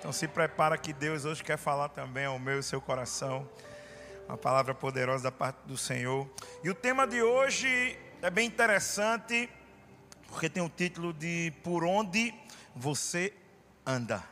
Então 0.00 0.14
se 0.14 0.26
prepara 0.26 0.78
que 0.78 0.94
Deus 0.94 1.26
hoje 1.26 1.44
quer 1.44 1.58
falar 1.58 1.90
também 1.90 2.24
ao 2.24 2.38
meu 2.38 2.58
e 2.58 2.62
seu 2.62 2.80
coração. 2.80 3.46
Uma 4.26 4.38
palavra 4.38 4.74
poderosa 4.74 5.24
da 5.24 5.30
parte 5.30 5.58
do 5.66 5.76
Senhor. 5.76 6.26
E 6.64 6.70
o 6.70 6.74
tema 6.74 7.06
de 7.06 7.22
hoje 7.22 7.98
é 8.22 8.30
bem 8.30 8.46
interessante, 8.46 9.46
porque 10.26 10.48
tem 10.48 10.62
o 10.62 10.70
título 10.70 11.12
de 11.12 11.52
Por 11.62 11.84
onde 11.84 12.34
você 12.74 13.34
anda. 13.84 14.24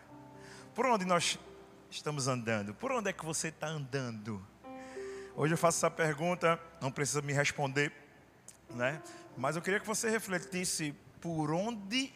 Por 0.74 0.86
onde 0.86 1.04
nós 1.04 1.38
estamos 1.90 2.28
andando? 2.28 2.72
Por 2.72 2.90
onde 2.90 3.10
é 3.10 3.12
que 3.12 3.26
você 3.26 3.48
está 3.48 3.66
andando? 3.66 4.42
Hoje 5.36 5.52
eu 5.52 5.58
faço 5.58 5.76
essa 5.76 5.90
pergunta, 5.90 6.58
não 6.80 6.90
precisa 6.90 7.20
me 7.20 7.34
responder, 7.34 7.92
né? 8.70 9.02
Mas 9.36 9.54
eu 9.54 9.60
queria 9.60 9.80
que 9.80 9.86
você 9.86 10.08
refletisse 10.08 10.94
por 11.20 11.52
onde 11.52 12.10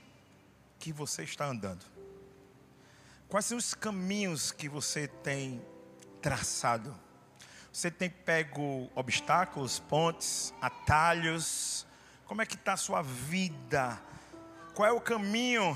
que 0.79 0.91
você 0.91 1.23
está 1.23 1.45
andando. 1.45 1.92
Quais 3.33 3.47
são 3.47 3.57
os 3.57 3.73
caminhos 3.73 4.53
que 4.53 4.69
você 4.69 5.09
tem 5.09 5.65
traçado? 6.21 6.95
Você 7.73 7.91
tem 7.91 8.11
pego 8.11 8.91
obstáculos, 8.95 9.79
pontes, 9.79 10.53
atalhos? 10.61 11.87
Como 12.27 12.43
é 12.43 12.45
que 12.45 12.57
está 12.57 12.75
a 12.75 12.77
sua 12.77 13.01
vida? 13.01 13.99
Qual 14.75 14.87
é 14.87 14.93
o 14.93 15.01
caminho 15.01 15.75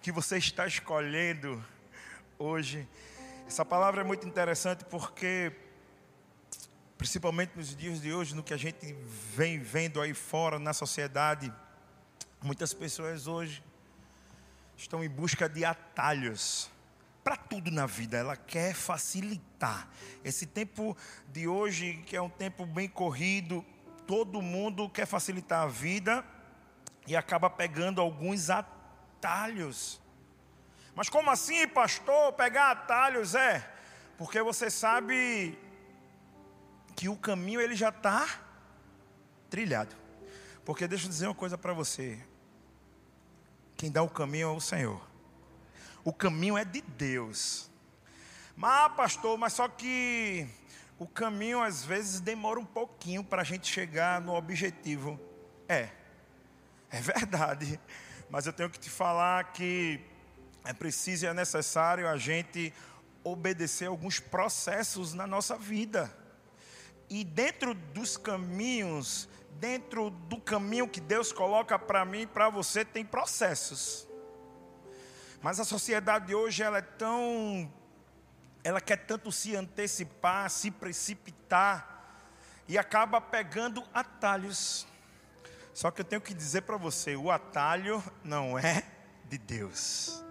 que 0.00 0.10
você 0.10 0.38
está 0.38 0.66
escolhendo 0.66 1.62
hoje? 2.38 2.88
Essa 3.46 3.66
palavra 3.66 4.00
é 4.00 4.04
muito 4.04 4.26
interessante 4.26 4.82
porque, 4.86 5.52
principalmente 6.96 7.52
nos 7.54 7.76
dias 7.76 8.00
de 8.00 8.14
hoje, 8.14 8.34
no 8.34 8.42
que 8.42 8.54
a 8.54 8.56
gente 8.56 8.96
vem 9.36 9.58
vendo 9.58 10.00
aí 10.00 10.14
fora 10.14 10.58
na 10.58 10.72
sociedade, 10.72 11.52
muitas 12.42 12.72
pessoas 12.72 13.26
hoje 13.26 13.62
estão 14.74 15.04
em 15.04 15.10
busca 15.10 15.46
de 15.50 15.66
atalhos 15.66 16.72
para 17.24 17.36
tudo 17.38 17.70
na 17.70 17.86
vida, 17.86 18.18
ela 18.18 18.36
quer 18.36 18.74
facilitar. 18.74 19.88
Esse 20.22 20.44
tempo 20.44 20.94
de 21.28 21.48
hoje, 21.48 22.04
que 22.06 22.14
é 22.14 22.20
um 22.20 22.28
tempo 22.28 22.66
bem 22.66 22.86
corrido, 22.86 23.64
todo 24.06 24.42
mundo 24.42 24.90
quer 24.90 25.06
facilitar 25.06 25.62
a 25.62 25.66
vida 25.66 26.22
e 27.06 27.16
acaba 27.16 27.48
pegando 27.48 28.02
alguns 28.02 28.50
atalhos. 28.50 29.98
Mas 30.94 31.08
como 31.08 31.30
assim, 31.30 31.66
pastor? 31.66 32.34
Pegar 32.34 32.70
atalhos 32.70 33.34
é 33.34 33.70
porque 34.18 34.42
você 34.42 34.70
sabe 34.70 35.58
que 36.94 37.08
o 37.08 37.16
caminho 37.16 37.60
ele 37.60 37.74
já 37.74 37.88
está 37.88 38.28
trilhado. 39.48 39.96
Porque 40.62 40.86
deixa 40.86 41.06
eu 41.06 41.10
dizer 41.10 41.26
uma 41.26 41.34
coisa 41.34 41.56
para 41.56 41.72
você: 41.72 42.22
quem 43.76 43.90
dá 43.90 44.02
o 44.02 44.08
caminho 44.08 44.48
é 44.48 44.52
o 44.52 44.60
Senhor. 44.60 45.13
O 46.04 46.12
caminho 46.12 46.58
é 46.58 46.64
de 46.64 46.82
Deus. 46.82 47.70
Mas, 48.54 48.92
pastor, 48.94 49.38
mas 49.38 49.54
só 49.54 49.66
que 49.66 50.46
o 50.98 51.06
caminho 51.06 51.62
às 51.62 51.82
vezes 51.82 52.20
demora 52.20 52.60
um 52.60 52.64
pouquinho 52.64 53.24
para 53.24 53.40
a 53.40 53.44
gente 53.44 53.66
chegar 53.66 54.20
no 54.20 54.34
objetivo. 54.34 55.18
É, 55.66 55.88
é 56.90 57.00
verdade. 57.00 57.80
Mas 58.28 58.46
eu 58.46 58.52
tenho 58.52 58.68
que 58.68 58.78
te 58.78 58.90
falar 58.90 59.52
que 59.52 59.98
é 60.64 60.74
preciso 60.74 61.24
e 61.24 61.28
é 61.28 61.34
necessário 61.34 62.06
a 62.06 62.18
gente 62.18 62.72
obedecer 63.24 63.86
alguns 63.86 64.20
processos 64.20 65.14
na 65.14 65.26
nossa 65.26 65.56
vida. 65.56 66.14
E 67.08 67.24
dentro 67.24 67.74
dos 67.74 68.18
caminhos, 68.18 69.26
dentro 69.58 70.10
do 70.10 70.38
caminho 70.38 70.86
que 70.86 71.00
Deus 71.00 71.32
coloca 71.32 71.78
para 71.78 72.04
mim 72.04 72.22
e 72.22 72.26
para 72.26 72.50
você, 72.50 72.84
tem 72.84 73.04
processos. 73.04 74.06
Mas 75.44 75.60
a 75.60 75.64
sociedade 75.64 76.28
de 76.28 76.34
hoje 76.34 76.62
ela 76.62 76.78
é 76.78 76.80
tão 76.80 77.70
ela 78.64 78.80
quer 78.80 78.96
tanto 78.96 79.30
se 79.30 79.54
antecipar, 79.54 80.48
se 80.48 80.70
precipitar 80.70 82.16
e 82.66 82.78
acaba 82.78 83.20
pegando 83.20 83.84
atalhos. 83.92 84.86
Só 85.74 85.90
que 85.90 86.00
eu 86.00 86.04
tenho 86.06 86.22
que 86.22 86.32
dizer 86.32 86.62
para 86.62 86.78
você, 86.78 87.14
o 87.14 87.30
atalho 87.30 88.02
não 88.24 88.58
é 88.58 88.84
de 89.28 89.36
Deus. 89.36 90.24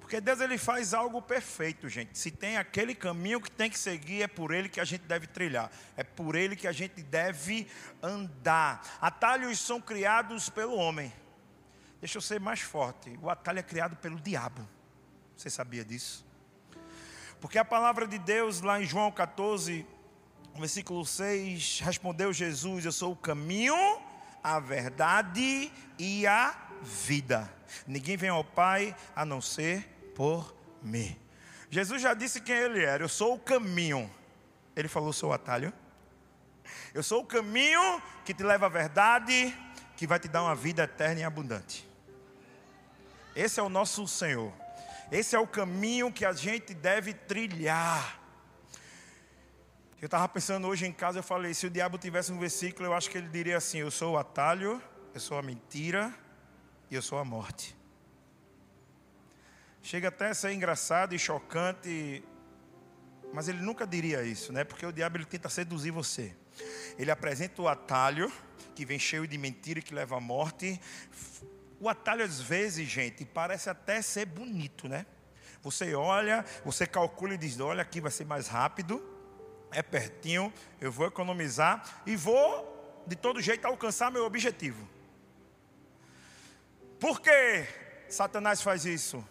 Porque 0.00 0.22
Deus 0.22 0.40
ele 0.40 0.56
faz 0.56 0.94
algo 0.94 1.20
perfeito, 1.20 1.86
gente. 1.86 2.18
Se 2.18 2.30
tem 2.30 2.56
aquele 2.56 2.94
caminho 2.94 3.42
que 3.42 3.50
tem 3.50 3.68
que 3.68 3.78
seguir, 3.78 4.22
é 4.22 4.26
por 4.26 4.54
ele 4.54 4.70
que 4.70 4.80
a 4.80 4.86
gente 4.86 5.02
deve 5.02 5.26
trilhar. 5.26 5.70
É 5.98 6.02
por 6.02 6.34
ele 6.34 6.56
que 6.56 6.66
a 6.66 6.72
gente 6.72 7.02
deve 7.02 7.68
andar. 8.02 8.80
Atalhos 9.02 9.58
são 9.58 9.82
criados 9.82 10.48
pelo 10.48 10.76
homem. 10.76 11.12
Deixa 12.04 12.18
eu 12.18 12.20
ser 12.20 12.38
mais 12.38 12.60
forte. 12.60 13.18
O 13.22 13.30
atalho 13.30 13.60
é 13.60 13.62
criado 13.62 13.96
pelo 13.96 14.20
diabo. 14.20 14.60
Você 15.34 15.48
sabia 15.48 15.82
disso? 15.82 16.22
Porque 17.40 17.56
a 17.56 17.64
palavra 17.64 18.06
de 18.06 18.18
Deus, 18.18 18.60
lá 18.60 18.78
em 18.78 18.84
João 18.84 19.10
14, 19.10 19.86
versículo 20.58 21.06
6, 21.06 21.80
respondeu 21.80 22.30
Jesus: 22.30 22.84
Eu 22.84 22.92
sou 22.92 23.12
o 23.12 23.16
caminho, 23.16 23.74
a 24.42 24.60
verdade 24.60 25.72
e 25.98 26.26
a 26.26 26.54
vida. 26.82 27.50
Ninguém 27.86 28.18
vem 28.18 28.28
ao 28.28 28.44
Pai 28.44 28.94
a 29.16 29.24
não 29.24 29.40
ser 29.40 30.12
por 30.14 30.54
mim. 30.82 31.18
Jesus 31.70 32.02
já 32.02 32.12
disse 32.12 32.38
quem 32.38 32.54
ele 32.54 32.84
era: 32.84 33.02
Eu 33.02 33.08
sou 33.08 33.32
o 33.32 33.40
caminho. 33.40 34.10
Ele 34.76 34.88
falou: 34.88 35.10
Sou 35.10 35.30
o 35.30 35.32
atalho. 35.32 35.72
Eu 36.92 37.02
sou 37.02 37.22
o 37.22 37.26
caminho 37.26 38.02
que 38.26 38.34
te 38.34 38.42
leva 38.42 38.66
à 38.66 38.68
verdade, 38.68 39.56
que 39.96 40.06
vai 40.06 40.18
te 40.18 40.28
dar 40.28 40.42
uma 40.42 40.54
vida 40.54 40.82
eterna 40.82 41.20
e 41.22 41.24
abundante. 41.24 41.93
Esse 43.34 43.58
é 43.58 43.62
o 43.62 43.68
nosso 43.68 44.06
Senhor. 44.06 44.52
Esse 45.10 45.34
é 45.34 45.38
o 45.38 45.46
caminho 45.46 46.12
que 46.12 46.24
a 46.24 46.32
gente 46.32 46.72
deve 46.72 47.12
trilhar. 47.12 48.20
Eu 50.00 50.06
estava 50.06 50.28
pensando 50.28 50.68
hoje 50.68 50.86
em 50.86 50.92
casa, 50.92 51.18
eu 51.18 51.22
falei, 51.22 51.54
se 51.54 51.66
o 51.66 51.70
diabo 51.70 51.98
tivesse 51.98 52.30
um 52.30 52.38
versículo, 52.38 52.86
eu 52.86 52.94
acho 52.94 53.10
que 53.10 53.18
ele 53.18 53.28
diria 53.28 53.56
assim: 53.56 53.78
Eu 53.78 53.90
sou 53.90 54.14
o 54.14 54.18
atalho, 54.18 54.80
eu 55.12 55.20
sou 55.20 55.38
a 55.38 55.42
mentira 55.42 56.14
e 56.90 56.94
eu 56.94 57.02
sou 57.02 57.18
a 57.18 57.24
morte. 57.24 57.76
Chega 59.82 60.08
até 60.08 60.28
a 60.28 60.34
ser 60.34 60.52
engraçado 60.52 61.14
e 61.14 61.18
chocante, 61.18 62.22
mas 63.32 63.48
ele 63.48 63.60
nunca 63.60 63.86
diria 63.86 64.22
isso, 64.22 64.52
né? 64.52 64.62
Porque 64.64 64.86
o 64.86 64.92
diabo 64.92 65.16
ele 65.16 65.24
tenta 65.24 65.48
seduzir 65.48 65.90
você. 65.90 66.34
Ele 66.98 67.10
apresenta 67.10 67.60
o 67.60 67.68
atalho, 67.68 68.32
que 68.74 68.84
vem 68.84 68.98
cheio 68.98 69.26
de 69.26 69.36
mentira 69.36 69.80
e 69.80 69.82
que 69.82 69.94
leva 69.94 70.16
à 70.16 70.20
morte, 70.20 70.80
o 71.84 71.88
atalho, 71.88 72.24
às 72.24 72.40
vezes, 72.40 72.88
gente, 72.88 73.26
parece 73.26 73.68
até 73.68 74.00
ser 74.00 74.24
bonito, 74.24 74.88
né? 74.88 75.04
Você 75.60 75.94
olha, 75.94 76.42
você 76.64 76.86
calcula 76.86 77.34
e 77.34 77.38
diz: 77.38 77.60
olha, 77.60 77.82
aqui 77.82 78.00
vai 78.00 78.10
ser 78.10 78.24
mais 78.24 78.48
rápido, 78.48 79.04
é 79.70 79.82
pertinho, 79.82 80.50
eu 80.80 80.90
vou 80.90 81.06
economizar 81.06 82.02
e 82.06 82.16
vou, 82.16 83.04
de 83.06 83.14
todo 83.14 83.38
jeito, 83.38 83.66
alcançar 83.66 84.10
meu 84.10 84.24
objetivo. 84.24 84.88
Por 86.98 87.20
que 87.20 87.66
Satanás 88.08 88.62
faz 88.62 88.86
isso 88.86 89.22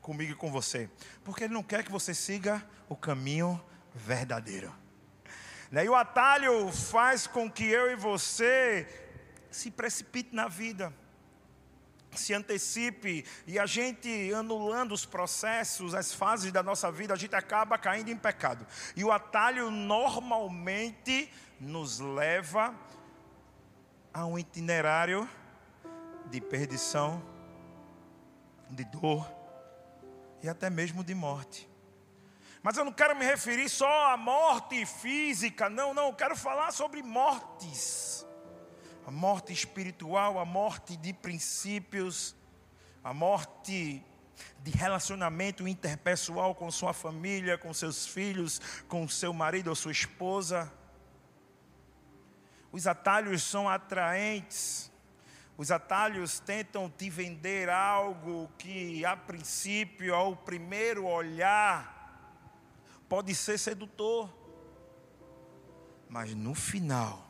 comigo 0.00 0.32
e 0.32 0.34
com 0.34 0.50
você? 0.50 0.88
Porque 1.22 1.44
ele 1.44 1.52
não 1.52 1.62
quer 1.62 1.84
que 1.84 1.92
você 1.92 2.14
siga 2.14 2.66
o 2.88 2.96
caminho 2.96 3.62
verdadeiro. 3.94 4.74
Né? 5.70 5.84
E 5.84 5.88
o 5.90 5.94
atalho 5.94 6.72
faz 6.72 7.26
com 7.26 7.50
que 7.50 7.64
eu 7.64 7.90
e 7.90 7.96
você 7.96 8.88
se 9.50 9.70
precipite 9.70 10.34
na 10.34 10.48
vida 10.48 10.90
se 12.16 12.32
antecipe 12.32 13.24
e 13.46 13.58
a 13.58 13.66
gente 13.66 14.32
anulando 14.32 14.92
os 14.92 15.04
processos, 15.04 15.94
as 15.94 16.12
fases 16.12 16.50
da 16.52 16.62
nossa 16.62 16.90
vida, 16.90 17.14
a 17.14 17.16
gente 17.16 17.34
acaba 17.34 17.76
caindo 17.76 18.10
em 18.10 18.16
pecado. 18.16 18.66
E 18.96 19.04
o 19.04 19.12
atalho 19.12 19.70
normalmente 19.70 21.30
nos 21.60 21.98
leva 21.98 22.74
a 24.12 24.24
um 24.24 24.38
itinerário 24.38 25.28
de 26.26 26.40
perdição, 26.40 27.22
de 28.70 28.84
dor 28.84 29.30
e 30.42 30.48
até 30.48 30.70
mesmo 30.70 31.04
de 31.04 31.14
morte. 31.14 31.68
Mas 32.62 32.76
eu 32.76 32.84
não 32.84 32.92
quero 32.92 33.16
me 33.16 33.24
referir 33.24 33.68
só 33.68 34.12
à 34.12 34.16
morte 34.16 34.84
física, 34.84 35.70
não, 35.70 35.94
não, 35.94 36.06
eu 36.06 36.14
quero 36.14 36.36
falar 36.36 36.72
sobre 36.72 37.02
mortes 37.02 38.27
a 39.08 39.10
morte 39.10 39.54
espiritual, 39.54 40.38
a 40.38 40.44
morte 40.44 40.94
de 40.94 41.14
princípios, 41.14 42.36
a 43.02 43.14
morte 43.14 44.04
de 44.62 44.70
relacionamento 44.70 45.66
interpessoal 45.66 46.54
com 46.54 46.70
sua 46.70 46.92
família, 46.92 47.56
com 47.56 47.72
seus 47.72 48.06
filhos, 48.06 48.60
com 48.86 49.08
seu 49.08 49.32
marido 49.32 49.68
ou 49.68 49.74
sua 49.74 49.92
esposa. 49.92 50.70
Os 52.70 52.86
atalhos 52.86 53.42
são 53.42 53.66
atraentes. 53.66 54.92
Os 55.56 55.70
atalhos 55.70 56.38
tentam 56.38 56.90
te 56.90 57.08
vender 57.08 57.70
algo 57.70 58.50
que, 58.58 59.06
a 59.06 59.16
princípio, 59.16 60.14
ao 60.14 60.36
primeiro 60.36 61.06
olhar, 61.06 62.44
pode 63.08 63.34
ser 63.34 63.56
sedutor, 63.56 64.30
mas 66.10 66.34
no 66.34 66.54
final, 66.54 67.27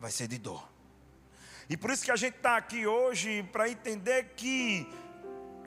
vai 0.00 0.10
ser 0.10 0.26
de 0.26 0.38
dor. 0.38 0.66
E 1.68 1.76
por 1.76 1.90
isso 1.90 2.04
que 2.04 2.10
a 2.10 2.16
gente 2.16 2.36
está 2.36 2.56
aqui 2.56 2.86
hoje 2.86 3.44
para 3.52 3.68
entender 3.68 4.32
que 4.34 4.88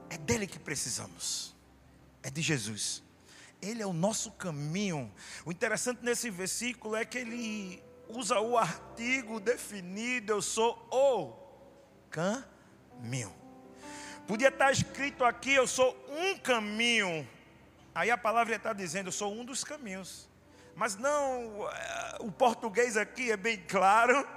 é 0.10 0.18
dele 0.18 0.48
que 0.48 0.60
precisamos. 0.60 1.56
é 2.24 2.30
de 2.30 2.42
Jesus. 2.42 3.04
Ele 3.62 3.82
é 3.82 3.86
o 3.86 3.94
nosso 3.94 4.32
caminho. 4.32 5.14
O 5.46 5.52
interessante 5.52 6.04
nesse 6.04 6.30
versículo 6.30 6.96
é 6.96 7.06
que 7.06 7.18
ele 7.18 7.84
usa 8.10 8.40
o 8.40 8.58
artigo 8.58 9.40
definido: 9.40 10.34
eu 10.34 10.42
sou 10.42 10.88
o 10.92 11.34
caminho. 12.10 13.34
Podia 14.28 14.50
estar 14.50 14.72
escrito 14.72 15.24
aqui: 15.24 15.54
eu 15.54 15.68
sou 15.68 15.96
um 16.10 16.38
caminho. 16.38 17.28
Aí 17.96 18.10
a 18.12 18.18
palavra 18.18 18.56
está 18.56 18.74
dizendo: 18.74 19.08
eu 19.08 19.12
sou 19.12 19.34
um 19.34 19.46
dos 19.46 19.64
caminhos. 19.64 20.30
Mas 20.76 20.96
não, 20.96 21.70
eh, 21.70 22.18
o 22.20 22.32
português 22.32 22.98
aqui 22.98 23.32
é 23.32 23.38
bem 23.38 23.58
claro, 23.68 24.28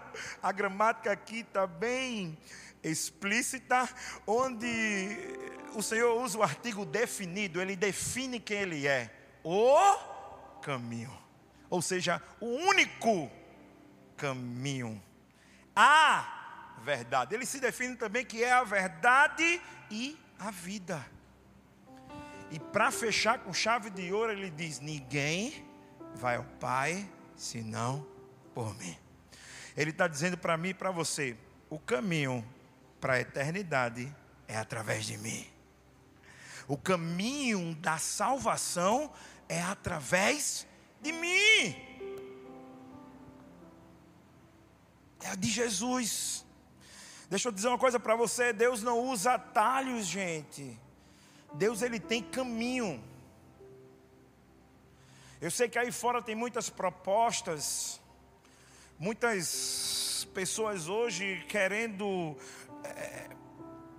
a 0.43 0.53
gramática 0.53 1.11
aqui 1.11 1.41
está 1.41 1.67
bem 1.67 2.37
explícita, 2.83 3.89
onde 4.27 4.67
o 5.75 5.83
Senhor 5.83 6.23
usa 6.23 6.39
o 6.39 6.43
artigo 6.43 6.85
definido, 6.85 7.61
ele 7.61 7.75
define 7.75 8.39
quem 8.39 8.59
ele 8.59 8.87
é: 8.87 9.11
o 9.43 10.61
caminho. 10.61 11.17
Ou 11.69 11.83
seja, 11.83 12.23
o 12.41 12.47
único 12.47 13.31
caminho. 14.17 15.03
A 15.75 16.73
verdade. 16.83 17.35
Ele 17.35 17.45
se 17.45 17.61
define 17.61 17.97
também 17.97 18.25
que 18.25 18.43
é 18.43 18.53
a 18.53 18.65
verdade 18.65 19.61
e 19.91 20.19
a 20.39 20.51
vida. 20.51 21.05
E 22.51 22.59
para 22.59 22.91
fechar 22.91 23.41
com 23.41 23.53
chave 23.53 23.91
de 23.91 24.13
ouro, 24.13 24.33
ele 24.33 24.51
diz: 24.51 24.81
Ninguém 24.81 25.66
vai 26.17 26.37
ao 26.37 26.45
Pai 26.59 27.09
senão 27.37 28.05
por 28.55 28.77
mim. 28.79 28.97
Ele 29.77 29.91
está 29.91 30.09
dizendo 30.09 30.37
para 30.37 30.57
mim 30.57 30.71
e 30.71 30.75
para 30.75 30.91
você: 30.91 31.37
o 31.69 31.79
caminho 31.79 32.45
para 33.01 33.15
a 33.15 33.21
eternidade 33.21 34.13
é 34.49 34.57
através 34.57 35.05
de 35.05 35.17
mim. 35.19 35.47
O 36.67 36.77
caminho 36.77 37.75
da 37.77 37.99
salvação 37.99 39.13
é 39.49 39.63
através 39.63 40.67
de 41.01 41.13
mim. 41.13 41.77
É 45.21 45.37
de 45.37 45.49
Jesus. 45.49 46.45
Deixa 47.29 47.49
eu 47.49 47.53
dizer 47.53 47.69
uma 47.69 47.79
coisa 47.79 48.01
para 48.01 48.17
você: 48.17 48.53
Deus 48.53 48.83
não 48.83 49.01
usa 49.01 49.35
atalhos, 49.35 50.07
gente. 50.07 50.79
Deus 51.55 51.83
ele 51.83 52.01
tem 52.01 52.23
caminho. 52.23 53.03
Eu 55.39 55.51
sei 55.51 55.69
que 55.69 55.79
aí 55.79 55.93
fora 55.93 56.23
tem 56.23 56.35
muitas 56.35 56.71
propostas, 56.71 58.01
muitas 58.99 60.27
pessoas 60.33 60.89
hoje 60.89 61.45
querendo 61.47 62.35
é, 62.83 63.29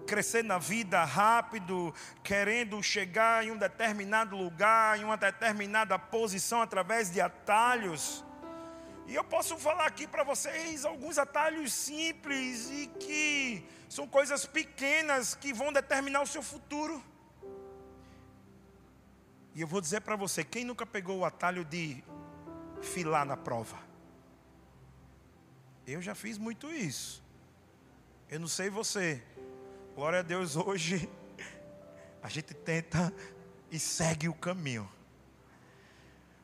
crescer 0.07 0.43
na 0.43 0.57
vida 0.57 1.03
rápido, 1.03 1.93
querendo 2.23 2.81
chegar 2.81 3.45
em 3.45 3.51
um 3.51 3.57
determinado 3.57 4.35
lugar, 4.35 4.99
em 4.99 5.03
uma 5.03 5.15
determinada 5.15 5.99
posição 5.99 6.59
através 6.59 7.11
de 7.11 7.21
atalhos. 7.21 8.25
E 9.05 9.13
eu 9.13 9.23
posso 9.23 9.57
falar 9.57 9.85
aqui 9.85 10.07
para 10.07 10.23
vocês 10.23 10.85
alguns 10.85 11.19
atalhos 11.19 11.71
simples 11.71 12.67
e 12.71 12.87
que 12.99 13.63
são 13.87 14.07
coisas 14.07 14.43
pequenas 14.47 15.35
que 15.35 15.53
vão 15.53 15.71
determinar 15.71 16.23
o 16.23 16.27
seu 16.27 16.41
futuro. 16.41 16.99
E 19.57 19.61
eu 19.61 19.67
vou 19.67 19.81
dizer 19.81 20.01
para 20.01 20.15
você: 20.15 20.43
quem 20.43 20.63
nunca 20.63 20.85
pegou 20.85 21.17
o 21.17 21.25
atalho 21.25 21.65
de 21.65 22.03
filar 22.79 23.25
na 23.25 23.35
prova? 23.35 23.79
Eu 25.87 25.99
já 25.99 26.13
fiz 26.13 26.37
muito 26.37 26.71
isso. 26.71 27.23
Eu 28.29 28.39
não 28.39 28.47
sei 28.47 28.69
você. 28.69 29.23
Glória 29.95 30.19
a 30.19 30.21
Deus, 30.21 30.53
hoje 30.55 31.09
a 32.21 32.29
gente 32.29 32.53
tenta 32.53 33.11
e 33.71 33.79
segue 33.79 34.29
o 34.29 34.33
caminho 34.35 34.87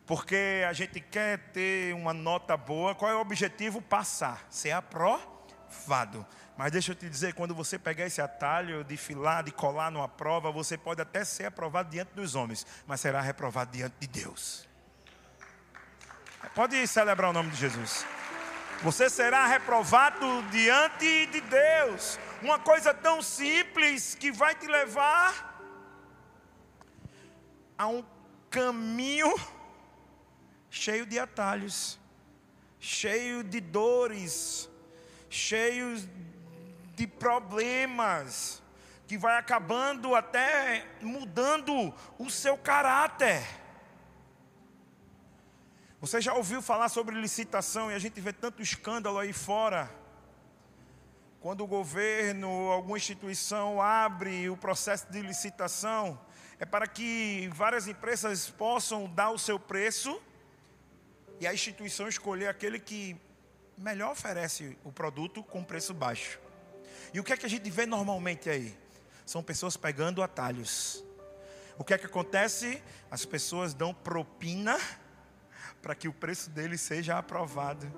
porque 0.06 0.64
a 0.68 0.74
gente 0.74 1.00
quer 1.00 1.52
ter 1.52 1.94
uma 1.94 2.14
nota 2.14 2.58
boa. 2.58 2.94
Qual 2.96 3.10
é 3.10 3.16
o 3.16 3.22
objetivo? 3.22 3.82
Passar, 3.82 4.46
ser 4.50 4.72
aprovado. 4.72 6.26
Mas 6.58 6.72
deixa 6.72 6.92
eu 6.92 6.96
te 6.96 7.10
dizer, 7.10 7.34
quando 7.34 7.56
você 7.56 7.80
pegar 7.80 8.06
esse 8.06 8.22
atalho 8.22 8.84
de 8.84 8.96
filar, 8.96 9.44
de 9.44 9.52
colar 9.52 9.90
numa 9.90 10.08
prova, 10.08 10.52
você 10.52 10.78
pode 10.78 11.02
até 11.02 11.26
ser 11.26 11.46
aprovado 11.46 11.90
diante 11.90 12.14
dos 12.14 12.36
homens, 12.36 12.66
mas 12.86 13.02
será 13.02 13.22
reprovado 13.22 13.72
diante 13.72 13.96
de 14.00 14.08
Deus. 14.08 14.68
Pode 16.54 16.86
celebrar 16.88 17.32
o 17.32 17.34
nome 17.34 17.50
de 17.50 17.58
Jesus. 17.58 18.06
Você 18.84 19.10
será 19.10 19.48
reprovado 19.48 20.44
diante 20.52 21.26
de 21.28 21.42
Deus. 21.42 22.20
Uma 22.42 22.60
coisa 22.60 22.94
tão 22.94 23.22
simples 23.22 24.14
que 24.14 24.32
vai 24.32 24.54
te 24.54 24.68
levar 24.68 25.54
a 27.78 27.88
um 27.88 28.06
caminho 28.50 29.34
cheio 30.70 31.06
de 31.06 31.18
atalhos, 31.18 32.00
cheio 32.80 33.44
de 33.44 33.60
dores, 33.60 34.70
cheio 35.30 35.98
de 36.96 37.08
problemas, 37.08 38.62
que 39.08 39.18
vai 39.18 39.38
acabando 39.38 40.16
até 40.16 40.86
mudando 41.02 41.94
o 42.18 42.30
seu 42.30 42.58
caráter. 42.58 43.44
Você 46.00 46.20
já 46.20 46.34
ouviu 46.34 46.62
falar 46.62 46.90
sobre 46.90 47.16
licitação 47.16 47.90
e 47.90 47.96
a 47.96 48.00
gente 48.00 48.20
vê 48.20 48.34
tanto 48.34 48.62
escândalo 48.62 49.18
aí 49.18 49.32
fora? 49.32 49.90
Quando 51.40 51.64
o 51.64 51.68
governo, 51.68 52.50
alguma 52.72 52.98
instituição 52.98 53.82
abre 53.82 54.50
o 54.50 54.58
processo 54.58 55.10
de 55.12 55.22
licitação, 55.22 56.20
é 56.60 56.66
para 56.66 56.88
que 56.88 57.50
várias 57.54 57.88
empresas 57.88 58.50
possam 58.50 59.10
dar 59.10 59.30
o 59.32 59.40
seu 59.40 59.60
preço 59.60 60.22
e 61.40 61.48
a 61.48 61.54
instituição 61.54 62.08
escolher 62.08 62.48
aquele 62.48 62.80
que 62.80 63.18
melhor 63.78 64.12
oferece 64.12 64.78
o 64.84 64.92
produto 64.92 65.44
com 65.44 65.64
preço 65.64 65.94
baixo. 65.94 66.43
E 67.14 67.20
o 67.20 67.24
que 67.24 67.32
é 67.32 67.38
que 67.38 67.46
a 67.46 67.50
gente 67.50 67.70
vê 67.70 67.86
normalmente 67.86 68.50
aí? 68.50 68.76
São 69.26 69.44
pessoas 69.44 69.78
pegando 69.78 70.24
atalhos. 70.24 71.04
O 71.78 71.84
que 71.84 71.94
é 71.94 71.98
que 71.98 72.06
acontece? 72.06 72.82
As 73.10 73.26
pessoas 73.26 73.74
dão 73.74 73.94
propina 73.94 74.78
para 75.82 75.94
que 75.94 76.08
o 76.08 76.14
preço 76.14 76.50
dele 76.50 76.78
seja 76.78 77.18
aprovado. 77.18 77.92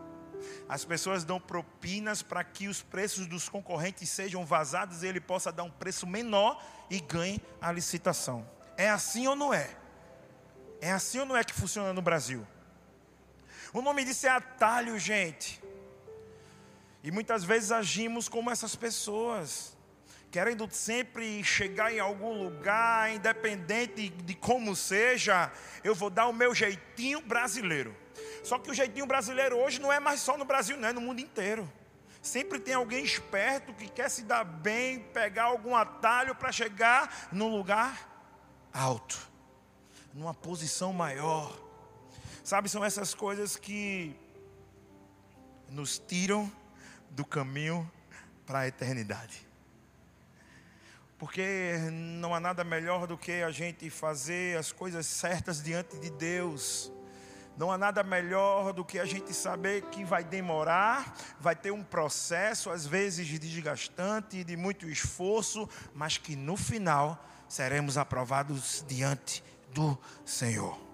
As 0.67 0.83
pessoas 0.83 1.23
dão 1.23 1.39
propinas 1.39 2.21
para 2.21 2.43
que 2.43 2.67
os 2.67 2.81
preços 2.81 3.25
dos 3.25 3.47
concorrentes 3.47 4.09
sejam 4.09 4.45
vazados 4.45 5.03
e 5.03 5.07
ele 5.07 5.21
possa 5.21 5.51
dar 5.51 5.63
um 5.63 5.71
preço 5.71 6.05
menor 6.05 6.61
e 6.89 6.99
ganhe 6.99 7.41
a 7.61 7.71
licitação. 7.71 8.47
É 8.77 8.89
assim 8.89 9.27
ou 9.27 9.35
não 9.35 9.53
é? 9.53 9.69
É 10.81 10.91
assim 10.91 11.19
ou 11.19 11.25
não 11.25 11.37
é 11.37 11.43
que 11.43 11.53
funciona 11.53 11.93
no 11.93 12.01
Brasil? 12.01 12.45
O 13.73 13.81
nome 13.81 14.03
disso 14.05 14.27
é 14.27 14.29
atalho, 14.29 14.97
gente. 14.99 15.61
E 17.05 17.11
muitas 17.11 17.43
vezes 17.43 17.71
agimos 17.71 18.27
como 18.27 18.49
essas 18.49 18.75
pessoas, 18.75 19.77
querendo 20.31 20.67
sempre 20.71 21.43
chegar 21.43 21.93
em 21.93 21.99
algum 21.99 22.33
lugar, 22.33 23.13
independente 23.13 24.09
de 24.09 24.33
como 24.33 24.75
seja, 24.75 25.53
eu 25.83 25.93
vou 25.93 26.09
dar 26.09 26.25
o 26.25 26.33
meu 26.33 26.55
jeitinho 26.55 27.21
brasileiro. 27.21 27.95
Só 28.43 28.57
que 28.57 28.71
o 28.71 28.73
jeitinho 28.73 29.05
brasileiro 29.05 29.55
hoje 29.55 29.79
não 29.79 29.93
é 29.93 29.99
mais 29.99 30.19
só 30.19 30.35
no 30.35 30.45
Brasil, 30.45 30.77
não 30.77 30.89
é 30.89 30.93
no 30.93 30.99
mundo 30.99 31.19
inteiro. 31.19 31.71
Sempre 32.23 32.57
tem 32.59 32.73
alguém 32.73 33.05
esperto 33.05 33.71
que 33.71 33.87
quer 33.87 34.09
se 34.09 34.23
dar 34.23 34.43
bem, 34.43 35.01
pegar 35.13 35.43
algum 35.43 35.75
atalho 35.75 36.33
para 36.33 36.51
chegar 36.51 37.29
num 37.31 37.55
lugar 37.55 38.67
alto, 38.73 39.15
numa 40.11 40.33
posição 40.33 40.91
maior. 40.91 41.55
Sabe, 42.43 42.67
são 42.67 42.83
essas 42.83 43.13
coisas 43.13 43.55
que 43.55 44.15
nos 45.69 45.99
tiram 45.99 46.51
do 47.15 47.25
caminho 47.25 47.89
para 48.45 48.59
a 48.59 48.67
eternidade. 48.67 49.47
Porque 51.17 51.77
não 51.91 52.35
há 52.35 52.39
nada 52.39 52.63
melhor 52.63 53.07
do 53.07 53.17
que 53.17 53.41
a 53.41 53.49
gente 53.49 53.89
fazer 53.89 54.57
as 54.57 54.71
coisas 54.71 55.07
certas 55.07 55.63
diante 55.63 55.97
de 55.97 56.09
Deus. 56.09 56.91
Não 57.57 57.71
há 57.71 57.77
nada 57.77 58.03
melhor 58.03 58.73
do 58.73 58.83
que 58.83 58.99
a 58.99 59.05
gente 59.05 59.33
saber 59.33 59.83
que 59.83 60.03
vai 60.03 60.25
demorar, 60.25 61.15
vai 61.39 61.55
ter 61.55 61.71
um 61.71 61.83
processo, 61.83 62.69
às 62.69 62.85
vezes 62.85 63.27
desgastante, 63.39 64.43
de 64.43 64.57
muito 64.57 64.89
esforço, 64.89 65.69
mas 65.93 66.17
que 66.17 66.35
no 66.35 66.57
final 66.57 67.23
seremos 67.47 67.97
aprovados 67.97 68.83
diante 68.85 69.41
do 69.73 69.97
Senhor. 70.25 70.84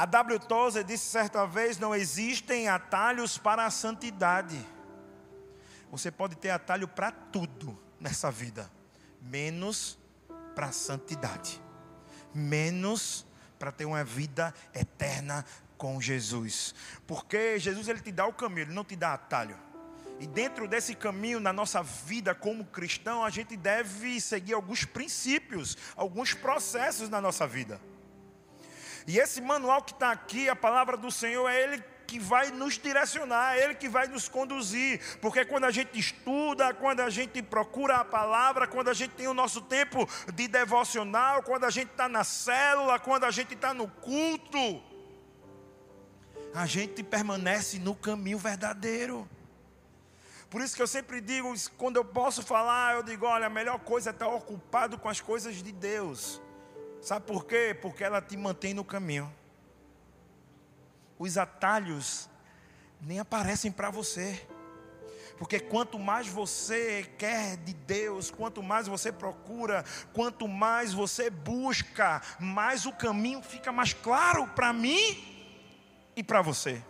A 0.00 0.06
W. 0.06 0.38
Tozer 0.38 0.82
disse 0.82 1.10
certa 1.10 1.46
vez: 1.46 1.78
não 1.78 1.94
existem 1.94 2.68
atalhos 2.68 3.36
para 3.36 3.66
a 3.66 3.70
santidade. 3.70 4.58
Você 5.90 6.10
pode 6.10 6.36
ter 6.36 6.48
atalho 6.48 6.88
para 6.88 7.12
tudo 7.12 7.78
nessa 8.00 8.30
vida, 8.30 8.70
menos 9.20 9.98
para 10.54 10.68
a 10.68 10.72
santidade, 10.72 11.60
menos 12.34 13.26
para 13.58 13.70
ter 13.70 13.84
uma 13.84 14.02
vida 14.02 14.54
eterna 14.72 15.44
com 15.76 16.00
Jesus. 16.00 16.74
Porque 17.06 17.58
Jesus 17.58 17.86
ele 17.86 18.00
te 18.00 18.10
dá 18.10 18.24
o 18.24 18.32
caminho, 18.32 18.68
ele 18.68 18.72
não 18.72 18.84
te 18.84 18.96
dá 18.96 19.12
atalho. 19.12 19.58
E 20.18 20.26
dentro 20.26 20.66
desse 20.66 20.94
caminho, 20.94 21.38
na 21.38 21.52
nossa 21.52 21.82
vida 21.82 22.34
como 22.34 22.64
cristão, 22.64 23.22
a 23.22 23.28
gente 23.28 23.54
deve 23.54 24.18
seguir 24.18 24.54
alguns 24.54 24.82
princípios, 24.82 25.76
alguns 25.94 26.32
processos 26.32 27.10
na 27.10 27.20
nossa 27.20 27.46
vida. 27.46 27.78
E 29.10 29.18
esse 29.18 29.40
manual 29.40 29.82
que 29.82 29.92
está 29.92 30.12
aqui, 30.12 30.48
a 30.48 30.54
palavra 30.54 30.96
do 30.96 31.10
Senhor, 31.10 31.48
é 31.48 31.60
Ele 31.60 31.82
que 32.06 32.20
vai 32.20 32.52
nos 32.52 32.78
direcionar, 32.78 33.56
é 33.56 33.64
Ele 33.64 33.74
que 33.74 33.88
vai 33.88 34.06
nos 34.06 34.28
conduzir. 34.28 35.00
Porque 35.20 35.44
quando 35.44 35.64
a 35.64 35.70
gente 35.72 35.98
estuda, 35.98 36.72
quando 36.72 37.00
a 37.00 37.10
gente 37.10 37.42
procura 37.42 37.96
a 37.96 38.04
palavra, 38.04 38.68
quando 38.68 38.86
a 38.86 38.94
gente 38.94 39.10
tem 39.16 39.26
o 39.26 39.34
nosso 39.34 39.62
tempo 39.62 40.08
de 40.32 40.46
devocional, 40.46 41.42
quando 41.42 41.64
a 41.64 41.70
gente 41.70 41.90
está 41.90 42.08
na 42.08 42.22
célula, 42.22 43.00
quando 43.00 43.24
a 43.24 43.32
gente 43.32 43.54
está 43.54 43.74
no 43.74 43.88
culto, 43.88 44.80
a 46.54 46.64
gente 46.64 47.02
permanece 47.02 47.80
no 47.80 47.96
caminho 47.96 48.38
verdadeiro. 48.38 49.28
Por 50.48 50.60
isso 50.60 50.76
que 50.76 50.82
eu 50.82 50.86
sempre 50.86 51.20
digo, 51.20 51.52
quando 51.76 51.96
eu 51.96 52.04
posso 52.04 52.44
falar, 52.44 52.94
eu 52.94 53.02
digo: 53.02 53.26
olha, 53.26 53.48
a 53.48 53.50
melhor 53.50 53.80
coisa 53.80 54.10
é 54.10 54.12
estar 54.12 54.28
ocupado 54.28 54.96
com 55.00 55.08
as 55.08 55.20
coisas 55.20 55.56
de 55.56 55.72
Deus. 55.72 56.40
Sabe 57.00 57.26
por 57.26 57.46
quê? 57.46 57.76
Porque 57.80 58.04
ela 58.04 58.20
te 58.20 58.36
mantém 58.36 58.74
no 58.74 58.84
caminho. 58.84 59.32
Os 61.18 61.38
atalhos 61.38 62.28
nem 63.00 63.18
aparecem 63.18 63.72
para 63.72 63.90
você. 63.90 64.46
Porque 65.38 65.58
quanto 65.58 65.98
mais 65.98 66.28
você 66.28 67.10
quer 67.16 67.56
de 67.56 67.72
Deus, 67.72 68.30
quanto 68.30 68.62
mais 68.62 68.86
você 68.86 69.10
procura, 69.10 69.82
quanto 70.12 70.46
mais 70.46 70.92
você 70.92 71.30
busca, 71.30 72.20
mais 72.38 72.84
o 72.84 72.92
caminho 72.92 73.42
fica 73.42 73.72
mais 73.72 73.94
claro 73.94 74.46
para 74.48 74.70
mim 74.70 75.24
e 76.14 76.22
para 76.22 76.42
você. 76.42 76.82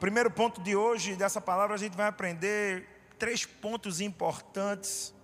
Primeiro 0.00 0.30
ponto 0.32 0.60
de 0.60 0.74
hoje, 0.74 1.14
dessa 1.14 1.40
palavra, 1.40 1.76
a 1.76 1.78
gente 1.78 1.96
vai 1.96 2.08
aprender 2.08 2.88
três 3.20 3.46
pontos 3.46 4.00
importantes 4.00 5.14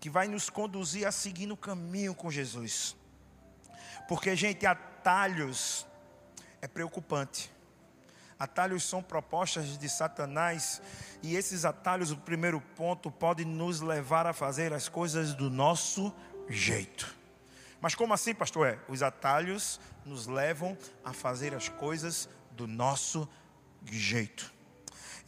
que 0.00 0.08
vai 0.08 0.26
nos 0.26 0.48
conduzir 0.48 1.06
a 1.06 1.12
seguir 1.12 1.46
no 1.46 1.56
caminho 1.56 2.14
com 2.14 2.30
Jesus. 2.30 2.96
Porque, 4.08 4.34
gente, 4.34 4.66
atalhos 4.66 5.86
é 6.62 6.66
preocupante. 6.66 7.52
Atalhos 8.38 8.84
são 8.84 9.02
propostas 9.02 9.76
de 9.76 9.88
Satanás, 9.88 10.80
e 11.22 11.36
esses 11.36 11.66
atalhos, 11.66 12.10
o 12.10 12.16
primeiro 12.16 12.58
ponto, 12.74 13.10
podem 13.10 13.44
nos 13.44 13.82
levar 13.82 14.26
a 14.26 14.32
fazer 14.32 14.72
as 14.72 14.88
coisas 14.88 15.34
do 15.34 15.50
nosso 15.50 16.10
jeito. 16.48 17.14
Mas 17.82 17.94
como 17.94 18.14
assim, 18.14 18.34
pastor? 18.34 18.66
É, 18.66 18.78
os 18.88 19.02
atalhos 19.02 19.78
nos 20.06 20.26
levam 20.26 20.76
a 21.04 21.12
fazer 21.12 21.54
as 21.54 21.68
coisas 21.68 22.28
do 22.52 22.66
nosso 22.66 23.28
jeito. 23.84 24.52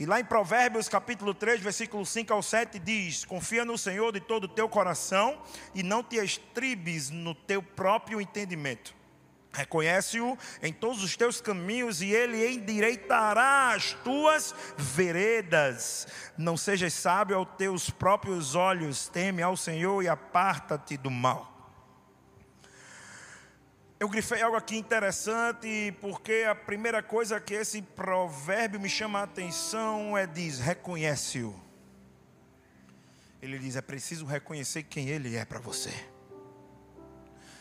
E 0.03 0.05
lá 0.05 0.19
em 0.19 0.25
Provérbios 0.25 0.89
capítulo 0.89 1.33
3, 1.33 1.61
versículo 1.61 2.05
5 2.05 2.33
ao 2.33 2.43
7 2.43 2.77
diz: 2.81 3.25
Confia 3.25 3.65
no 3.65 3.79
Senhor 3.79 4.11
de 4.11 4.19
todo 4.19 4.45
o 4.45 4.49
teu 4.49 4.69
coração 4.69 5.41
e 5.73 5.81
não 5.81 6.03
te 6.03 6.17
estribes 6.17 7.09
no 7.09 7.37
teu 7.37 7.63
próprio 7.63 8.21
entendimento. 8.21 8.93
Reconhece-o 9.53 10.37
em 10.61 10.73
todos 10.73 11.05
os 11.05 11.17
teus 11.17 11.41
caminhos 11.41 12.03
e 12.03 12.11
ele 12.11 12.53
endireitará 12.53 13.75
as 13.77 13.93
tuas 14.03 14.53
veredas. 14.77 16.09
Não 16.37 16.57
sejas 16.57 16.95
sábio 16.95 17.37
aos 17.37 17.51
teus 17.57 17.89
próprios 17.89 18.57
olhos, 18.57 19.07
teme 19.09 19.41
ao 19.41 19.57
Senhor 19.57 20.03
e 20.03 20.09
aparta-te 20.09 20.97
do 20.97 21.13
mal. 21.13 21.52
Eu 24.03 24.09
grifei 24.09 24.43
algo 24.43 24.57
aqui 24.57 24.77
interessante, 24.77 25.97
porque 26.01 26.45
a 26.51 26.57
primeira 26.57 27.01
coisa 27.05 27.41
que 27.41 27.55
esse 27.55 27.81
provérbio 27.81 28.81
me 28.81 28.89
chama 28.89 29.21
a 29.21 29.23
atenção 29.23 30.19
é 30.19 30.27
diz: 30.27 30.59
reconhece-o. 30.59 31.55
Ele 33.41 33.61
diz: 33.61 33.77
é 33.77 33.81
preciso 33.81 34.27
reconhecer 34.27 34.83
quem 34.83 35.09
ele 35.09 35.37
é 35.37 35.45
para 35.45 35.61
você. 35.61 35.95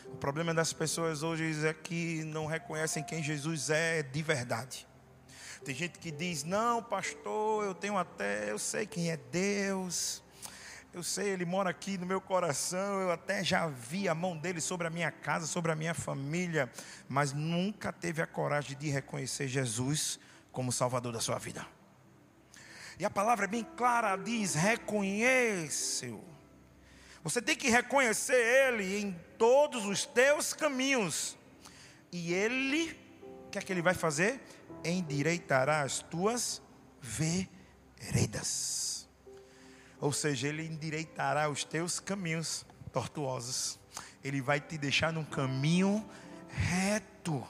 O 0.08 0.16
problema 0.16 0.52
das 0.52 0.72
pessoas 0.72 1.22
hoje 1.22 1.64
é 1.64 1.72
que 1.72 2.24
não 2.24 2.46
reconhecem 2.46 3.04
quem 3.04 3.22
Jesus 3.22 3.70
é 3.70 4.02
de 4.02 4.20
verdade. 4.20 4.84
Tem 5.64 5.72
gente 5.72 6.00
que 6.00 6.10
diz: 6.10 6.42
não, 6.42 6.82
pastor, 6.82 7.66
eu 7.66 7.72
tenho 7.72 7.96
até, 7.96 8.50
eu 8.50 8.58
sei 8.58 8.84
quem 8.84 9.12
é 9.12 9.16
Deus. 9.16 10.20
Eu 10.92 11.02
sei, 11.02 11.30
Ele 11.30 11.46
mora 11.46 11.70
aqui 11.70 11.96
no 11.96 12.04
meu 12.04 12.20
coração. 12.20 13.00
Eu 13.00 13.10
até 13.10 13.42
já 13.42 13.66
vi 13.66 14.10
a 14.10 14.14
mão 14.14 14.36
dele 14.36 14.60
sobre 14.60 14.86
a 14.86 14.90
minha 14.90 15.10
casa, 15.10 15.46
sobre 15.46 15.72
a 15.72 15.74
minha 15.74 15.94
família, 15.94 16.70
mas 17.08 17.32
nunca 17.32 17.90
teve 17.90 18.20
a 18.20 18.26
coragem 18.26 18.76
de 18.76 18.90
reconhecer 18.90 19.48
Jesus 19.48 20.20
como 20.50 20.70
Salvador 20.70 21.14
da 21.14 21.20
sua 21.20 21.38
vida. 21.38 21.66
E 22.98 23.06
a 23.06 23.10
palavra 23.10 23.46
é 23.46 23.48
bem 23.48 23.64
clara: 23.74 24.16
diz, 24.16 24.54
reconhece-o. 24.54 26.22
Você 27.24 27.40
tem 27.40 27.56
que 27.56 27.70
reconhecer 27.70 28.34
Ele 28.34 29.00
em 29.00 29.18
todos 29.38 29.86
os 29.86 30.04
teus 30.04 30.52
caminhos. 30.52 31.38
E 32.12 32.34
Ele, 32.34 32.94
o 33.46 33.48
que 33.50 33.58
é 33.58 33.62
que 33.62 33.72
Ele 33.72 33.80
vai 33.80 33.94
fazer? 33.94 34.42
Endireitará 34.84 35.80
as 35.80 36.00
tuas 36.00 36.60
veredas. 37.00 38.91
Ou 40.02 40.12
seja, 40.12 40.48
Ele 40.48 40.66
endireitará 40.66 41.48
os 41.48 41.62
teus 41.62 42.00
caminhos 42.00 42.66
tortuosos. 42.92 43.78
Ele 44.22 44.42
vai 44.42 44.60
te 44.60 44.76
deixar 44.76 45.12
num 45.12 45.24
caminho 45.24 46.04
reto. 46.48 47.46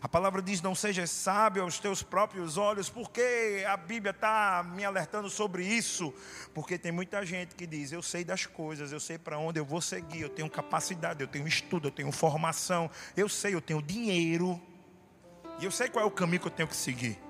A 0.00 0.08
palavra 0.08 0.40
diz: 0.40 0.62
não 0.62 0.74
seja 0.74 1.06
sábio 1.06 1.62
aos 1.62 1.78
teus 1.78 2.02
próprios 2.02 2.56
olhos, 2.56 2.88
porque 2.88 3.66
a 3.68 3.76
Bíblia 3.76 4.12
está 4.12 4.64
me 4.74 4.82
alertando 4.82 5.28
sobre 5.28 5.62
isso. 5.62 6.14
Porque 6.54 6.78
tem 6.78 6.90
muita 6.90 7.24
gente 7.26 7.54
que 7.54 7.66
diz: 7.66 7.92
eu 7.92 8.00
sei 8.00 8.24
das 8.24 8.46
coisas, 8.46 8.92
eu 8.92 9.00
sei 9.00 9.18
para 9.18 9.38
onde 9.38 9.60
eu 9.60 9.64
vou 9.66 9.82
seguir, 9.82 10.22
eu 10.22 10.30
tenho 10.30 10.48
capacidade, 10.48 11.20
eu 11.20 11.28
tenho 11.28 11.46
estudo, 11.46 11.88
eu 11.88 11.92
tenho 11.92 12.10
formação, 12.10 12.90
eu 13.14 13.28
sei, 13.28 13.54
eu 13.54 13.60
tenho 13.60 13.82
dinheiro, 13.82 14.58
e 15.58 15.66
eu 15.66 15.70
sei 15.70 15.90
qual 15.90 16.02
é 16.02 16.08
o 16.08 16.10
caminho 16.10 16.40
que 16.40 16.46
eu 16.46 16.52
tenho 16.52 16.68
que 16.68 16.76
seguir. 16.76 17.20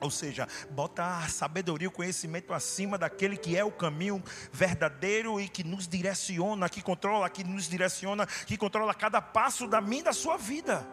Ou 0.00 0.10
seja, 0.10 0.46
bota 0.70 1.04
a 1.04 1.28
sabedoria 1.28 1.86
e 1.86 1.88
o 1.88 1.92
conhecimento 1.92 2.52
acima 2.52 2.96
daquele 2.96 3.36
que 3.36 3.56
é 3.56 3.64
o 3.64 3.72
caminho 3.72 4.22
verdadeiro 4.52 5.40
e 5.40 5.48
que 5.48 5.64
nos 5.64 5.88
direciona, 5.88 6.68
que 6.68 6.80
controla, 6.80 7.28
que 7.28 7.42
nos 7.42 7.68
direciona, 7.68 8.26
que 8.26 8.56
controla 8.56 8.94
cada 8.94 9.20
passo 9.20 9.66
da 9.66 9.80
minha 9.80 10.00
e 10.00 10.04
da 10.04 10.12
sua 10.12 10.36
vida. 10.36 10.86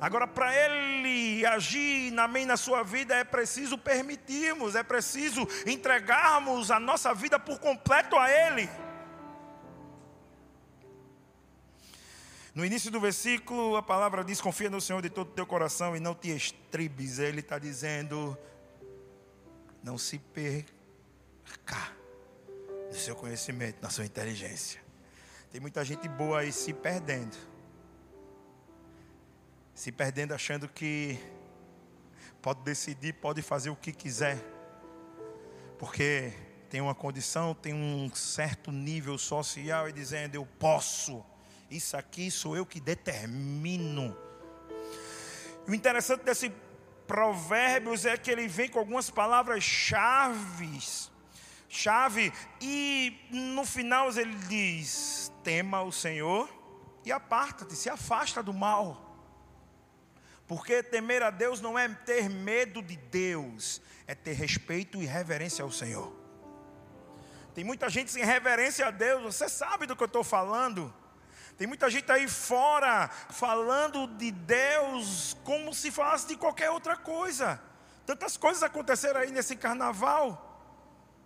Agora, 0.00 0.26
para 0.26 0.54
Ele 0.54 1.46
agir 1.46 2.10
na 2.12 2.28
minha 2.28 2.42
e 2.42 2.46
na 2.46 2.56
sua 2.56 2.82
vida, 2.82 3.14
é 3.14 3.24
preciso 3.24 3.78
permitirmos, 3.78 4.74
é 4.74 4.82
preciso 4.82 5.46
entregarmos 5.64 6.70
a 6.70 6.78
nossa 6.78 7.14
vida 7.14 7.38
por 7.38 7.58
completo 7.58 8.16
a 8.16 8.30
Ele. 8.30 8.68
No 12.56 12.64
início 12.64 12.90
do 12.90 12.98
versículo, 12.98 13.76
a 13.76 13.82
palavra 13.82 14.24
diz: 14.24 14.40
Confia 14.40 14.70
no 14.70 14.80
Senhor 14.80 15.02
de 15.02 15.10
todo 15.10 15.28
o 15.28 15.32
teu 15.32 15.46
coração 15.46 15.94
e 15.94 16.00
não 16.00 16.14
te 16.14 16.34
estribes. 16.34 17.18
Ele 17.18 17.40
está 17.40 17.58
dizendo: 17.58 18.34
Não 19.82 19.98
se 19.98 20.18
perca 20.18 20.66
no 22.88 22.94
seu 22.94 23.14
conhecimento, 23.14 23.76
na 23.82 23.90
sua 23.90 24.06
inteligência. 24.06 24.80
Tem 25.52 25.60
muita 25.60 25.84
gente 25.84 26.08
boa 26.08 26.40
aí 26.40 26.50
se 26.50 26.72
perdendo. 26.72 27.36
Se 29.74 29.92
perdendo 29.92 30.32
achando 30.32 30.66
que 30.66 31.18
pode 32.40 32.62
decidir, 32.62 33.12
pode 33.12 33.42
fazer 33.42 33.68
o 33.68 33.76
que 33.76 33.92
quiser. 33.92 34.42
Porque 35.78 36.32
tem 36.70 36.80
uma 36.80 36.94
condição, 36.94 37.52
tem 37.52 37.74
um 37.74 38.10
certo 38.14 38.72
nível 38.72 39.18
social 39.18 39.90
e 39.90 39.92
dizendo: 39.92 40.36
Eu 40.36 40.46
posso 40.58 41.22
isso 41.70 41.96
aqui 41.96 42.30
sou 42.30 42.56
eu 42.56 42.64
que 42.64 42.80
determino. 42.80 44.16
O 45.66 45.74
interessante 45.74 46.22
desse 46.22 46.52
provérbios 47.06 48.04
é 48.04 48.16
que 48.16 48.30
ele 48.30 48.46
vem 48.48 48.68
com 48.68 48.78
algumas 48.78 49.10
palavras 49.10 49.62
chaves, 49.64 51.10
chave, 51.68 52.32
e 52.60 53.18
no 53.30 53.64
final 53.64 54.10
ele 54.10 54.34
diz: 54.48 55.32
tema 55.42 55.82
o 55.82 55.92
Senhor 55.92 56.48
e 57.04 57.12
aparta-te, 57.12 57.74
se 57.74 57.88
afasta 57.88 58.42
do 58.42 58.52
mal. 58.52 59.02
Porque 60.46 60.82
temer 60.82 61.22
a 61.22 61.30
Deus 61.30 61.60
não 61.60 61.76
é 61.76 61.88
ter 61.88 62.28
medo 62.28 62.80
de 62.80 62.96
Deus, 62.96 63.82
é 64.06 64.14
ter 64.14 64.34
respeito 64.34 65.02
e 65.02 65.06
reverência 65.06 65.64
ao 65.64 65.72
Senhor. 65.72 66.14
Tem 67.52 67.64
muita 67.64 67.88
gente 67.88 68.12
sem 68.12 68.24
reverência 68.24 68.86
a 68.86 68.90
Deus, 68.90 69.34
você 69.34 69.48
sabe 69.48 69.86
do 69.86 69.96
que 69.96 70.02
eu 70.02 70.06
estou 70.06 70.22
falando. 70.22 70.94
Tem 71.56 71.66
muita 71.66 71.88
gente 71.88 72.10
aí 72.12 72.28
fora 72.28 73.08
falando 73.30 74.06
de 74.06 74.30
Deus 74.30 75.36
como 75.42 75.72
se 75.72 75.90
falasse 75.90 76.28
de 76.28 76.36
qualquer 76.36 76.70
outra 76.70 76.96
coisa. 76.96 77.60
Tantas 78.04 78.36
coisas 78.36 78.62
aconteceram 78.62 79.20
aí 79.20 79.30
nesse 79.30 79.56
carnaval. 79.56 80.44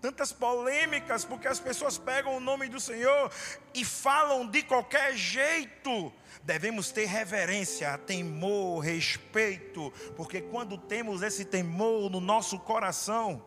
tantas 0.00 0.32
polêmicas, 0.32 1.24
porque 1.24 1.46
as 1.46 1.60
pessoas 1.60 1.98
pegam 1.98 2.36
o 2.36 2.40
nome 2.40 2.68
do 2.68 2.80
Senhor 2.80 3.30
e 3.74 3.84
falam 3.84 4.46
de 4.46 4.62
qualquer 4.62 5.14
jeito. 5.14 6.10
Devemos 6.42 6.90
ter 6.90 7.04
reverência, 7.04 7.98
temor, 7.98 8.80
respeito, 8.80 9.92
porque 10.16 10.40
quando 10.40 10.78
temos 10.78 11.20
esse 11.20 11.44
temor 11.44 12.10
no 12.10 12.18
nosso 12.18 12.58
coração, 12.58 13.44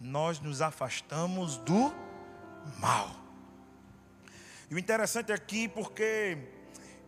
nós 0.00 0.40
nos 0.40 0.62
afastamos 0.62 1.58
do 1.58 1.94
mal. 2.78 3.25
E 4.70 4.74
o 4.74 4.78
interessante 4.78 5.32
aqui, 5.32 5.68
porque 5.68 6.38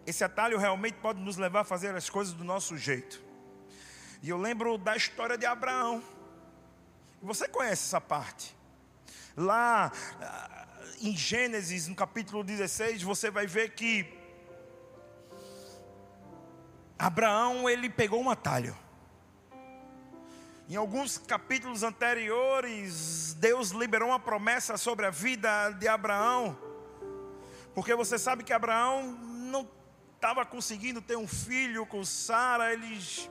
esse 0.06 0.22
atalho 0.22 0.58
realmente 0.58 0.94
pode 0.94 1.20
nos 1.20 1.36
levar 1.36 1.60
a 1.60 1.64
fazer 1.64 1.94
as 1.94 2.08
coisas 2.08 2.32
do 2.32 2.44
nosso 2.44 2.76
jeito. 2.76 3.20
E 4.22 4.28
eu 4.28 4.38
lembro 4.38 4.78
da 4.78 4.96
história 4.96 5.36
de 5.36 5.44
Abraão. 5.44 6.02
Você 7.20 7.48
conhece 7.48 7.84
essa 7.84 8.00
parte? 8.00 8.56
Lá 9.36 9.92
ah, 10.20 10.66
em 11.00 11.16
Gênesis, 11.16 11.88
no 11.88 11.94
capítulo 11.94 12.42
16, 12.42 13.02
você 13.02 13.30
vai 13.30 13.46
ver 13.46 13.74
que 13.74 14.06
Abraão 16.98 17.68
ele 17.68 17.88
pegou 17.88 18.20
um 18.20 18.30
atalho. 18.30 18.76
Em 20.68 20.76
alguns 20.76 21.16
capítulos 21.16 21.82
anteriores, 21.82 23.34
Deus 23.34 23.70
liberou 23.70 24.08
uma 24.08 24.20
promessa 24.20 24.76
sobre 24.76 25.06
a 25.06 25.10
vida 25.10 25.70
de 25.72 25.88
Abraão, 25.88 26.58
porque 27.78 27.94
você 27.94 28.18
sabe 28.18 28.42
que 28.42 28.52
Abraão 28.52 29.16
não 29.22 29.64
estava 30.16 30.44
conseguindo 30.44 31.00
ter 31.00 31.16
um 31.16 31.28
filho 31.28 31.86
com 31.86 32.04
Sara, 32.04 32.72
eles 32.72 33.30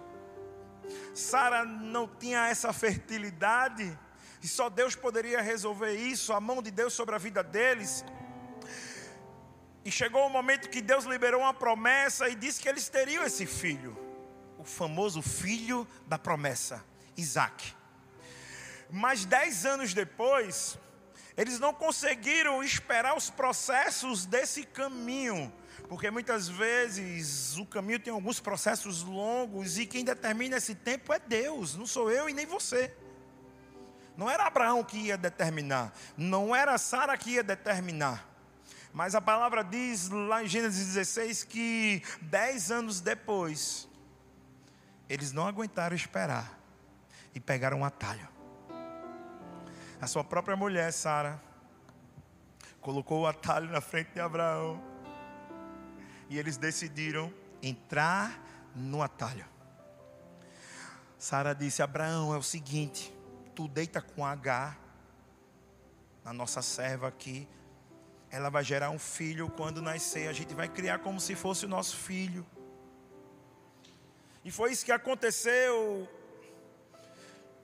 Sara 1.13 1.65
não 1.65 2.07
tinha 2.07 2.47
essa 2.47 2.71
fertilidade. 2.71 3.99
E 4.41 4.47
só 4.47 4.69
Deus 4.69 4.95
poderia 4.95 5.41
resolver 5.41 5.91
isso, 5.95 6.31
a 6.31 6.39
mão 6.39 6.61
de 6.61 6.71
Deus 6.71 6.93
sobre 6.93 7.13
a 7.13 7.17
vida 7.17 7.43
deles. 7.43 8.05
E 9.83 9.91
chegou 9.91 10.25
o 10.25 10.29
momento 10.29 10.69
que 10.69 10.81
Deus 10.81 11.03
liberou 11.03 11.41
uma 11.41 11.53
promessa 11.53 12.29
e 12.29 12.33
disse 12.33 12.61
que 12.61 12.69
eles 12.69 12.87
teriam 12.87 13.25
esse 13.25 13.45
filho, 13.45 13.97
o 14.57 14.63
famoso 14.63 15.21
filho 15.21 15.85
da 16.07 16.17
promessa, 16.17 16.81
Isaac. 17.17 17.75
Mas 18.89 19.25
dez 19.25 19.65
anos 19.65 19.93
depois, 19.93 20.79
eles 21.37 21.59
não 21.59 21.71
conseguiram 21.71 22.63
esperar 22.63 23.15
os 23.15 23.29
processos 23.29 24.25
desse 24.25 24.63
caminho, 24.63 25.53
porque 25.87 26.09
muitas 26.09 26.49
vezes 26.49 27.55
o 27.57 27.65
caminho 27.65 27.99
tem 27.99 28.11
alguns 28.11 28.39
processos 28.39 29.03
longos 29.03 29.77
e 29.77 29.85
quem 29.85 30.03
determina 30.03 30.57
esse 30.57 30.73
tempo 30.73 31.13
é 31.13 31.19
Deus, 31.19 31.75
não 31.75 31.85
sou 31.85 32.09
eu 32.09 32.27
e 32.27 32.33
nem 32.33 32.47
você. 32.47 32.91
Não 34.17 34.27
era 34.27 34.47
Abraão 34.47 34.83
que 34.83 34.97
ia 34.97 35.15
determinar, 35.15 35.93
não 36.17 36.55
era 36.55 36.75
Sara 36.79 37.15
que 37.15 37.33
ia 37.33 37.43
determinar. 37.43 38.27
Mas 38.91 39.13
a 39.13 39.21
palavra 39.21 39.63
diz 39.63 40.09
lá 40.09 40.43
em 40.43 40.47
Gênesis 40.47 40.87
16 40.87 41.43
que 41.43 42.01
dez 42.19 42.71
anos 42.71 42.99
depois, 42.99 43.87
eles 45.07 45.31
não 45.31 45.45
aguentaram 45.45 45.95
esperar 45.95 46.59
e 47.35 47.39
pegaram 47.39 47.81
um 47.81 47.85
atalho. 47.85 48.36
A 49.99 50.05
sua 50.05 50.23
própria 50.23 50.55
mulher, 50.55 50.91
Sara, 50.93 51.41
colocou 52.79 53.21
o 53.21 53.27
atalho 53.27 53.69
na 53.69 53.81
frente 53.81 54.11
de 54.13 54.19
Abraão. 54.19 54.81
E 56.29 56.37
eles 56.37 56.57
decidiram 56.57 57.33
entrar 57.63 58.39
no 58.75 59.01
atalho. 59.01 59.45
Sara 61.17 61.53
disse: 61.55 61.81
Abraão, 61.81 62.33
é 62.33 62.37
o 62.37 62.43
seguinte, 62.43 63.11
tu 63.55 63.67
deita 63.67 64.01
com 64.01 64.23
H, 64.23 64.77
a 66.23 66.31
nossa 66.31 66.61
serva 66.61 67.07
aqui, 67.07 67.47
ela 68.29 68.49
vai 68.49 68.63
gerar 68.63 68.91
um 68.91 68.99
filho 68.99 69.49
quando 69.49 69.81
nascer, 69.81 70.27
a 70.27 70.33
gente 70.33 70.53
vai 70.53 70.67
criar 70.67 70.99
como 70.99 71.19
se 71.19 71.33
fosse 71.33 71.65
o 71.65 71.69
nosso 71.69 71.95
filho. 71.97 72.45
E 74.45 74.51
foi 74.51 74.71
isso 74.71 74.85
que 74.85 74.91
aconteceu. 74.91 76.07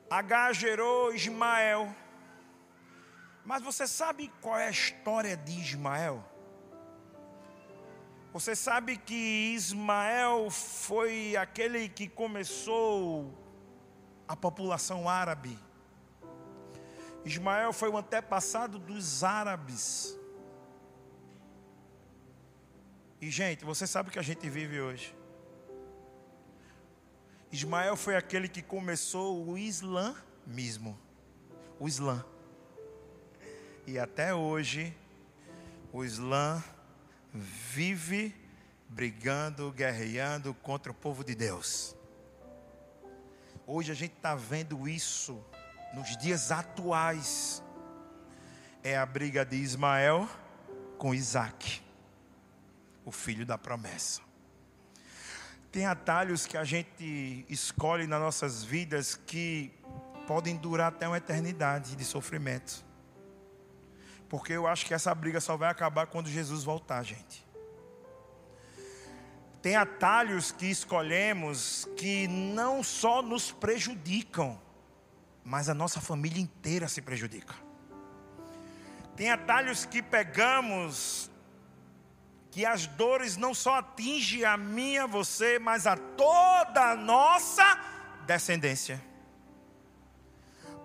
H 0.10 0.54
gerou 0.54 1.14
Ismael. 1.14 1.94
Mas 3.46 3.62
você 3.62 3.88
sabe 3.88 4.32
qual 4.42 4.58
é 4.58 4.68
a 4.68 4.72
história 4.72 5.36
de 5.36 5.60
Ismael? 5.60 6.24
Você 8.32 8.56
sabe 8.56 8.98
que 8.98 9.54
Ismael 9.54 10.50
foi 10.50 11.36
aquele 11.36 11.88
que 11.88 12.08
começou 12.08 13.32
a 14.28 14.36
população 14.36 15.08
árabe 15.08 15.60
Ismael 17.26 17.72
foi 17.72 17.90
o 17.90 17.98
antepassado 17.98 18.78
dos 18.78 19.24
árabes. 19.24 20.18
E, 23.22 23.32
gente, 23.32 23.64
você 23.64 23.88
sabe 23.88 24.10
o 24.10 24.12
que 24.12 24.20
a 24.20 24.24
gente 24.24 24.50
vive 24.50 24.82
hoje. 24.82 25.16
Ismael 27.52 27.96
foi 27.96 28.16
aquele 28.18 28.50
que 28.50 28.62
começou 28.62 29.48
o 29.48 29.58
islamismo. 29.58 31.00
O 31.80 31.88
Islã. 31.88 32.26
E 33.86 34.00
até 34.00 34.34
hoje, 34.34 34.96
o 35.92 36.06
Islã 36.06 36.64
vive 37.34 38.34
brigando, 38.88 39.74
guerreando 39.74 40.54
contra 40.54 40.90
o 40.90 40.96
povo 40.96 41.22
de 41.22 41.36
Deus. 41.36 41.94
Hoje 43.68 43.92
a 43.92 43.96
gente 43.96 44.14
está 44.14 44.36
vendo 44.36 44.88
isso 44.88 45.44
nos 45.94 46.16
dias 46.16 46.50
atuais, 46.50 47.62
é 48.82 48.98
a 48.98 49.06
briga 49.06 49.46
de 49.46 49.58
Ismael 49.58 50.30
com 50.98 51.14
Isaac, 51.14 51.82
o 53.04 53.12
filho 53.12 53.46
da 53.46 53.58
promessa. 53.58 54.22
Tem 55.74 55.86
atalhos 55.86 56.46
que 56.46 56.56
a 56.56 56.64
gente 56.64 57.46
escolhe 57.50 58.08
nas 58.08 58.22
nossas 58.22 58.64
vidas 58.64 59.16
que 59.16 59.74
podem 60.26 60.56
durar 60.56 60.88
até 60.88 61.06
uma 61.06 61.18
eternidade 61.18 61.98
de 61.98 62.06
sofrimento. 62.06 62.93
Porque 64.34 64.54
eu 64.54 64.66
acho 64.66 64.88
que 64.88 64.96
essa 64.96 65.14
briga 65.14 65.40
só 65.40 65.56
vai 65.56 65.70
acabar 65.70 66.08
quando 66.08 66.28
Jesus 66.28 66.64
voltar, 66.64 67.04
gente. 67.04 67.46
Tem 69.62 69.76
atalhos 69.76 70.52
que 70.52 70.66
escolhemos 70.66 71.88
que 71.96 72.28
não 72.28 72.82
só 72.82 73.22
nos 73.22 73.52
prejudicam, 73.52 74.60
mas 75.44 75.70
a 75.70 75.76
nossa 75.76 76.02
família 76.02 76.42
inteira 76.42 76.88
se 76.88 77.00
prejudica. 77.00 77.54
Tem 79.16 79.30
atalhos 79.30 79.86
que 79.86 80.02
pegamos, 80.02 81.30
que 82.50 82.66
as 82.66 82.88
dores 82.88 83.38
não 83.38 83.54
só 83.54 83.76
atingem 83.76 84.46
a 84.46 84.58
minha, 84.58 85.06
você, 85.06 85.60
mas 85.60 85.86
a 85.86 85.96
toda 85.96 86.90
a 86.90 86.96
nossa 86.96 87.64
descendência. 88.26 89.00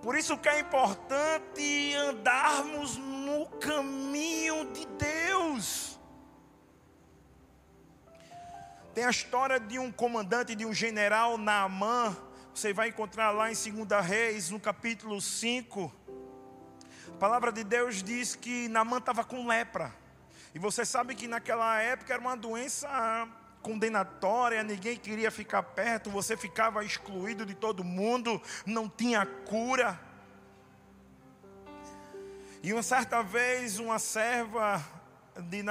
Por 0.02 0.16
isso 0.16 0.36
que 0.36 0.48
é 0.48 0.60
importante 0.60 1.94
andarmos 1.94 2.96
no 3.38 3.46
caminho 3.46 4.72
de 4.72 4.84
Deus. 4.98 5.96
Tem 8.92 9.04
a 9.04 9.10
história 9.10 9.60
de 9.60 9.78
um 9.78 9.92
comandante, 9.92 10.56
de 10.56 10.66
um 10.66 10.74
general, 10.74 11.38
Naamã, 11.38 12.16
você 12.52 12.72
vai 12.72 12.88
encontrar 12.88 13.30
lá 13.30 13.48
em 13.48 13.54
2 13.54 14.04
Reis, 14.04 14.50
no 14.50 14.58
capítulo 14.58 15.20
5. 15.20 15.92
A 17.14 17.18
palavra 17.18 17.52
de 17.52 17.62
Deus 17.62 18.02
diz 18.02 18.34
que 18.34 18.66
Namã 18.66 18.98
estava 18.98 19.22
com 19.22 19.46
lepra. 19.46 19.94
E 20.52 20.58
você 20.58 20.84
sabe 20.84 21.14
que 21.14 21.28
naquela 21.28 21.80
época 21.80 22.12
era 22.12 22.20
uma 22.20 22.36
doença 22.36 23.28
condenatória, 23.62 24.64
ninguém 24.64 24.96
queria 24.96 25.30
ficar 25.30 25.62
perto, 25.62 26.10
você 26.10 26.36
ficava 26.36 26.84
excluído 26.84 27.46
de 27.46 27.54
todo 27.54 27.84
mundo, 27.84 28.42
não 28.66 28.88
tinha 28.88 29.24
cura. 29.24 30.07
E 32.62 32.72
uma 32.72 32.82
certa 32.82 33.22
vez, 33.22 33.78
uma 33.78 33.98
serva 33.98 34.84
de, 35.36 35.62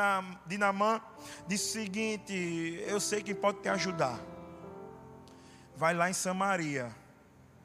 de 0.45 0.57
Namã 0.57 1.01
disse 1.47 1.69
o 1.69 1.81
seguinte: 1.81 2.83
Eu 2.87 2.99
sei 2.99 3.21
quem 3.21 3.35
pode 3.35 3.59
te 3.59 3.69
ajudar 3.69 4.19
vai 5.77 5.93
lá 5.93 6.09
em 6.09 6.13
Samaria. 6.13 6.93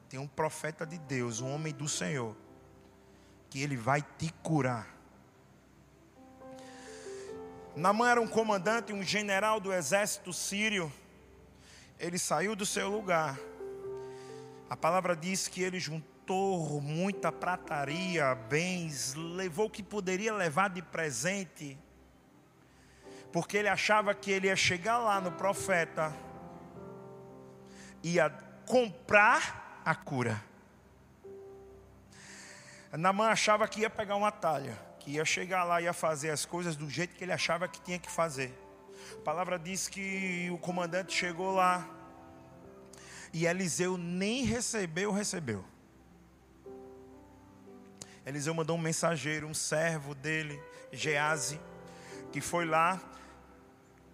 Tem 0.07 0.19
um 0.19 0.27
profeta 0.27 0.85
de 0.85 0.99
Deus, 0.99 1.41
um 1.41 1.51
homem 1.51 1.73
do 1.73 1.89
Senhor, 1.89 2.37
que 3.49 3.59
ele 3.59 3.75
vai 3.75 4.03
te 4.03 4.31
curar. 4.43 4.87
Namã 7.75 8.11
era 8.11 8.21
um 8.21 8.27
comandante, 8.27 8.93
um 8.93 9.01
general 9.01 9.59
do 9.59 9.73
exército 9.73 10.31
sírio. 10.31 10.93
Ele 11.99 12.19
saiu 12.19 12.55
do 12.55 12.67
seu 12.67 12.87
lugar. 12.87 13.39
A 14.69 14.77
palavra 14.77 15.15
diz 15.15 15.47
que 15.47 15.63
ele 15.63 15.79
juntou 15.79 16.12
muita 16.81 17.31
prataria, 17.31 18.35
bens, 18.35 19.13
levou 19.13 19.65
o 19.65 19.69
que 19.69 19.83
poderia 19.83 20.33
levar 20.33 20.69
de 20.69 20.81
presente, 20.81 21.77
porque 23.31 23.57
ele 23.57 23.69
achava 23.69 24.13
que 24.13 24.31
ele 24.31 24.47
ia 24.47 24.55
chegar 24.55 24.99
lá 24.99 25.19
no 25.19 25.31
profeta 25.31 26.13
ia 28.03 28.29
comprar 28.65 29.81
a 29.85 29.95
cura. 29.95 30.43
Namã 32.91 33.29
achava 33.29 33.67
que 33.67 33.81
ia 33.81 33.89
pegar 33.89 34.17
um 34.17 34.25
atalho, 34.25 34.77
que 34.99 35.11
ia 35.11 35.25
chegar 35.25 35.63
lá 35.63 35.81
e 35.81 35.85
ia 35.85 35.93
fazer 35.93 36.29
as 36.29 36.45
coisas 36.45 36.75
do 36.75 36.87
jeito 36.89 37.15
que 37.15 37.23
ele 37.23 37.31
achava 37.31 37.67
que 37.67 37.81
tinha 37.81 37.97
que 37.97 38.11
fazer. 38.11 38.53
A 39.13 39.21
palavra 39.23 39.57
diz 39.57 39.87
que 39.87 40.49
o 40.51 40.57
comandante 40.57 41.13
chegou 41.13 41.55
lá 41.55 41.89
e 43.31 43.47
Eliseu 43.47 43.97
nem 43.97 44.43
recebeu, 44.43 45.11
recebeu. 45.11 45.65
Eliseu 48.25 48.53
mandou 48.53 48.77
um 48.77 48.81
mensageiro, 48.81 49.47
um 49.47 49.53
servo 49.53 50.15
dele, 50.15 50.61
Gease, 50.91 51.59
que 52.31 52.39
foi 52.39 52.65
lá 52.65 53.01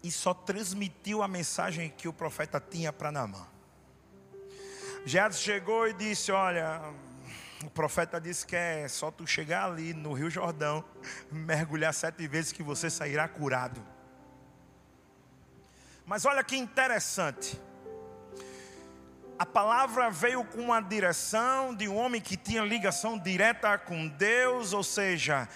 e 0.02 0.12
só 0.12 0.34
transmitiu 0.34 1.22
a 1.22 1.28
mensagem 1.28 1.90
que 1.90 2.08
o 2.08 2.14
profeta 2.14 2.60
tinha 2.60 2.92
para 2.92 3.12
Naamã. 3.12 3.46
Gease 5.06 5.40
chegou 5.40 5.88
e 5.88 5.94
disse: 5.94 6.32
Olha, 6.32 6.82
o 7.64 7.70
profeta 7.70 8.20
disse 8.20 8.46
que 8.46 8.56
é 8.56 8.88
só 8.88 9.12
tu 9.12 9.28
chegar 9.28 9.66
ali 9.66 9.94
no 9.94 10.14
Rio 10.14 10.30
Jordão, 10.30 10.84
mergulhar 11.32 11.94
sete 11.94 12.28
vezes 12.28 12.52
que 12.52 12.64
você 12.64 12.90
sairá 12.90 13.28
curado. 13.28 13.82
Mas 16.06 16.26
olha 16.26 16.44
que 16.44 16.58
interessante. 16.58 17.62
A 19.40 19.46
palavra 19.46 20.12
veio 20.12 20.44
com 20.44 20.60
uma 20.60 20.82
direção 20.82 21.74
de 21.74 21.88
um 21.88 21.96
homem 21.96 22.20
que 22.20 22.36
tinha 22.36 22.62
ligação 22.62 23.18
direta 23.18 23.78
com 23.78 24.06
Deus, 24.06 24.74
ou 24.74 24.84
seja, 24.84 25.48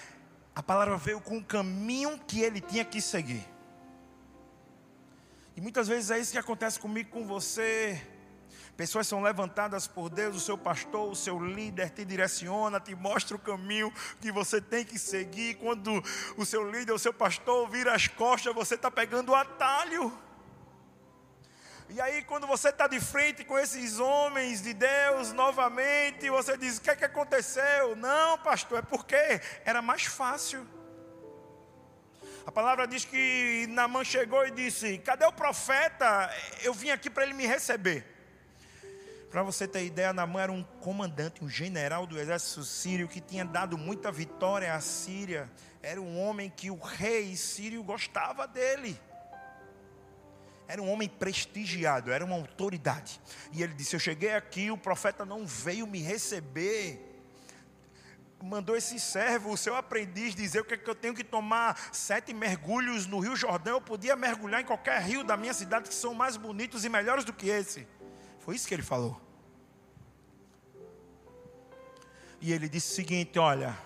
a 0.55 0.63
palavra 0.63 0.95
veio 0.95 1.19
com 1.19 1.35
um 1.35 1.43
caminho 1.43 2.17
que 2.25 2.41
ele 2.41 2.61
tinha 2.61 2.85
que 2.85 3.01
seguir. 3.01 3.45
E 5.53 5.59
muitas 5.59 5.89
vezes 5.89 6.11
é 6.11 6.17
isso 6.17 6.31
que 6.31 6.37
acontece 6.37 6.79
comigo, 6.79 7.09
com 7.09 7.27
você. 7.27 8.01
Pessoas 8.77 9.05
são 9.05 9.21
levantadas 9.21 9.85
por 9.85 10.09
Deus, 10.09 10.37
o 10.37 10.39
seu 10.39 10.57
pastor, 10.57 11.11
o 11.11 11.15
seu 11.15 11.37
líder 11.37 11.89
te 11.89 12.05
direciona, 12.05 12.79
te 12.79 12.95
mostra 12.95 13.35
o 13.35 13.39
caminho 13.39 13.91
que 14.21 14.31
você 14.31 14.61
tem 14.61 14.85
que 14.85 14.97
seguir. 14.97 15.55
Quando 15.55 16.01
o 16.37 16.45
seu 16.45 16.71
líder, 16.71 16.93
o 16.93 16.99
seu 16.99 17.13
pastor 17.13 17.69
vira 17.69 17.93
as 17.93 18.07
costas, 18.07 18.55
você 18.55 18.75
está 18.75 18.89
pegando 18.89 19.33
o 19.33 19.35
atalho. 19.35 20.22
E 21.89 22.01
aí, 22.01 22.23
quando 22.23 22.47
você 22.47 22.69
está 22.69 22.87
de 22.87 22.99
frente 22.99 23.43
com 23.43 23.57
esses 23.59 23.99
homens 23.99 24.61
de 24.61 24.73
Deus 24.73 25.31
novamente, 25.33 26.29
você 26.29 26.57
diz: 26.57 26.77
O 26.77 26.81
que 26.81 26.89
é 26.89 26.95
que 26.95 27.05
aconteceu? 27.05 27.95
Não, 27.95 28.37
pastor, 28.39 28.79
é 28.79 28.81
porque 28.81 29.41
era 29.65 29.81
mais 29.81 30.03
fácil. 30.03 30.65
A 32.45 32.51
palavra 32.51 32.87
diz 32.87 33.05
que 33.05 33.67
Namã 33.69 34.03
chegou 34.03 34.45
e 34.45 34.51
disse: 34.51 34.97
Cadê 34.99 35.25
o 35.25 35.31
profeta? 35.31 36.29
Eu 36.61 36.73
vim 36.73 36.89
aqui 36.89 37.09
para 37.09 37.23
ele 37.23 37.33
me 37.33 37.45
receber. 37.45 38.05
Para 39.29 39.41
você 39.41 39.67
ter 39.67 39.83
ideia, 39.85 40.13
Namã 40.13 40.41
era 40.41 40.51
um 40.51 40.63
comandante, 40.63 41.43
um 41.43 41.49
general 41.49 42.05
do 42.05 42.19
exército 42.19 42.63
sírio 42.63 43.07
que 43.07 43.19
tinha 43.19 43.43
dado 43.43 43.77
muita 43.77 44.11
vitória 44.11 44.73
à 44.73 44.79
Síria. 44.79 45.49
Era 45.81 45.99
um 45.99 46.19
homem 46.19 46.49
que 46.49 46.69
o 46.69 46.77
rei 46.77 47.35
sírio 47.35 47.83
gostava 47.83 48.47
dele. 48.47 48.99
Era 50.67 50.81
um 50.81 50.89
homem 50.89 51.09
prestigiado, 51.09 52.11
era 52.11 52.23
uma 52.23 52.35
autoridade. 52.35 53.19
E 53.51 53.61
ele 53.61 53.73
disse: 53.73 53.95
Eu 53.95 53.99
cheguei 53.99 54.33
aqui, 54.33 54.71
o 54.71 54.77
profeta 54.77 55.25
não 55.25 55.45
veio 55.45 55.85
me 55.85 55.99
receber. 55.99 57.09
Mandou 58.41 58.75
esse 58.75 58.99
servo, 58.99 59.53
o 59.53 59.57
seu 59.57 59.73
aprendiz, 59.75 60.35
dizer 60.35 60.61
o 60.61 60.65
que, 60.65 60.73
é 60.73 60.77
que 60.77 60.89
eu 60.89 60.95
tenho 60.95 61.13
que 61.13 61.23
tomar 61.23 61.79
sete 61.93 62.33
mergulhos 62.33 63.05
no 63.05 63.19
Rio 63.19 63.35
Jordão. 63.35 63.75
Eu 63.75 63.81
podia 63.81 64.15
mergulhar 64.15 64.61
em 64.61 64.65
qualquer 64.65 65.01
rio 65.01 65.23
da 65.23 65.37
minha 65.37 65.53
cidade 65.53 65.87
que 65.87 65.95
são 65.95 66.13
mais 66.13 66.35
bonitos 66.35 66.83
e 66.83 66.89
melhores 66.89 67.23
do 67.23 67.31
que 67.31 67.47
esse. 67.47 67.87
Foi 68.39 68.55
isso 68.55 68.67
que 68.67 68.73
ele 68.73 68.83
falou. 68.83 69.19
E 72.41 72.51
ele 72.51 72.67
disse 72.67 72.91
o 72.91 72.95
seguinte: 72.95 73.39
Olha, 73.39 73.77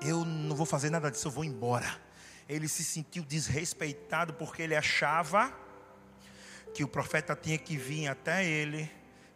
eu 0.00 0.24
não 0.24 0.56
vou 0.56 0.64
fazer 0.64 0.88
nada 0.88 1.10
disso, 1.10 1.28
eu 1.28 1.32
vou 1.32 1.44
embora 1.44 2.07
ele 2.48 2.66
se 2.66 2.82
sentiu 2.82 3.22
desrespeitado 3.22 4.32
porque 4.34 4.62
ele 4.62 4.74
achava 4.74 5.52
que 6.74 6.82
o 6.82 6.88
profeta 6.88 7.36
tinha 7.36 7.58
que 7.58 7.76
vir 7.76 8.08
até 8.08 8.44
ele, 8.44 8.90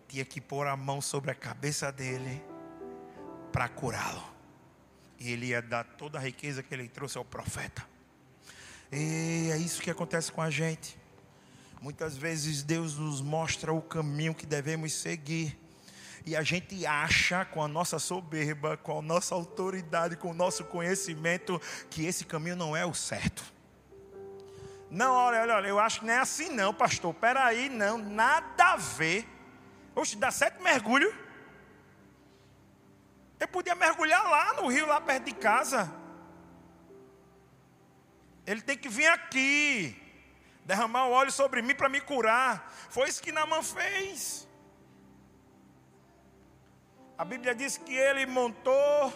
tinha 0.09 0.25
que 0.25 0.40
pôr 0.40 0.66
a 0.66 0.77
mão 0.77 1.01
sobre 1.01 1.31
a 1.31 1.35
cabeça 1.35 1.92
dele 1.92 2.42
para 3.53 3.68
curá-lo. 3.68 4.22
E 5.18 5.31
ele 5.31 5.46
ia 5.46 5.61
dar 5.61 5.85
toda 5.85 6.18
a 6.18 6.20
riqueza 6.20 6.62
que 6.62 6.72
ele 6.72 6.88
trouxe 6.88 7.18
ao 7.18 7.25
profeta. 7.25 7.87
E 8.90 9.51
é 9.53 9.57
isso 9.57 9.83
que 9.83 9.90
acontece 9.90 10.33
com 10.33 10.42
a 10.42 10.51
gente. 10.51 10.98
Muitas 11.81 12.16
vezes 12.16 12.62
Deus 12.62 12.96
nos 12.96 13.20
mostra 13.20 13.72
o 13.72 13.83
caminho 13.83 14.35
que 14.35 14.46
devemos 14.46 14.92
seguir 14.92 15.59
e 16.24 16.37
a 16.37 16.42
gente 16.42 16.87
acha 16.87 17.44
com 17.44 17.62
a 17.62 17.68
nossa 17.68 17.98
soberba, 17.98 18.76
com 18.76 18.98
a 18.98 19.02
nossa 19.02 19.35
autoridade, 19.35 20.16
com 20.16 20.30
o 20.30 20.35
nosso 20.35 20.64
conhecimento, 20.64 21.61
que 21.90 22.06
esse 22.06 22.24
caminho 22.24 22.56
não 22.56 22.76
é 22.76 22.87
o 22.87 22.94
certo. 22.94 23.42
Não, 24.90 25.12
olha, 25.14 25.40
olha, 25.40 25.54
olha 25.56 25.68
eu 25.68 25.78
acho 25.78 26.00
que 26.00 26.06
não 26.06 26.12
é 26.12 26.18
assim 26.18 26.50
não, 26.50 26.72
pastor. 26.72 27.12
Peraí, 27.14 27.68
não, 27.68 27.98
nada 27.98 28.72
a 28.72 28.76
ver. 28.76 29.26
Oxe, 29.94 30.16
dá 30.16 30.30
sete 30.30 30.62
mergulhos. 30.62 31.12
Eu 33.40 33.48
podia 33.48 33.74
mergulhar 33.74 34.22
lá 34.22 34.52
no 34.54 34.68
rio, 34.68 34.87
lá 34.87 35.00
perto 35.00 35.24
de 35.24 35.32
casa. 35.32 35.92
Ele 38.46 38.61
tem 38.61 38.76
que 38.76 38.88
vir 38.88 39.06
aqui, 39.06 39.96
derramar 40.64 41.06
o 41.06 41.12
óleo 41.12 41.32
sobre 41.32 41.62
mim 41.62 41.74
para 41.74 41.88
me 41.88 42.00
curar. 42.00 42.72
Foi 42.90 43.08
isso 43.08 43.22
que 43.22 43.32
Namã 43.32 43.62
fez. 43.62 44.46
A 47.22 47.24
Bíblia 47.24 47.54
diz 47.54 47.76
que 47.76 47.94
ele 47.94 48.26
montou, 48.26 49.12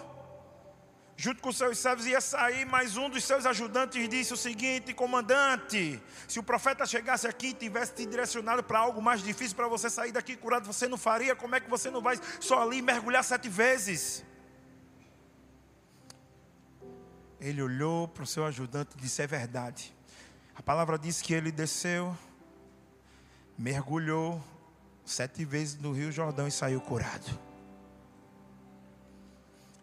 junto 1.16 1.42
com 1.42 1.50
seus 1.50 1.76
servos, 1.76 2.06
ia 2.06 2.20
sair, 2.20 2.64
mas 2.64 2.96
um 2.96 3.10
dos 3.10 3.24
seus 3.24 3.44
ajudantes 3.44 4.08
disse 4.08 4.32
o 4.32 4.36
seguinte: 4.36 4.94
comandante, 4.94 6.00
se 6.28 6.38
o 6.38 6.42
profeta 6.44 6.86
chegasse 6.86 7.26
aqui 7.26 7.48
e 7.48 7.52
tivesse 7.52 7.94
te 7.94 8.06
direcionado 8.06 8.62
para 8.62 8.78
algo 8.78 9.02
mais 9.02 9.24
difícil 9.24 9.56
para 9.56 9.66
você 9.66 9.90
sair 9.90 10.12
daqui 10.12 10.36
curado, 10.36 10.68
você 10.72 10.86
não 10.86 10.96
faria? 10.96 11.34
Como 11.34 11.56
é 11.56 11.58
que 11.58 11.68
você 11.68 11.90
não 11.90 12.00
vai 12.00 12.16
só 12.38 12.62
ali 12.62 12.80
mergulhar 12.80 13.24
sete 13.24 13.48
vezes? 13.48 14.24
Ele 17.40 17.60
olhou 17.60 18.06
para 18.06 18.22
o 18.22 18.26
seu 18.26 18.46
ajudante 18.46 18.90
e 18.96 19.00
disse: 19.00 19.20
É 19.20 19.26
verdade. 19.26 19.92
A 20.54 20.62
palavra 20.62 20.96
diz 20.96 21.20
que 21.20 21.34
ele 21.34 21.50
desceu, 21.50 22.16
mergulhou 23.58 24.40
sete 25.04 25.44
vezes 25.44 25.74
no 25.80 25.90
Rio 25.90 26.12
Jordão 26.12 26.46
e 26.46 26.52
saiu 26.52 26.80
curado. 26.80 27.45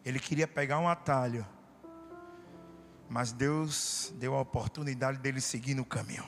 Ele 0.05 0.19
queria 0.19 0.47
pegar 0.47 0.79
um 0.79 0.87
atalho, 0.87 1.45
mas 3.09 3.31
Deus 3.31 4.13
deu 4.17 4.35
a 4.35 4.41
oportunidade 4.41 5.17
dele 5.17 5.39
seguir 5.39 5.73
no 5.73 5.85
caminho. 5.85 6.25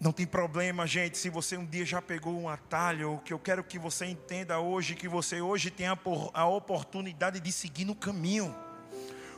Não 0.00 0.12
tem 0.12 0.26
problema, 0.26 0.86
gente, 0.86 1.16
se 1.16 1.30
você 1.30 1.56
um 1.56 1.64
dia 1.64 1.84
já 1.84 2.00
pegou 2.00 2.38
um 2.38 2.48
atalho, 2.48 3.14
o 3.14 3.18
que 3.20 3.32
eu 3.32 3.38
quero 3.38 3.64
que 3.64 3.78
você 3.78 4.04
entenda 4.06 4.58
hoje, 4.58 4.94
que 4.94 5.08
você 5.08 5.40
hoje 5.40 5.70
tem 5.70 5.86
a 5.86 6.46
oportunidade 6.46 7.40
de 7.40 7.50
seguir 7.50 7.84
no 7.84 7.94
caminho. 7.94 8.54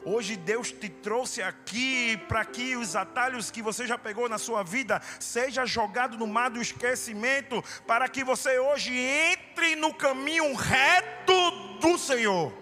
Hoje 0.08 0.36
Deus 0.36 0.70
te 0.70 0.88
trouxe 0.88 1.42
aqui 1.42 2.16
para 2.28 2.44
que 2.44 2.76
os 2.76 2.94
atalhos 2.94 3.50
que 3.50 3.60
você 3.60 3.88
já 3.88 3.98
pegou 3.98 4.28
na 4.28 4.38
sua 4.38 4.62
vida 4.62 5.02
seja 5.18 5.66
jogado 5.66 6.16
no 6.16 6.28
mar 6.28 6.48
do 6.48 6.62
esquecimento, 6.62 7.60
para 7.88 8.08
que 8.08 8.22
você 8.22 8.56
hoje 8.56 8.96
entre 8.96 9.74
no 9.74 9.92
caminho 9.92 10.54
reto 10.54 11.50
do 11.80 11.98
Senhor. 11.98 12.52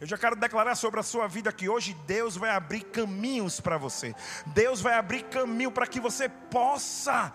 Eu 0.00 0.06
já 0.06 0.16
quero 0.16 0.36
declarar 0.36 0.76
sobre 0.76 1.00
a 1.00 1.02
sua 1.02 1.26
vida 1.26 1.52
que 1.52 1.68
hoje 1.68 1.92
Deus 2.06 2.36
vai 2.36 2.50
abrir 2.50 2.84
caminhos 2.84 3.60
para 3.60 3.76
você. 3.76 4.14
Deus 4.46 4.80
vai 4.80 4.94
abrir 4.94 5.24
caminho 5.24 5.72
para 5.72 5.88
que 5.88 5.98
você 5.98 6.28
possa 6.28 7.32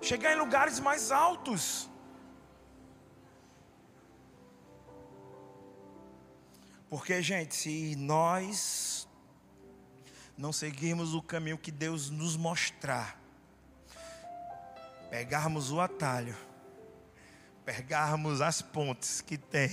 chegar 0.00 0.32
em 0.32 0.38
lugares 0.38 0.78
mais 0.78 1.10
altos. 1.10 1.90
Porque, 6.96 7.20
gente, 7.20 7.56
se 7.56 7.96
nós 7.96 9.08
não 10.38 10.52
seguirmos 10.52 11.12
o 11.12 11.20
caminho 11.20 11.58
que 11.58 11.72
Deus 11.72 12.08
nos 12.08 12.36
mostrar, 12.36 13.20
pegarmos 15.10 15.72
o 15.72 15.80
atalho, 15.80 16.36
pegarmos 17.64 18.40
as 18.40 18.62
pontes 18.62 19.20
que 19.20 19.36
tem, 19.36 19.72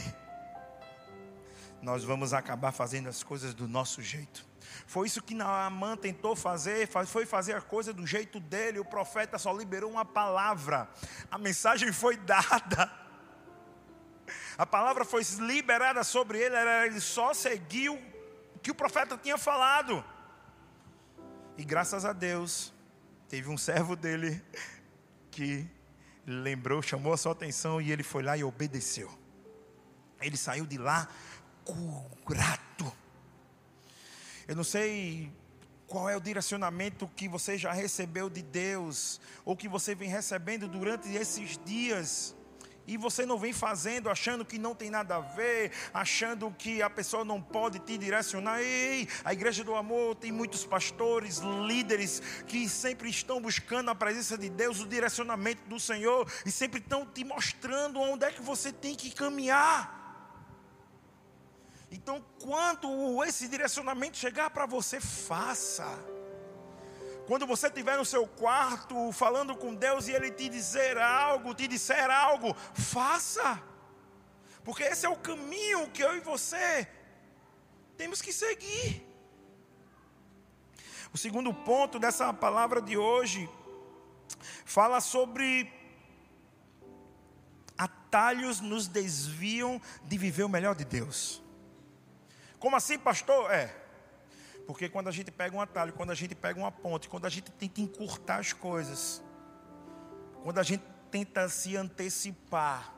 nós 1.79 2.03
vamos 2.03 2.33
acabar 2.33 2.71
fazendo 2.71 3.07
as 3.07 3.21
coisas 3.21 3.53
do 3.53 3.67
nosso 3.67 4.01
jeito. 4.01 4.43
Foi 4.87 5.05
isso 5.05 5.21
que 5.21 5.35
Naamã 5.35 5.95
tentou 5.95 6.35
fazer, 6.35 6.89
foi 7.05 7.27
fazer 7.27 7.53
a 7.53 7.61
coisa 7.61 7.93
do 7.93 8.07
jeito 8.07 8.39
dele. 8.39 8.79
O 8.79 8.85
profeta 8.85 9.37
só 9.37 9.53
liberou 9.53 9.91
uma 9.91 10.03
palavra, 10.03 10.89
a 11.29 11.37
mensagem 11.37 11.93
foi 11.93 12.17
dada 12.17 12.91
a 14.61 14.65
palavra 14.67 15.03
foi 15.03 15.23
liberada 15.39 16.03
sobre 16.03 16.37
ele, 16.37 16.55
ele 16.85 17.01
só 17.01 17.33
seguiu 17.33 17.95
o 18.55 18.59
que 18.59 18.69
o 18.69 18.75
profeta 18.75 19.17
tinha 19.17 19.35
falado. 19.35 20.05
E 21.57 21.63
graças 21.65 22.05
a 22.05 22.13
Deus, 22.13 22.71
teve 23.27 23.49
um 23.49 23.57
servo 23.57 23.95
dele 23.95 24.39
que 25.31 25.67
lembrou, 26.27 26.79
chamou 26.79 27.11
a 27.11 27.17
sua 27.17 27.31
atenção 27.31 27.81
e 27.81 27.91
ele 27.91 28.03
foi 28.03 28.21
lá 28.21 28.37
e 28.37 28.43
obedeceu. 28.43 29.11
Ele 30.21 30.37
saiu 30.37 30.67
de 30.67 30.77
lá 30.77 31.07
curado. 32.23 32.93
Eu 34.47 34.55
não 34.55 34.63
sei 34.63 35.33
qual 35.87 36.07
é 36.07 36.15
o 36.15 36.21
direcionamento 36.21 37.09
que 37.15 37.27
você 37.27 37.57
já 37.57 37.71
recebeu 37.71 38.29
de 38.29 38.43
Deus, 38.43 39.19
ou 39.43 39.57
que 39.57 39.67
você 39.67 39.95
vem 39.95 40.07
recebendo 40.07 40.67
durante 40.67 41.11
esses 41.11 41.57
dias 41.65 42.35
e 42.87 42.97
você 42.97 43.25
não 43.25 43.37
vem 43.37 43.53
fazendo, 43.53 44.09
achando 44.09 44.43
que 44.43 44.57
não 44.57 44.73
tem 44.73 44.89
nada 44.89 45.15
a 45.15 45.19
ver, 45.19 45.71
achando 45.93 46.51
que 46.51 46.81
a 46.81 46.89
pessoa 46.89 47.23
não 47.23 47.41
pode 47.41 47.79
te 47.79 47.97
direcionar. 47.97 48.61
Ei, 48.61 49.07
a 49.23 49.33
igreja 49.33 49.63
do 49.63 49.75
amor 49.75 50.15
tem 50.15 50.31
muitos 50.31 50.65
pastores, 50.65 51.37
líderes 51.67 52.21
que 52.47 52.67
sempre 52.67 53.09
estão 53.09 53.41
buscando 53.41 53.89
a 53.89 53.95
presença 53.95 54.37
de 54.37 54.49
Deus, 54.49 54.81
o 54.81 54.87
direcionamento 54.87 55.63
do 55.67 55.79
Senhor 55.79 56.29
e 56.45 56.51
sempre 56.51 56.79
estão 56.79 57.05
te 57.05 57.23
mostrando 57.23 57.99
onde 57.99 58.25
é 58.25 58.31
que 58.31 58.41
você 58.41 58.71
tem 58.71 58.95
que 58.95 59.11
caminhar. 59.11 59.99
Então, 61.91 62.23
quando 62.41 63.21
esse 63.25 63.47
direcionamento 63.49 64.17
chegar 64.17 64.49
para 64.49 64.65
você, 64.65 64.99
faça. 65.01 65.85
Quando 67.31 67.47
você 67.47 67.67
estiver 67.67 67.97
no 67.97 68.03
seu 68.03 68.27
quarto 68.27 69.09
falando 69.13 69.55
com 69.55 69.73
Deus 69.73 70.09
e 70.09 70.11
Ele 70.11 70.29
te 70.29 70.49
dizer 70.49 70.97
algo, 70.97 71.55
te 71.55 71.65
disser 71.65 72.09
algo, 72.11 72.53
faça. 72.73 73.63
Porque 74.65 74.83
esse 74.83 75.05
é 75.05 75.09
o 75.09 75.15
caminho 75.15 75.89
que 75.91 76.03
eu 76.03 76.17
e 76.17 76.19
você 76.19 76.85
temos 77.95 78.21
que 78.21 78.33
seguir. 78.33 79.07
O 81.13 81.17
segundo 81.17 81.53
ponto 81.53 81.97
dessa 81.99 82.33
palavra 82.33 82.81
de 82.81 82.97
hoje 82.97 83.49
fala 84.65 84.99
sobre 84.99 85.71
atalhos 87.77 88.59
nos 88.59 88.89
desviam 88.89 89.81
de 90.03 90.17
viver 90.17 90.43
o 90.43 90.49
melhor 90.49 90.75
de 90.75 90.83
Deus. 90.83 91.41
Como 92.59 92.75
assim, 92.75 92.99
pastor? 92.99 93.49
É. 93.49 93.80
Porque 94.71 94.87
quando 94.87 95.09
a 95.09 95.11
gente 95.11 95.29
pega 95.29 95.53
um 95.53 95.59
atalho, 95.59 95.91
quando 95.91 96.11
a 96.11 96.15
gente 96.15 96.33
pega 96.33 96.57
uma 96.57 96.71
ponte, 96.71 97.09
quando 97.09 97.25
a 97.25 97.29
gente 97.29 97.51
tenta 97.51 97.81
encurtar 97.81 98.37
as 98.37 98.53
coisas, 98.53 99.21
quando 100.43 100.59
a 100.59 100.63
gente 100.63 100.81
tenta 101.11 101.49
se 101.49 101.75
antecipar, 101.75 102.95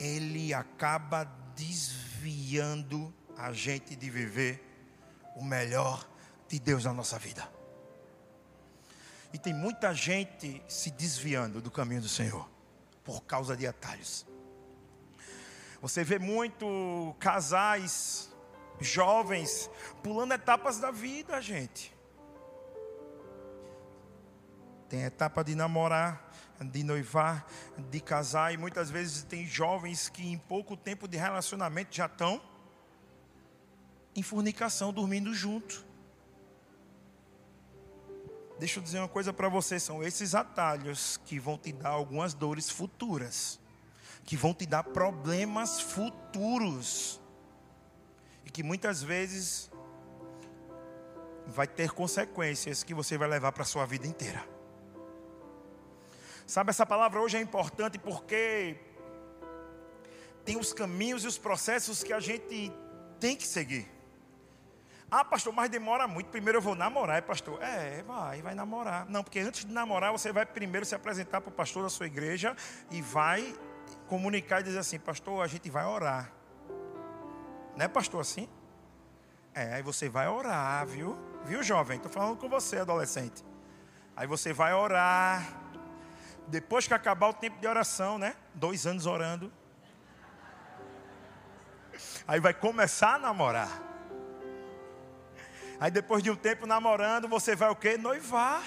ele 0.00 0.52
acaba 0.52 1.22
desviando 1.54 3.14
a 3.36 3.52
gente 3.52 3.94
de 3.94 4.10
viver 4.10 4.60
o 5.36 5.44
melhor 5.44 6.04
de 6.48 6.58
Deus 6.58 6.84
na 6.84 6.92
nossa 6.92 7.16
vida. 7.16 7.48
E 9.32 9.38
tem 9.38 9.54
muita 9.54 9.94
gente 9.94 10.60
se 10.66 10.90
desviando 10.90 11.62
do 11.62 11.70
caminho 11.70 12.00
do 12.00 12.08
Senhor 12.08 12.50
por 13.04 13.22
causa 13.22 13.56
de 13.56 13.68
atalhos. 13.68 14.26
Você 15.80 16.02
vê 16.02 16.18
muito 16.18 17.14
casais 17.20 18.31
jovens 18.82 19.70
pulando 20.02 20.32
etapas 20.32 20.78
da 20.78 20.90
vida, 20.90 21.40
gente. 21.40 21.94
Tem 24.88 25.04
etapa 25.04 25.42
de 25.42 25.54
namorar, 25.54 26.30
de 26.60 26.84
noivar, 26.84 27.46
de 27.90 28.00
casar, 28.00 28.52
e 28.52 28.56
muitas 28.56 28.90
vezes 28.90 29.22
tem 29.22 29.46
jovens 29.46 30.08
que 30.08 30.26
em 30.26 30.36
pouco 30.36 30.76
tempo 30.76 31.08
de 31.08 31.16
relacionamento 31.16 31.94
já 31.94 32.06
estão 32.06 32.40
em 34.14 34.22
fornicação, 34.22 34.92
dormindo 34.92 35.32
junto. 35.32 35.86
Deixa 38.58 38.78
eu 38.78 38.82
dizer 38.82 38.98
uma 38.98 39.08
coisa 39.08 39.32
para 39.32 39.48
você: 39.48 39.80
são 39.80 40.02
esses 40.02 40.34
atalhos 40.34 41.18
que 41.24 41.38
vão 41.38 41.56
te 41.56 41.72
dar 41.72 41.90
algumas 41.90 42.34
dores 42.34 42.68
futuras 42.68 43.58
que 44.24 44.36
vão 44.36 44.54
te 44.54 44.66
dar 44.66 44.84
problemas 44.84 45.80
futuros. 45.80 47.20
Que 48.52 48.62
muitas 48.62 49.02
vezes 49.02 49.70
vai 51.46 51.66
ter 51.66 51.90
consequências 51.90 52.82
que 52.82 52.94
você 52.94 53.18
vai 53.18 53.28
levar 53.28 53.52
para 53.52 53.62
a 53.62 53.66
sua 53.66 53.86
vida 53.86 54.06
inteira. 54.06 54.44
Sabe, 56.46 56.70
essa 56.70 56.84
palavra 56.84 57.20
hoje 57.20 57.36
é 57.36 57.40
importante 57.40 57.98
porque 57.98 58.76
tem 60.44 60.56
os 60.58 60.72
caminhos 60.72 61.24
e 61.24 61.26
os 61.26 61.38
processos 61.38 62.02
que 62.02 62.12
a 62.12 62.20
gente 62.20 62.72
tem 63.18 63.36
que 63.36 63.46
seguir. 63.46 63.88
Ah, 65.10 65.24
pastor, 65.24 65.52
mas 65.52 65.70
demora 65.70 66.08
muito. 66.08 66.30
Primeiro 66.30 66.58
eu 66.58 66.62
vou 66.62 66.74
namorar, 66.74 67.18
é 67.18 67.20
pastor. 67.20 67.62
É, 67.62 68.02
vai, 68.02 68.40
vai 68.40 68.54
namorar. 68.54 69.06
Não, 69.08 69.22
porque 69.22 69.40
antes 69.40 69.64
de 69.64 69.70
namorar, 69.70 70.10
você 70.10 70.32
vai 70.32 70.46
primeiro 70.46 70.86
se 70.86 70.94
apresentar 70.94 71.40
para 71.42 71.50
o 71.50 71.52
pastor 71.52 71.82
da 71.82 71.90
sua 71.90 72.06
igreja 72.06 72.56
e 72.90 73.02
vai 73.02 73.54
comunicar 74.08 74.60
e 74.60 74.64
dizer 74.64 74.78
assim, 74.78 74.98
pastor, 74.98 75.44
a 75.44 75.46
gente 75.46 75.68
vai 75.68 75.84
orar. 75.84 76.32
Não 77.76 77.84
é 77.84 77.88
pastor 77.88 78.20
assim? 78.20 78.48
É, 79.54 79.74
aí 79.74 79.82
você 79.82 80.08
vai 80.08 80.28
orar, 80.28 80.86
viu? 80.86 81.18
Viu, 81.44 81.62
jovem? 81.62 81.96
Estou 81.96 82.10
falando 82.10 82.36
com 82.36 82.48
você, 82.48 82.78
adolescente. 82.78 83.44
Aí 84.16 84.26
você 84.26 84.52
vai 84.52 84.72
orar. 84.72 85.42
Depois 86.48 86.86
que 86.86 86.94
acabar 86.94 87.28
o 87.28 87.34
tempo 87.34 87.58
de 87.60 87.66
oração, 87.66 88.18
né? 88.18 88.36
Dois 88.54 88.86
anos 88.86 89.06
orando. 89.06 89.52
Aí 92.26 92.40
vai 92.40 92.54
começar 92.54 93.14
a 93.14 93.18
namorar. 93.18 93.70
Aí 95.80 95.90
depois 95.90 96.22
de 96.22 96.30
um 96.30 96.36
tempo 96.36 96.66
namorando, 96.66 97.28
você 97.28 97.56
vai 97.56 97.70
o 97.70 97.76
quê? 97.76 97.96
Noivar. 97.96 98.62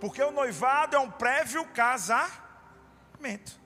Porque 0.00 0.22
o 0.22 0.30
noivado 0.30 0.96
é 0.96 0.98
um 0.98 1.10
prévio 1.10 1.64
casamento. 1.66 3.60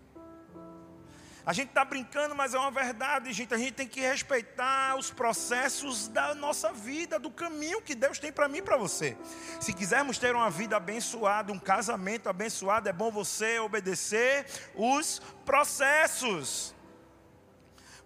A 1.48 1.54
gente 1.54 1.70
está 1.70 1.82
brincando, 1.82 2.34
mas 2.34 2.52
é 2.52 2.58
uma 2.58 2.70
verdade, 2.70 3.32
gente. 3.32 3.54
A 3.54 3.56
gente 3.56 3.72
tem 3.72 3.88
que 3.88 4.02
respeitar 4.02 4.96
os 4.98 5.10
processos 5.10 6.06
da 6.06 6.34
nossa 6.34 6.74
vida, 6.74 7.18
do 7.18 7.30
caminho 7.30 7.80
que 7.80 7.94
Deus 7.94 8.18
tem 8.18 8.30
para 8.30 8.46
mim 8.48 8.58
e 8.58 8.62
para 8.62 8.76
você. 8.76 9.16
Se 9.58 9.72
quisermos 9.72 10.18
ter 10.18 10.34
uma 10.34 10.50
vida 10.50 10.76
abençoada, 10.76 11.50
um 11.50 11.58
casamento 11.58 12.28
abençoado, 12.28 12.90
é 12.90 12.92
bom 12.92 13.10
você 13.10 13.58
obedecer 13.60 14.44
os 14.74 15.22
processos. 15.46 16.74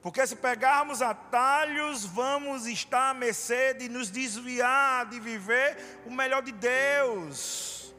Porque 0.00 0.24
se 0.24 0.36
pegarmos 0.36 1.02
atalhos, 1.02 2.04
vamos 2.04 2.64
estar 2.68 3.10
à 3.10 3.14
mercê 3.14 3.74
de 3.74 3.88
nos 3.88 4.08
desviar 4.08 5.06
de 5.06 5.18
viver 5.18 6.00
o 6.06 6.12
melhor 6.12 6.42
de 6.42 6.52
Deus. 6.52 7.92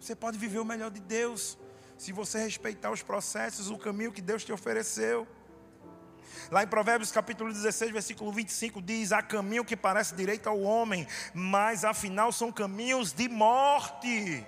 Você 0.00 0.16
pode 0.16 0.38
viver 0.38 0.60
o 0.60 0.64
melhor 0.64 0.90
de 0.90 1.00
Deus 1.00 1.58
se 1.98 2.12
você 2.12 2.38
respeitar 2.38 2.92
os 2.92 3.02
processos, 3.02 3.70
o 3.70 3.76
caminho 3.76 4.12
que 4.12 4.22
Deus 4.22 4.44
te 4.44 4.52
ofereceu. 4.52 5.26
Lá 6.48 6.62
em 6.62 6.66
Provérbios 6.66 7.10
capítulo 7.10 7.52
16, 7.52 7.90
versículo 7.90 8.32
25 8.32 8.80
diz: 8.80 9.10
Há 9.10 9.20
caminho 9.20 9.64
que 9.64 9.76
parece 9.76 10.14
direito 10.14 10.48
ao 10.48 10.60
homem, 10.60 11.06
mas 11.34 11.84
afinal 11.84 12.30
são 12.30 12.52
caminhos 12.52 13.12
de 13.12 13.28
morte. 13.28 14.46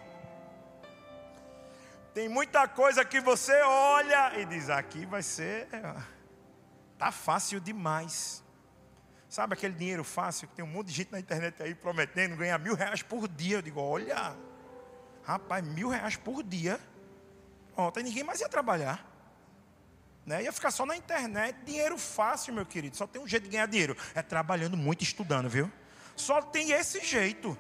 Tem 2.15 2.29
muita 2.29 2.69
coisa 2.69 3.05
que 3.05 3.21
você 3.21 3.61
olha 3.63 4.39
e 4.39 4.47
diz: 4.47 4.71
aqui 4.71 5.05
vai 5.05 5.23
ser, 5.23 5.67
tá 6.97 7.11
fácil 7.11 7.61
demais. 7.61 8.45
Sabe 9.29 9.55
aquele 9.55 9.75
dinheiro 9.75 10.05
fácil 10.05 10.47
que 10.49 10.55
tem 10.55 10.65
um 10.65 10.69
monte 10.69 10.89
de 10.89 10.93
gente 10.93 11.13
na 11.13 11.19
internet 11.19 11.61
aí 11.63 11.75
prometendo 11.75 12.37
ganhar 12.37 12.59
mil 12.59 12.75
reais 12.75 13.03
por 13.03 13.27
dia? 13.27 13.59
Eu 13.59 13.63
digo: 13.63 13.81
olha, 13.81 14.37
rapaz, 15.25 15.65
mil 15.65 15.89
reais 15.89 16.17
por 16.17 16.45
dia 16.45 16.81
Ontem 17.89 18.03
ninguém 18.03 18.23
mais 18.23 18.41
ia 18.41 18.49
trabalhar. 18.49 19.07
Né? 20.27 20.45
Ia 20.45 20.53
ficar 20.53 20.71
só 20.71 20.85
na 20.87 20.97
internet, 20.97 21.57
dinheiro 21.65 21.99
fácil, 21.99 22.55
meu 22.55 22.67
querido. 22.67 22.97
Só 22.97 23.07
tem 23.07 23.21
um 23.21 23.27
jeito 23.27 23.45
de 23.45 23.51
ganhar 23.51 23.67
dinheiro. 23.67 23.97
É 24.15 24.23
trabalhando 24.23 24.77
muito, 24.77 25.03
estudando, 25.03 25.49
viu? 25.49 25.71
Só 26.15 26.43
tem 26.43 26.73
esse 26.73 27.05
jeito. 27.05 27.57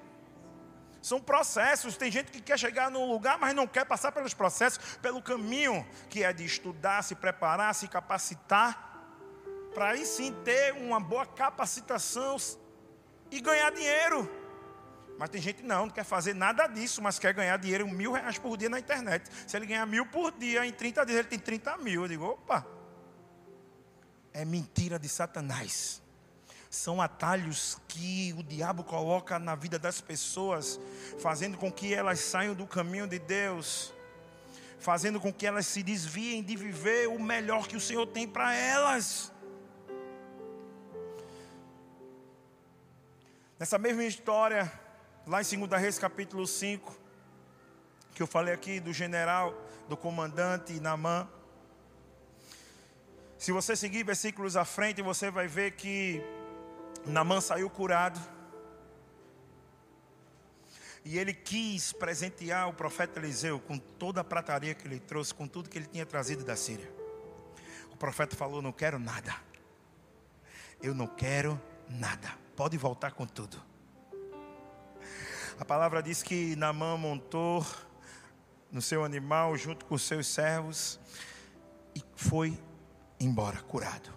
São 1.02 1.20
processos. 1.20 1.96
Tem 1.96 2.10
gente 2.10 2.30
que 2.30 2.40
quer 2.40 2.58
chegar 2.58 2.90
num 2.90 3.10
lugar, 3.10 3.38
mas 3.38 3.54
não 3.54 3.66
quer 3.66 3.84
passar 3.86 4.12
pelos 4.12 4.34
processos, 4.34 4.96
pelo 4.96 5.22
caminho 5.22 5.86
que 6.08 6.22
é 6.22 6.32
de 6.32 6.44
estudar, 6.44 7.02
se 7.02 7.14
preparar, 7.14 7.74
se 7.74 7.88
capacitar, 7.88 8.88
para 9.74 9.90
aí 9.90 10.04
sim 10.04 10.32
ter 10.44 10.74
uma 10.74 11.00
boa 11.00 11.24
capacitação 11.24 12.36
e 13.30 13.40
ganhar 13.40 13.70
dinheiro. 13.72 14.39
Mas 15.20 15.28
tem 15.28 15.38
gente 15.38 15.62
não, 15.62 15.84
não 15.84 15.90
quer 15.90 16.02
fazer 16.02 16.34
nada 16.34 16.66
disso, 16.66 17.02
mas 17.02 17.18
quer 17.18 17.34
ganhar 17.34 17.58
dinheiro 17.58 17.86
mil 17.86 18.12
reais 18.12 18.38
por 18.38 18.56
dia 18.56 18.70
na 18.70 18.78
internet. 18.78 19.30
Se 19.46 19.54
ele 19.54 19.66
ganhar 19.66 19.84
mil 19.84 20.06
por 20.06 20.32
dia, 20.32 20.64
em 20.64 20.72
30 20.72 21.04
dias 21.04 21.18
ele 21.18 21.28
tem 21.28 21.38
30 21.38 21.76
mil. 21.76 22.04
Eu 22.04 22.08
digo, 22.08 22.24
opa, 22.24 22.66
é 24.32 24.46
mentira 24.46 24.98
de 24.98 25.10
Satanás. 25.10 26.00
São 26.70 27.02
atalhos 27.02 27.76
que 27.86 28.34
o 28.38 28.42
diabo 28.42 28.82
coloca 28.82 29.38
na 29.38 29.54
vida 29.54 29.78
das 29.78 30.00
pessoas, 30.00 30.80
fazendo 31.18 31.58
com 31.58 31.70
que 31.70 31.92
elas 31.92 32.20
saiam 32.20 32.54
do 32.54 32.66
caminho 32.66 33.06
de 33.06 33.18
Deus, 33.18 33.92
fazendo 34.78 35.20
com 35.20 35.30
que 35.30 35.46
elas 35.46 35.66
se 35.66 35.82
desviem 35.82 36.42
de 36.42 36.56
viver 36.56 37.08
o 37.08 37.22
melhor 37.22 37.68
que 37.68 37.76
o 37.76 37.80
Senhor 37.80 38.06
tem 38.06 38.26
para 38.26 38.54
elas. 38.54 39.30
Nessa 43.58 43.76
mesma 43.76 44.04
história, 44.04 44.79
lá 45.30 45.40
em 45.40 45.44
2 45.44 45.80
Reis 45.80 45.96
capítulo 45.96 46.44
5, 46.44 46.92
que 48.16 48.20
eu 48.20 48.26
falei 48.26 48.52
aqui 48.52 48.80
do 48.80 48.92
general, 48.92 49.54
do 49.88 49.96
comandante 49.96 50.80
Namã. 50.80 51.28
Se 53.38 53.52
você 53.52 53.76
seguir 53.76 54.02
versículos 54.02 54.56
à 54.56 54.64
frente, 54.64 55.00
você 55.00 55.30
vai 55.30 55.46
ver 55.46 55.76
que 55.76 56.20
Namã 57.06 57.40
saiu 57.40 57.70
curado. 57.70 58.20
E 61.04 61.16
ele 61.16 61.32
quis 61.32 61.92
presentear 61.92 62.68
o 62.68 62.74
profeta 62.74 63.20
Eliseu 63.20 63.60
com 63.60 63.78
toda 63.78 64.22
a 64.22 64.24
prataria 64.24 64.74
que 64.74 64.84
ele 64.84 64.98
trouxe, 64.98 65.32
com 65.32 65.46
tudo 65.46 65.70
que 65.70 65.78
ele 65.78 65.86
tinha 65.86 66.04
trazido 66.04 66.44
da 66.44 66.56
Síria. 66.56 66.92
O 67.92 67.96
profeta 67.96 68.34
falou: 68.34 68.60
Não 68.60 68.72
quero 68.72 68.98
nada. 68.98 69.36
Eu 70.82 70.92
não 70.92 71.06
quero 71.06 71.58
nada. 71.88 72.36
Pode 72.56 72.76
voltar 72.76 73.12
com 73.12 73.24
tudo. 73.24 73.69
A 75.60 75.64
palavra 75.66 76.02
diz 76.02 76.22
que 76.22 76.56
Namã 76.56 76.96
montou 76.96 77.66
no 78.72 78.80
seu 78.80 79.04
animal 79.04 79.54
junto 79.58 79.84
com 79.84 79.94
os 79.94 80.00
seus 80.00 80.26
servos 80.26 80.98
e 81.94 82.02
foi 82.16 82.58
embora 83.20 83.60
curado. 83.60 84.10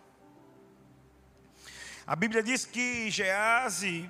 A 2.07 2.15
Bíblia 2.15 2.41
diz 2.41 2.65
que 2.65 3.11
Gease, 3.11 4.09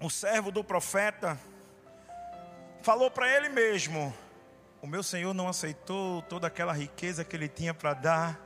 o 0.00 0.08
servo 0.08 0.50
do 0.50 0.64
profeta, 0.64 1.38
falou 2.82 3.10
para 3.10 3.28
ele 3.28 3.50
mesmo: 3.50 4.12
O 4.80 4.86
meu 4.86 5.02
senhor 5.02 5.34
não 5.34 5.46
aceitou 5.46 6.22
toda 6.22 6.46
aquela 6.46 6.72
riqueza 6.72 7.22
que 7.22 7.36
ele 7.36 7.48
tinha 7.48 7.74
para 7.74 7.92
dar, 7.92 8.40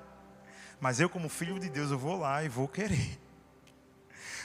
mas 0.81 0.99
eu, 0.99 1.09
como 1.09 1.29
filho 1.29 1.61
de 1.61 1.71
Deus, 1.71 1.93
eu 1.93 1.99
vou 1.99 2.19
lá 2.19 2.43
e 2.43 2.49
vou 2.49 2.67
querer. 2.67 3.21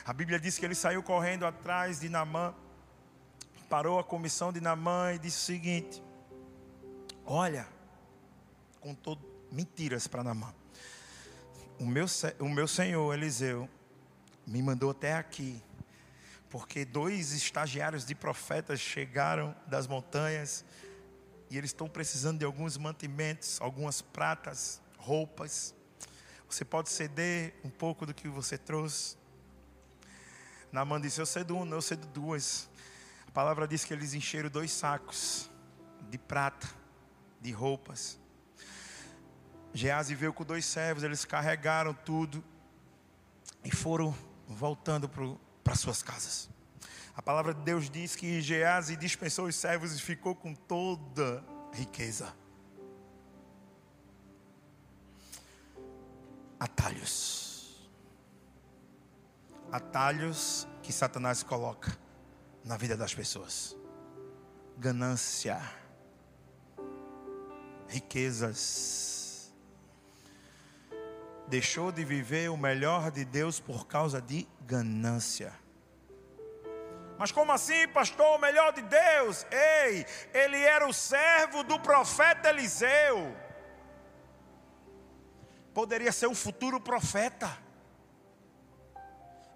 A 0.06 0.14
Bíblia 0.14 0.40
diz 0.40 0.60
que 0.60 0.66
ele 0.66 0.76
saiu 0.76 1.02
correndo 1.02 1.48
atrás 1.48 2.00
de 2.00 2.10
Namã, 2.10 2.54
parou 3.74 3.98
a 3.98 4.04
comissão 4.04 4.54
de 4.54 4.62
Namã 4.62 5.14
e 5.16 5.18
disse 5.18 5.38
o 5.38 5.46
seguinte: 5.46 6.04
Olha, 7.26 7.68
contou 8.80 9.18
mentiras 9.52 10.06
para 10.06 10.24
Namã. 10.24 10.54
O 11.80 11.86
meu, 11.88 12.06
o 12.40 12.48
meu 12.48 12.68
senhor 12.68 13.12
Eliseu 13.16 13.68
me 14.46 14.62
mandou 14.62 14.92
até 14.92 15.16
aqui, 15.16 15.60
porque 16.52 16.86
dois 16.86 17.32
estagiários 17.32 18.06
de 18.06 18.14
profetas 18.14 18.80
chegaram 18.80 19.56
das 19.66 19.88
montanhas 19.88 20.64
e 21.50 21.58
eles 21.58 21.72
estão 21.72 21.90
precisando 21.90 22.38
de 22.38 22.46
alguns 22.46 22.78
mantimentos, 22.78 23.60
algumas 23.60 24.04
pratas, 24.04 24.80
roupas. 25.00 25.74
Você 26.48 26.64
pode 26.64 26.92
ceder 26.92 27.56
um 27.64 27.72
pouco 27.72 28.06
do 28.06 28.14
que 28.14 28.28
você 28.28 28.56
trouxe. 28.56 29.18
Namã 30.72 31.02
disse: 31.02 31.20
Eu 31.20 31.26
cedo 31.26 31.58
uma, 31.58 31.76
eu 31.76 31.82
cedo 31.82 32.06
duas. 32.06 32.72
A 33.34 33.42
palavra 33.42 33.68
diz 33.68 33.84
que 33.84 33.92
eles 33.92 34.14
encheram 34.14 34.48
dois 34.48 34.70
sacos 34.70 35.50
de 36.08 36.20
prata 36.20 36.70
de 37.42 37.52
roupas. 37.52 38.20
Gease 39.74 40.14
veio 40.14 40.32
com 40.32 40.44
dois 40.44 40.64
servos, 40.64 41.02
eles 41.02 41.26
carregaram 41.26 41.96
tudo 41.96 42.44
e 43.66 43.76
foram 43.76 44.16
voltando 44.48 45.10
para 45.64 45.74
suas 45.74 46.04
casas. 46.04 46.48
A 47.16 47.24
palavra 47.24 47.56
de 47.56 47.62
Deus 47.62 47.90
diz 47.90 48.16
que 48.16 48.40
Gease 48.40 48.96
dispensou 48.96 49.48
os 49.48 49.56
servos 49.56 49.96
e 49.98 50.00
ficou 50.00 50.36
com 50.36 50.54
toda 50.54 51.44
riqueza. 51.74 52.32
Atalhos. 56.60 57.90
Atalhos 59.72 60.68
que 60.84 60.94
Satanás 60.94 61.42
coloca 61.42 62.03
na 62.64 62.78
vida 62.78 62.96
das 62.96 63.14
pessoas. 63.14 63.76
Ganância 64.78 65.62
riquezas. 67.94 69.54
Deixou 71.48 71.92
de 71.92 72.04
viver 72.04 72.50
o 72.50 72.58
melhor 72.58 73.12
de 73.12 73.24
Deus 73.24 73.60
por 73.60 73.86
causa 73.86 74.22
de 74.22 74.48
ganância. 74.62 75.54
Mas 77.18 77.32
como 77.32 77.52
assim, 77.52 77.88
pastor, 77.90 78.38
o 78.38 78.40
melhor 78.40 78.74
de 78.74 78.82
Deus? 78.82 79.46
Ei, 79.52 80.06
ele 80.34 80.58
era 80.58 80.88
o 80.88 80.94
servo 80.94 81.64
do 81.64 81.80
profeta 81.80 82.50
Eliseu. 82.50 83.36
Poderia 85.74 86.12
ser 86.12 86.28
um 86.28 86.36
futuro 86.36 86.80
profeta. 86.80 87.56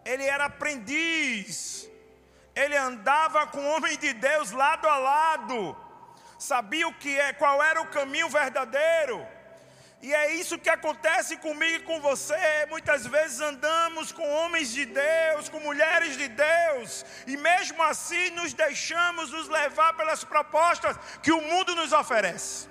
Ele 0.06 0.24
era 0.24 0.46
aprendiz. 0.46 1.89
Ele 2.62 2.78
andava 2.89 3.41
com 3.48 3.60
o 3.60 3.72
homem 3.74 3.96
de 3.98 4.12
Deus 4.13 4.52
lado 4.52 4.88
a 4.88 4.98
lado 4.98 5.60
sabia 6.38 6.88
o 6.88 6.93
que 6.93 7.17
é, 7.20 7.34
qual 7.34 7.62
era 7.63 7.82
o 7.82 7.88
caminho 7.88 8.30
verdadeiro. 8.30 9.26
E 10.00 10.13
é 10.13 10.36
isso 10.36 10.60
que 10.60 10.70
acontece 10.70 11.38
comigo 11.38 11.76
e 11.76 11.86
com 11.86 12.00
você. 12.00 12.67
Muitas 12.70 13.06
vezes 13.08 13.39
andamos 13.41 14.12
com 14.12 14.30
homens 14.30 14.72
de 14.72 14.86
Deus, 14.86 15.50
com 15.50 15.60
mulheres 15.60 16.15
de 16.15 16.28
Deus, 16.28 17.04
e 17.26 17.36
mesmo 17.36 17.82
assim 17.82 18.30
nos 18.32 18.54
deixamos 18.54 19.32
nos 19.32 19.50
levar 19.50 19.98
pelas 19.98 20.24
propostas 20.24 20.96
que 21.24 21.32
o 21.32 21.41
mundo 21.41 21.76
nos 21.76 21.93
oferece. 21.93 22.70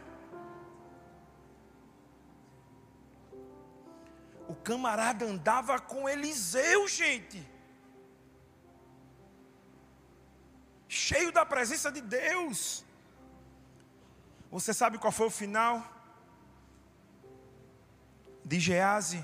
O 4.48 4.54
camarada 4.54 5.24
andava 5.24 5.80
com 5.80 6.08
Eliseu, 6.08 6.86
gente. 6.86 7.55
Cheio 10.96 11.30
da 11.30 11.44
presença 11.44 11.92
de 11.92 12.00
Deus. 12.00 12.84
Você 14.50 14.72
sabe 14.72 14.96
qual 14.96 15.12
foi 15.12 15.26
o 15.26 15.30
final 15.30 15.84
de 18.42 18.58
Gease? 18.58 19.22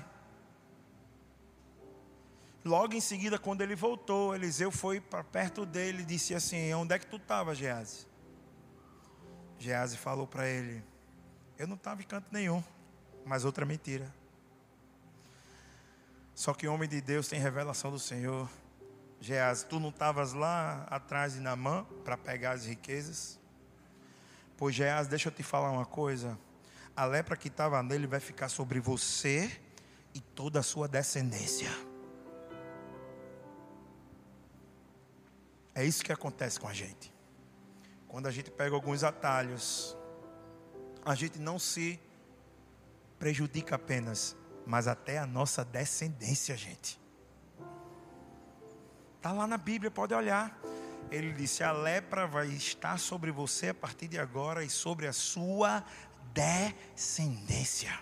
Logo 2.63 2.93
em 2.93 3.01
seguida, 3.01 3.39
quando 3.39 3.61
ele 3.61 3.75
voltou, 3.75 4.35
Eliseu 4.35 4.69
foi 4.71 5.01
para 5.01 5.23
perto 5.23 5.65
dele 5.65 6.03
e 6.03 6.05
disse 6.05 6.35
assim: 6.35 6.71
Onde 6.75 6.93
é 6.93 6.99
que 6.99 7.07
tu 7.07 7.17
estava, 7.17 7.55
Gease? 7.55 8.05
Gease 9.57 9.97
falou 9.97 10.27
para 10.27 10.47
ele: 10.47 10.83
Eu 11.57 11.65
não 11.65 11.75
estava 11.75 12.03
em 12.03 12.05
canto 12.05 12.27
nenhum, 12.31 12.63
mas 13.25 13.43
outra 13.45 13.65
mentira. 13.65 14.13
Só 16.35 16.53
que 16.53 16.67
homem 16.67 16.87
de 16.87 17.01
Deus 17.01 17.27
tem 17.27 17.39
revelação 17.39 17.89
do 17.89 17.99
Senhor. 17.99 18.47
Gease, 19.23 19.65
tu 19.67 19.79
não 19.79 19.87
estavas 19.87 20.33
lá 20.33 20.85
atrás 20.89 21.31
de 21.31 21.39
Namã 21.39 21.85
para 22.03 22.17
pegar 22.17 22.51
as 22.51 22.65
riquezas? 22.65 23.39
Pois 24.57 24.75
Geás, 24.75 25.07
deixa 25.07 25.29
eu 25.29 25.31
te 25.31 25.41
falar 25.41 25.71
uma 25.71 25.85
coisa. 25.85 26.37
A 26.93 27.05
lepra 27.05 27.37
que 27.37 27.47
estava 27.47 27.81
nele 27.81 28.05
vai 28.05 28.19
ficar 28.19 28.49
sobre 28.49 28.81
você 28.81 29.49
e 30.13 30.19
toda 30.19 30.59
a 30.59 30.61
sua 30.61 30.89
descendência. 30.89 31.69
É 35.73 35.85
isso 35.85 36.03
que 36.03 36.11
acontece 36.11 36.59
com 36.59 36.67
a 36.67 36.73
gente. 36.73 37.13
Quando 38.09 38.27
a 38.27 38.31
gente 38.31 38.51
pega 38.51 38.75
alguns 38.75 39.05
atalhos, 39.05 39.95
a 41.05 41.15
gente 41.15 41.39
não 41.39 41.57
se 41.57 41.97
prejudica 43.17 43.75
apenas, 43.75 44.35
mas 44.65 44.85
até 44.85 45.17
a 45.17 45.25
nossa 45.25 45.63
descendência, 45.63 46.57
gente. 46.57 47.01
Está 49.23 49.31
lá 49.31 49.47
na 49.47 49.57
Bíblia, 49.57 49.89
pode 49.89 50.13
olhar 50.13 50.53
ele 51.13 51.31
disse: 51.31 51.63
A 51.63 51.71
lepra 51.71 52.25
vai 52.25 52.47
estar 52.47 52.97
sobre 52.97 53.31
você 53.31 53.69
a 53.69 53.73
partir 53.73 54.07
de 54.07 54.19
agora 54.19 54.63
e 54.63 54.69
sobre 54.69 55.07
a 55.07 55.13
sua 55.13 55.83
descendência. 56.33 57.97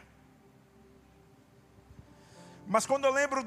Mas 2.66 2.86
quando 2.86 3.06
eu 3.06 3.12
lembro 3.12 3.44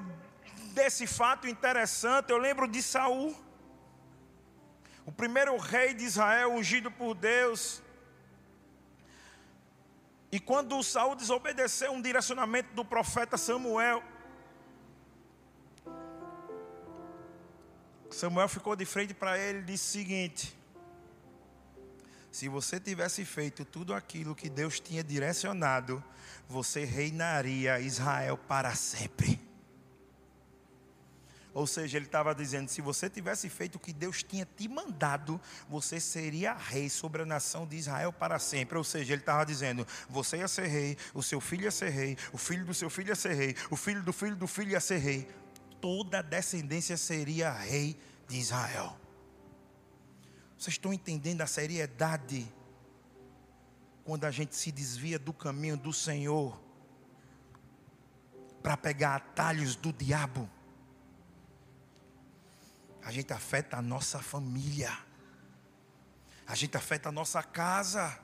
desse 0.74 1.06
fato 1.06 1.48
interessante, 1.48 2.30
eu 2.30 2.36
lembro 2.36 2.68
de 2.68 2.82
Saul, 2.82 3.34
o 5.06 5.12
primeiro 5.12 5.56
rei 5.56 5.94
de 5.94 6.04
Israel 6.04 6.52
ungido 6.52 6.90
por 6.90 7.14
Deus. 7.14 7.82
E 10.30 10.38
quando 10.38 10.82
Saul 10.82 11.14
desobedeceu 11.14 11.92
um 11.92 12.02
direcionamento 12.02 12.74
do 12.74 12.84
profeta 12.84 13.38
Samuel, 13.38 14.02
Samuel 18.14 18.48
ficou 18.48 18.76
de 18.76 18.84
frente 18.84 19.12
para 19.12 19.36
ele 19.36 19.58
e 19.58 19.62
disse 19.62 19.88
o 19.88 20.02
seguinte: 20.02 20.56
Se 22.30 22.48
você 22.48 22.78
tivesse 22.78 23.24
feito 23.24 23.64
tudo 23.64 23.92
aquilo 23.92 24.36
que 24.36 24.48
Deus 24.48 24.78
tinha 24.78 25.02
direcionado, 25.02 26.02
você 26.48 26.84
reinaria 26.84 27.80
Israel 27.80 28.38
para 28.38 28.72
sempre. 28.76 29.42
Ou 31.52 31.66
seja, 31.66 31.98
ele 31.98 32.06
estava 32.06 32.32
dizendo: 32.32 32.68
se 32.68 32.80
você 32.80 33.10
tivesse 33.10 33.48
feito 33.48 33.76
o 33.76 33.80
que 33.80 33.92
Deus 33.92 34.22
tinha 34.22 34.46
te 34.46 34.68
mandado, 34.68 35.40
você 35.68 35.98
seria 35.98 36.54
rei 36.54 36.88
sobre 36.88 37.22
a 37.22 37.26
nação 37.26 37.66
de 37.66 37.74
Israel 37.74 38.12
para 38.12 38.38
sempre. 38.38 38.78
Ou 38.78 38.84
seja, 38.84 39.12
ele 39.12 39.22
estava 39.22 39.44
dizendo: 39.44 39.84
você 40.08 40.36
ia 40.36 40.46
ser 40.46 40.68
rei, 40.68 40.96
o 41.12 41.22
seu 41.22 41.40
filho 41.40 41.64
ia 41.64 41.70
ser 41.72 41.90
rei, 41.90 42.16
o 42.32 42.38
filho 42.38 42.64
do 42.64 42.74
seu 42.74 42.88
filho 42.88 43.08
ia 43.08 43.16
ser 43.16 43.34
rei, 43.34 43.56
o 43.70 43.76
filho 43.76 44.04
do 44.04 44.12
filho 44.12 44.36
do 44.36 44.46
filho 44.46 44.70
ia 44.70 44.80
ser 44.80 44.98
rei 44.98 45.28
toda 45.84 46.20
a 46.20 46.22
descendência 46.22 46.96
seria 46.96 47.52
rei 47.52 47.94
de 48.28 48.36
Israel. 48.38 48.98
Vocês 50.58 50.74
estão 50.74 50.92
entendendo 50.92 51.42
a 51.42 51.46
seriedade 51.46 52.52
quando 54.04 54.24
a 54.24 54.30
gente 54.30 54.54
se 54.54 54.70
desvia 54.70 55.18
do 55.18 55.32
caminho 55.32 55.76
do 55.76 55.92
Senhor 55.92 56.60
para 58.62 58.76
pegar 58.76 59.16
atalhos 59.16 59.76
do 59.76 59.92
diabo, 59.92 60.48
a 63.02 63.10
gente 63.12 63.30
afeta 63.30 63.76
a 63.76 63.82
nossa 63.82 64.20
família, 64.20 64.90
a 66.46 66.54
gente 66.54 66.74
afeta 66.74 67.10
a 67.10 67.12
nossa 67.12 67.42
casa. 67.42 68.18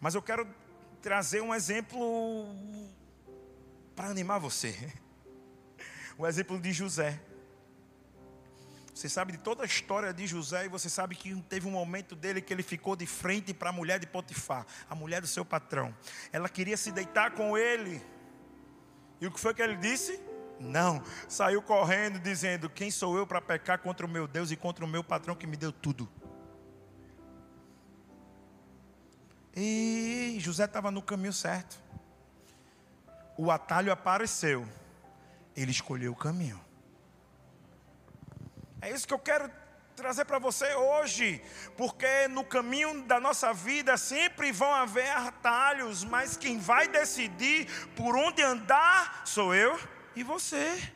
Mas 0.00 0.14
eu 0.14 0.20
quero 0.20 0.46
trazer 1.00 1.40
um 1.40 1.54
exemplo 1.54 1.98
para 3.96 4.08
animar 4.08 4.38
você. 4.38 4.92
O 6.18 6.26
exemplo 6.28 6.60
de 6.60 6.72
José. 6.72 7.18
Você 8.98 9.08
sabe 9.08 9.30
de 9.30 9.38
toda 9.38 9.62
a 9.62 9.66
história 9.66 10.12
de 10.12 10.26
José 10.26 10.64
e 10.64 10.68
você 10.68 10.90
sabe 10.90 11.14
que 11.14 11.32
teve 11.42 11.68
um 11.68 11.70
momento 11.70 12.16
dele 12.16 12.40
que 12.40 12.52
ele 12.52 12.64
ficou 12.64 12.96
de 12.96 13.06
frente 13.06 13.54
para 13.54 13.70
a 13.70 13.72
mulher 13.72 14.00
de 14.00 14.08
Potifar, 14.08 14.66
a 14.90 14.94
mulher 14.96 15.20
do 15.20 15.26
seu 15.28 15.44
patrão. 15.44 15.94
Ela 16.32 16.48
queria 16.48 16.76
se 16.76 16.90
deitar 16.90 17.30
com 17.30 17.56
ele. 17.56 18.04
E 19.20 19.26
o 19.28 19.30
que 19.30 19.38
foi 19.38 19.54
que 19.54 19.62
ele 19.62 19.76
disse? 19.76 20.20
Não. 20.58 21.00
Saiu 21.28 21.62
correndo 21.62 22.18
dizendo: 22.18 22.68
Quem 22.68 22.90
sou 22.90 23.16
eu 23.16 23.24
para 23.24 23.40
pecar 23.40 23.78
contra 23.78 24.04
o 24.04 24.08
meu 24.08 24.26
Deus 24.26 24.50
e 24.50 24.56
contra 24.56 24.84
o 24.84 24.88
meu 24.88 25.04
patrão 25.04 25.36
que 25.36 25.46
me 25.46 25.56
deu 25.56 25.70
tudo? 25.70 26.08
E 29.54 30.38
José 30.40 30.64
estava 30.64 30.90
no 30.90 31.02
caminho 31.02 31.32
certo. 31.32 31.80
O 33.36 33.48
atalho 33.52 33.92
apareceu. 33.92 34.66
Ele 35.54 35.70
escolheu 35.70 36.10
o 36.10 36.16
caminho. 36.16 36.67
É 38.80 38.90
isso 38.90 39.06
que 39.06 39.14
eu 39.14 39.18
quero 39.18 39.50
trazer 39.96 40.24
para 40.24 40.38
você 40.38 40.72
hoje, 40.74 41.42
porque 41.76 42.28
no 42.28 42.44
caminho 42.44 43.02
da 43.02 43.18
nossa 43.18 43.52
vida 43.52 43.96
sempre 43.96 44.52
vão 44.52 44.72
haver 44.72 45.10
atalhos, 45.10 46.04
mas 46.04 46.36
quem 46.36 46.58
vai 46.58 46.86
decidir 46.86 47.66
por 47.96 48.16
onde 48.16 48.40
andar 48.40 49.22
sou 49.26 49.52
eu 49.52 49.78
e 50.14 50.22
você. 50.22 50.92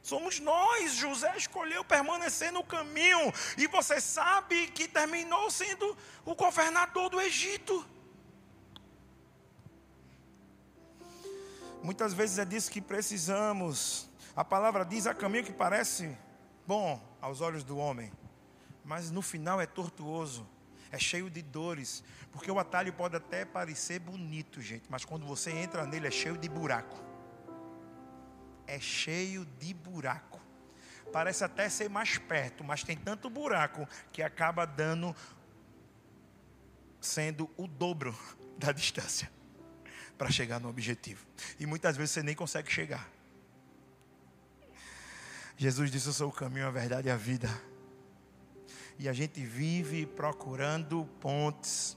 Somos 0.00 0.38
nós. 0.38 0.92
José 0.94 1.34
escolheu 1.36 1.82
permanecer 1.82 2.52
no 2.52 2.62
caminho, 2.62 3.32
e 3.56 3.66
você 3.66 4.00
sabe 4.00 4.68
que 4.68 4.86
terminou 4.86 5.50
sendo 5.50 5.96
o 6.24 6.34
governador 6.36 7.10
do 7.10 7.20
Egito. 7.20 7.84
Muitas 11.82 12.14
vezes 12.14 12.38
é 12.38 12.44
disso 12.44 12.70
que 12.70 12.80
precisamos 12.80 14.08
a 14.36 14.44
palavra 14.44 14.84
diz: 14.84 15.06
há 15.06 15.14
caminho 15.14 15.44
que 15.44 15.52
parece 15.52 16.16
bom 16.66 17.00
aos 17.20 17.40
olhos 17.40 17.62
do 17.62 17.76
homem, 17.76 18.12
mas 18.84 19.10
no 19.10 19.22
final 19.22 19.60
é 19.60 19.66
tortuoso, 19.66 20.46
é 20.90 20.98
cheio 20.98 21.30
de 21.30 21.42
dores, 21.42 22.02
porque 22.32 22.50
o 22.50 22.58
atalho 22.58 22.92
pode 22.92 23.16
até 23.16 23.44
parecer 23.44 23.98
bonito, 23.98 24.60
gente, 24.60 24.84
mas 24.88 25.04
quando 25.04 25.26
você 25.26 25.50
entra 25.50 25.86
nele 25.86 26.06
é 26.06 26.10
cheio 26.10 26.36
de 26.36 26.48
buraco. 26.48 27.02
É 28.66 28.80
cheio 28.80 29.44
de 29.44 29.74
buraco. 29.74 30.40
Parece 31.12 31.44
até 31.44 31.68
ser 31.68 31.88
mais 31.90 32.16
perto, 32.16 32.64
mas 32.64 32.82
tem 32.82 32.96
tanto 32.96 33.28
buraco 33.28 33.86
que 34.10 34.22
acaba 34.22 34.64
dando 34.64 35.14
sendo 37.00 37.50
o 37.56 37.68
dobro 37.68 38.16
da 38.58 38.72
distância 38.72 39.30
para 40.16 40.30
chegar 40.30 40.58
no 40.58 40.68
objetivo. 40.68 41.24
E 41.60 41.66
muitas 41.66 41.96
vezes 41.96 42.12
você 42.12 42.22
nem 42.22 42.34
consegue 42.34 42.72
chegar. 42.72 43.13
Jesus 45.56 45.90
disse: 45.90 46.08
Eu 46.08 46.12
sou 46.12 46.28
o 46.28 46.32
caminho, 46.32 46.66
a 46.66 46.70
verdade 46.70 47.08
e 47.08 47.10
a 47.10 47.16
vida. 47.16 47.48
E 48.98 49.08
a 49.08 49.12
gente 49.12 49.44
vive 49.44 50.06
procurando 50.06 51.08
pontes. 51.20 51.96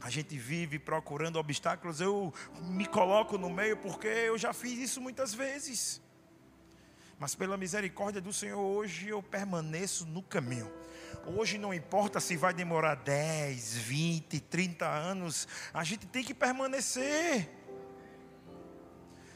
A 0.00 0.10
gente 0.10 0.36
vive 0.36 0.78
procurando 0.78 1.38
obstáculos. 1.38 2.00
Eu 2.00 2.32
me 2.60 2.86
coloco 2.86 3.38
no 3.38 3.48
meio 3.48 3.76
porque 3.76 4.06
eu 4.06 4.36
já 4.36 4.52
fiz 4.52 4.78
isso 4.78 5.00
muitas 5.00 5.32
vezes. 5.32 6.02
Mas 7.18 7.34
pela 7.34 7.56
misericórdia 7.56 8.20
do 8.20 8.32
Senhor, 8.32 8.60
hoje 8.60 9.08
eu 9.08 9.22
permaneço 9.22 10.04
no 10.06 10.22
caminho. 10.22 10.70
Hoje 11.26 11.56
não 11.56 11.72
importa 11.72 12.20
se 12.20 12.36
vai 12.36 12.52
demorar 12.52 12.96
10, 12.96 13.76
20, 13.76 14.40
30 14.40 14.86
anos, 14.86 15.48
a 15.72 15.82
gente 15.84 16.06
tem 16.06 16.22
que 16.22 16.34
permanecer. 16.34 17.48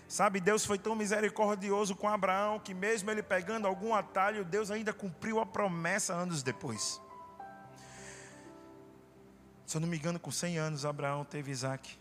Sabe, 0.09 0.41
Deus 0.41 0.65
foi 0.65 0.79
tão 0.79 0.97
misericordioso 0.97 1.95
com 1.95 2.09
Abraão 2.09 2.59
que, 2.59 2.73
mesmo 2.73 3.11
ele 3.11 3.23
pegando 3.23 3.67
algum 3.67 3.95
atalho, 3.95 4.43
Deus 4.43 4.71
ainda 4.71 4.91
cumpriu 4.91 5.39
a 5.39 5.45
promessa 5.45 6.15
anos 6.15 6.43
depois. 6.43 6.99
Se 9.67 9.77
eu 9.77 9.83
não 9.83 9.87
me 9.87 9.99
engano, 9.99 10.19
com 10.19 10.31
100 10.31 10.57
anos, 10.57 10.87
Abraão 10.87 11.27
teve 11.27 11.51
Isaac. 11.51 11.99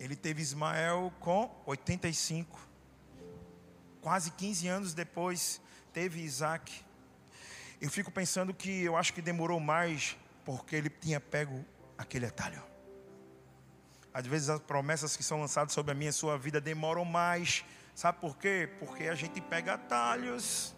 Ele 0.00 0.16
teve 0.16 0.42
Ismael 0.42 1.12
com 1.20 1.48
85. 1.66 2.58
Quase 4.00 4.32
15 4.32 4.66
anos 4.66 4.92
depois, 4.92 5.60
teve 5.92 6.20
Isaac. 6.20 6.84
Eu 7.80 7.90
fico 7.90 8.10
pensando 8.10 8.52
que 8.52 8.82
eu 8.82 8.96
acho 8.96 9.14
que 9.14 9.22
demorou 9.22 9.60
mais 9.60 10.16
porque 10.44 10.74
ele 10.74 10.90
tinha 10.90 11.20
pego 11.20 11.64
aquele 11.96 12.26
atalho. 12.26 12.69
Às 14.12 14.26
vezes 14.26 14.48
as 14.48 14.60
promessas 14.60 15.16
que 15.16 15.22
são 15.22 15.40
lançadas 15.40 15.72
sobre 15.72 15.92
a 15.92 15.94
minha 15.94 16.10
e 16.10 16.12
sua 16.12 16.36
vida 16.36 16.60
demoram 16.60 17.04
mais. 17.04 17.64
Sabe 17.94 18.18
por 18.20 18.36
quê? 18.36 18.68
Porque 18.78 19.04
a 19.04 19.14
gente 19.14 19.40
pega 19.40 19.74
atalhos. 19.74 20.74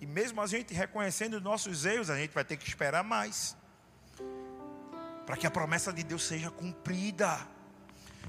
E 0.00 0.06
mesmo 0.06 0.42
a 0.42 0.46
gente 0.46 0.74
reconhecendo 0.74 1.34
os 1.34 1.42
nossos 1.42 1.86
erros, 1.86 2.10
a 2.10 2.16
gente 2.16 2.32
vai 2.34 2.44
ter 2.44 2.56
que 2.56 2.68
esperar 2.68 3.02
mais. 3.02 3.56
Para 5.24 5.36
que 5.36 5.46
a 5.46 5.50
promessa 5.50 5.92
de 5.92 6.02
Deus 6.02 6.24
seja 6.24 6.50
cumprida. 6.50 7.38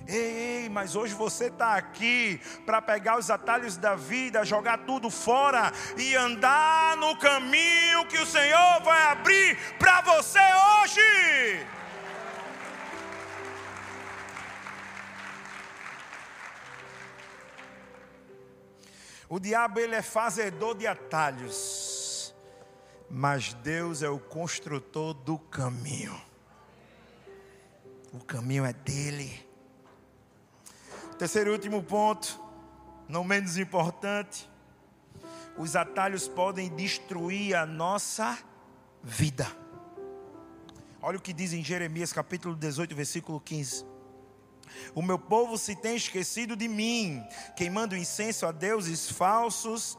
Ei, 0.08 0.70
mas 0.70 0.96
hoje 0.96 1.14
você 1.14 1.46
está 1.46 1.76
aqui 1.76 2.40
para 2.66 2.82
pegar 2.82 3.18
os 3.18 3.30
atalhos 3.30 3.76
da 3.76 3.96
vida, 3.96 4.46
jogar 4.46 4.80
tudo 4.86 5.10
fora 5.10 5.72
e 5.98 6.16
andar 6.16 6.96
no 6.98 7.18
caminho 7.18 8.06
que 8.08 8.20
o 8.20 8.26
Senhor 8.26 8.82
vai 8.84 9.12
abrir 9.12 9.58
para 9.80 10.02
você 10.02 10.40
hoje. 10.40 11.68
O 19.36 19.40
diabo 19.40 19.82
ele 19.82 19.96
é 19.96 20.02
fazedor 20.02 20.78
de 20.78 20.88
atalhos, 20.88 22.34
mas 23.10 23.54
Deus 23.56 24.02
é 24.02 24.08
o 24.08 24.18
construtor 24.18 25.14
do 25.14 25.38
caminho. 25.38 26.16
O 28.14 28.24
caminho 28.24 28.64
é 28.64 28.72
dele. 28.72 29.46
Terceiro 31.20 31.50
e 31.50 31.52
último 31.52 31.84
ponto, 31.84 32.40
não 33.10 33.26
menos 33.26 33.58
importante, 33.58 34.50
os 35.58 35.76
atalhos 35.76 36.30
podem 36.30 36.74
destruir 36.74 37.58
a 37.58 37.66
nossa 37.66 38.40
vida. 39.04 39.46
Olha 41.02 41.18
o 41.18 41.22
que 41.22 41.34
diz 41.34 41.52
em 41.52 41.62
Jeremias 41.62 42.14
capítulo 42.14 42.56
18, 42.56 42.96
versículo 42.96 43.42
15. 43.42 43.95
O 44.94 45.02
meu 45.02 45.20
povo 45.20 45.58
se 45.58 45.76
tem 45.76 45.96
esquecido 45.96 46.56
de 46.56 46.68
mim, 46.68 47.24
queimando 47.56 47.96
incenso 47.96 48.46
a 48.46 48.52
deuses 48.52 49.10
falsos, 49.10 49.98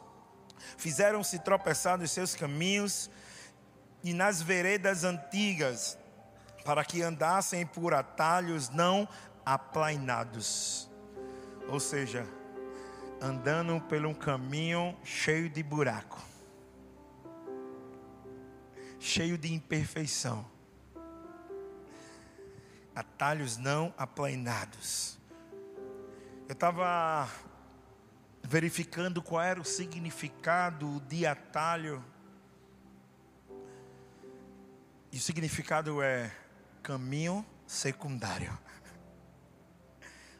fizeram-se 0.76 1.38
tropeçar 1.38 1.98
nos 1.98 2.10
seus 2.10 2.34
caminhos 2.34 3.10
e 4.02 4.12
nas 4.12 4.40
veredas 4.40 5.04
antigas, 5.04 5.98
para 6.64 6.84
que 6.84 7.02
andassem 7.02 7.66
por 7.66 7.94
atalhos 7.94 8.68
não 8.70 9.08
aplainados. 9.44 10.90
Ou 11.68 11.80
seja, 11.80 12.26
andando 13.20 13.80
por 13.82 14.04
um 14.04 14.14
caminho 14.14 14.96
cheio 15.04 15.48
de 15.48 15.62
buraco, 15.62 16.20
cheio 18.98 19.38
de 19.38 19.52
imperfeição 19.52 20.55
atalhos 22.96 23.58
não 23.58 23.92
aplainados. 23.98 25.18
Eu 26.48 26.54
estava 26.54 27.28
verificando 28.42 29.22
qual 29.22 29.42
era 29.42 29.60
o 29.60 29.64
significado 29.64 30.98
de 31.00 31.26
atalho. 31.26 32.02
E 35.12 35.18
o 35.18 35.20
significado 35.20 36.00
é 36.00 36.34
caminho 36.82 37.44
secundário. 37.66 38.58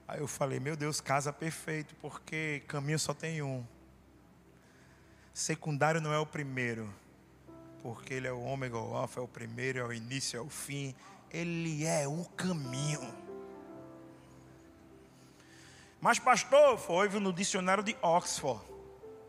Aí 0.09 0.21
eu 0.21 0.29
falei, 0.29 0.59
meu 0.59 0.77
Deus, 0.77 0.99
casa 0.99 1.33
perfeito, 1.33 1.95
porque 1.97 2.63
caminho 2.67 2.99
só 2.99 3.13
tem 3.13 3.43
um. 3.43 3.67
Secundário 5.35 6.01
não 6.01 6.13
é 6.13 6.19
o 6.19 6.25
primeiro, 6.25 6.89
porque 7.83 8.15
ele 8.15 8.27
é 8.27 8.33
o 8.33 8.41
ômega, 8.41 8.79
o 8.79 8.97
alfa, 8.97 9.21
é 9.21 9.23
o 9.23 9.29
primeiro, 9.29 9.79
é 9.79 9.85
o 9.85 9.93
início, 9.93 10.39
é 10.39 10.41
o 10.41 10.49
fim, 10.49 10.95
ele 11.37 11.85
é 11.85 12.09
o 12.09 12.25
caminho. 12.35 13.15
Mas, 16.01 16.19
pastor, 16.19 16.79
foi 16.79 17.11
no 17.11 17.31
dicionário 17.31 17.85
de 17.85 17.95
Oxford, 18.01 18.65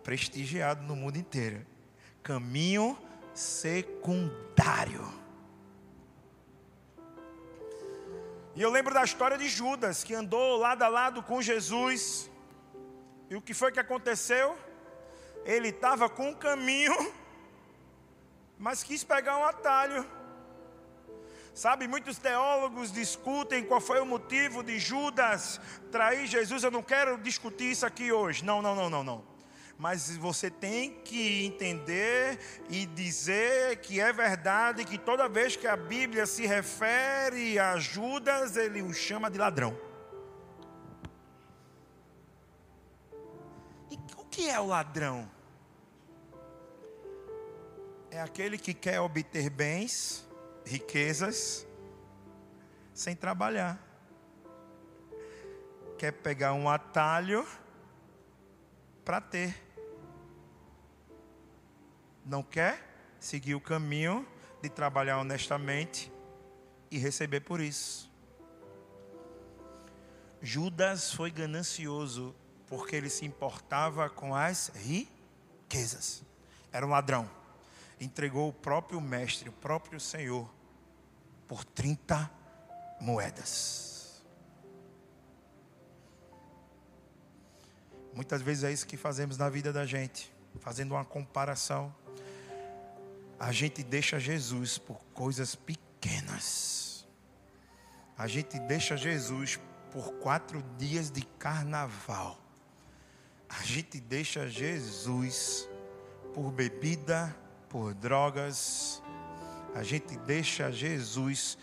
prestigiado 0.03 0.84
no 0.84 0.95
mundo 0.95 1.18
inteiro. 1.18 1.68
Caminho 2.24 2.97
secundário. 3.34 5.05
E 8.55 8.62
eu 8.62 8.70
lembro 8.70 8.93
da 8.93 9.03
história 9.03 9.38
de 9.38 9.49
Judas, 9.49 10.01
que 10.01 10.16
andou 10.16 10.55
lado 10.55 10.84
a 10.84 10.88
lado 10.88 11.22
com 11.22 11.41
Jesus. 11.41 12.32
E 13.30 13.36
o 13.36 13.41
que 13.41 13.53
foi 13.53 13.70
que 13.70 13.82
aconteceu? 13.82 14.58
Ele 15.43 15.68
estava 15.68 16.08
com 16.08 16.30
um 16.30 16.34
caminho, 16.34 17.14
mas 18.58 18.82
quis 18.82 19.03
pegar 19.03 19.38
um 19.38 19.43
atalho. 19.43 20.16
Sabe, 21.58 21.88
muitos 21.88 22.20
teólogos 22.20 22.91
discutem 22.91 23.64
qual 23.64 23.82
foi 23.82 23.99
o 23.99 24.05
motivo 24.05 24.62
de 24.62 24.78
Judas 24.78 25.60
trair 25.91 26.28
Jesus. 26.28 26.64
Eu 26.64 26.70
não 26.70 26.84
quero 26.84 27.18
discutir 27.18 27.72
isso 27.72 27.84
aqui 27.84 28.12
hoje. 28.12 28.45
Não, 28.45 28.62
não, 28.62 28.76
não, 28.76 28.91
não, 28.91 29.03
não 29.03 29.38
mas 29.76 30.16
você 30.18 30.51
tem 30.51 31.01
que 31.03 31.45
entender 31.45 32.39
e 32.70 32.86
dizer 32.86 33.78
que 33.78 33.99
é 33.99 34.14
verdade 34.14 34.86
que 34.86 34.99
toda 34.99 35.28
vez 35.28 35.55
que 35.55 35.68
a 35.68 35.76
Bíblia 35.76 36.28
se 36.28 36.45
refere 36.45 37.60
a 37.60 37.78
Judas, 37.78 38.55
ele 38.55 38.84
o 38.84 38.93
chama 38.93 39.30
de 39.30 39.39
ladrão. 39.39 39.76
E 43.91 43.95
o 44.16 44.26
que 44.26 44.47
é 44.47 44.60
o 44.60 44.68
ladrão? 44.68 45.30
É 48.12 48.22
aquele 48.22 48.58
que 48.60 48.74
quer 48.74 48.99
obter 48.99 49.49
bens, 49.49 50.26
riquezas, 50.68 51.65
sem 52.93 53.15
trabalhar. 53.15 53.82
Quer 55.97 56.11
pegar 56.11 56.53
um 56.53 56.70
atalho 56.70 57.47
para 59.03 59.20
ter 59.22 59.68
não 62.28 62.43
quer 62.43 63.15
seguir 63.20 63.55
o 63.55 63.61
caminho 63.61 64.28
de 64.61 64.70
trabalhar 64.70 65.18
honestamente 65.20 66.11
e 66.91 66.97
receber 66.97 67.39
por 67.39 67.61
isso. 67.61 68.11
Judas 70.41 71.13
foi 71.13 71.32
ganancioso 71.32 72.36
porque 72.68 72.95
ele 72.95 73.09
se 73.09 73.26
importava 73.26 74.09
com 74.09 74.36
as 74.36 74.70
riquezas. 74.76 76.22
Era 76.72 76.86
um 76.86 76.89
ladrão. 76.89 77.30
Entregou 77.99 78.49
o 78.49 78.53
próprio 78.53 78.99
mestre, 78.99 79.49
o 79.49 79.53
próprio 79.53 79.99
Senhor, 79.99 80.47
por 81.47 81.63
30 81.63 82.29
moedas. 82.99 84.23
Muitas 88.13 88.41
vezes 88.41 88.63
é 88.63 88.71
isso 88.71 88.87
que 88.87 88.97
fazemos 88.97 89.37
na 89.37 89.49
vida 89.49 89.71
da 89.71 89.85
gente, 89.85 90.33
fazendo 90.59 90.91
uma 90.91 91.05
comparação 91.05 91.93
a 93.39 93.51
gente 93.51 93.83
deixa 93.83 94.19
Jesus 94.19 94.77
por 94.77 94.99
coisas 95.13 95.53
pequenas. 95.53 97.05
A 98.17 98.27
gente 98.27 98.59
deixa 98.59 98.97
Jesus 98.97 99.59
por 99.91 100.11
quatro 100.15 100.63
dias 100.77 101.11
de 101.11 101.21
carnaval. 101.37 102.39
A 103.47 103.63
gente 103.63 103.99
deixa 103.99 104.49
Jesus 104.49 105.69
por 106.33 106.51
bebida, 106.51 107.35
por 107.69 107.93
drogas. 107.93 109.03
A 109.76 109.84
gente 109.84 110.18
deixa 110.20 110.72
Jesus 110.72 111.57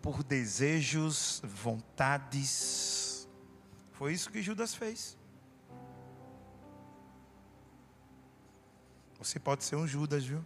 por 0.00 0.22
desejos, 0.22 1.42
vontades. 1.44 3.28
Foi 3.92 4.12
isso 4.12 4.30
que 4.30 4.40
Judas 4.40 4.74
fez. 4.74 5.18
Você 9.18 9.38
pode 9.38 9.64
ser 9.64 9.76
um 9.76 9.86
Judas, 9.86 10.24
viu? 10.24 10.44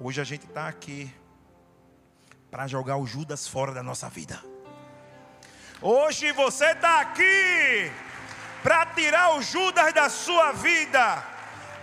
Hoje 0.00 0.20
a 0.20 0.24
gente 0.24 0.46
está 0.46 0.68
aqui 0.68 1.12
para 2.50 2.66
jogar 2.68 2.96
o 2.96 3.06
Judas 3.06 3.48
fora 3.48 3.72
da 3.74 3.82
nossa 3.82 4.08
vida. 4.08 4.40
Hoje 5.82 6.32
você 6.32 6.66
está 6.66 7.00
aqui 7.00 7.90
para 8.62 8.86
tirar 8.86 9.36
o 9.36 9.42
Judas 9.42 9.92
da 9.92 10.08
sua 10.08 10.52
vida, 10.52 11.24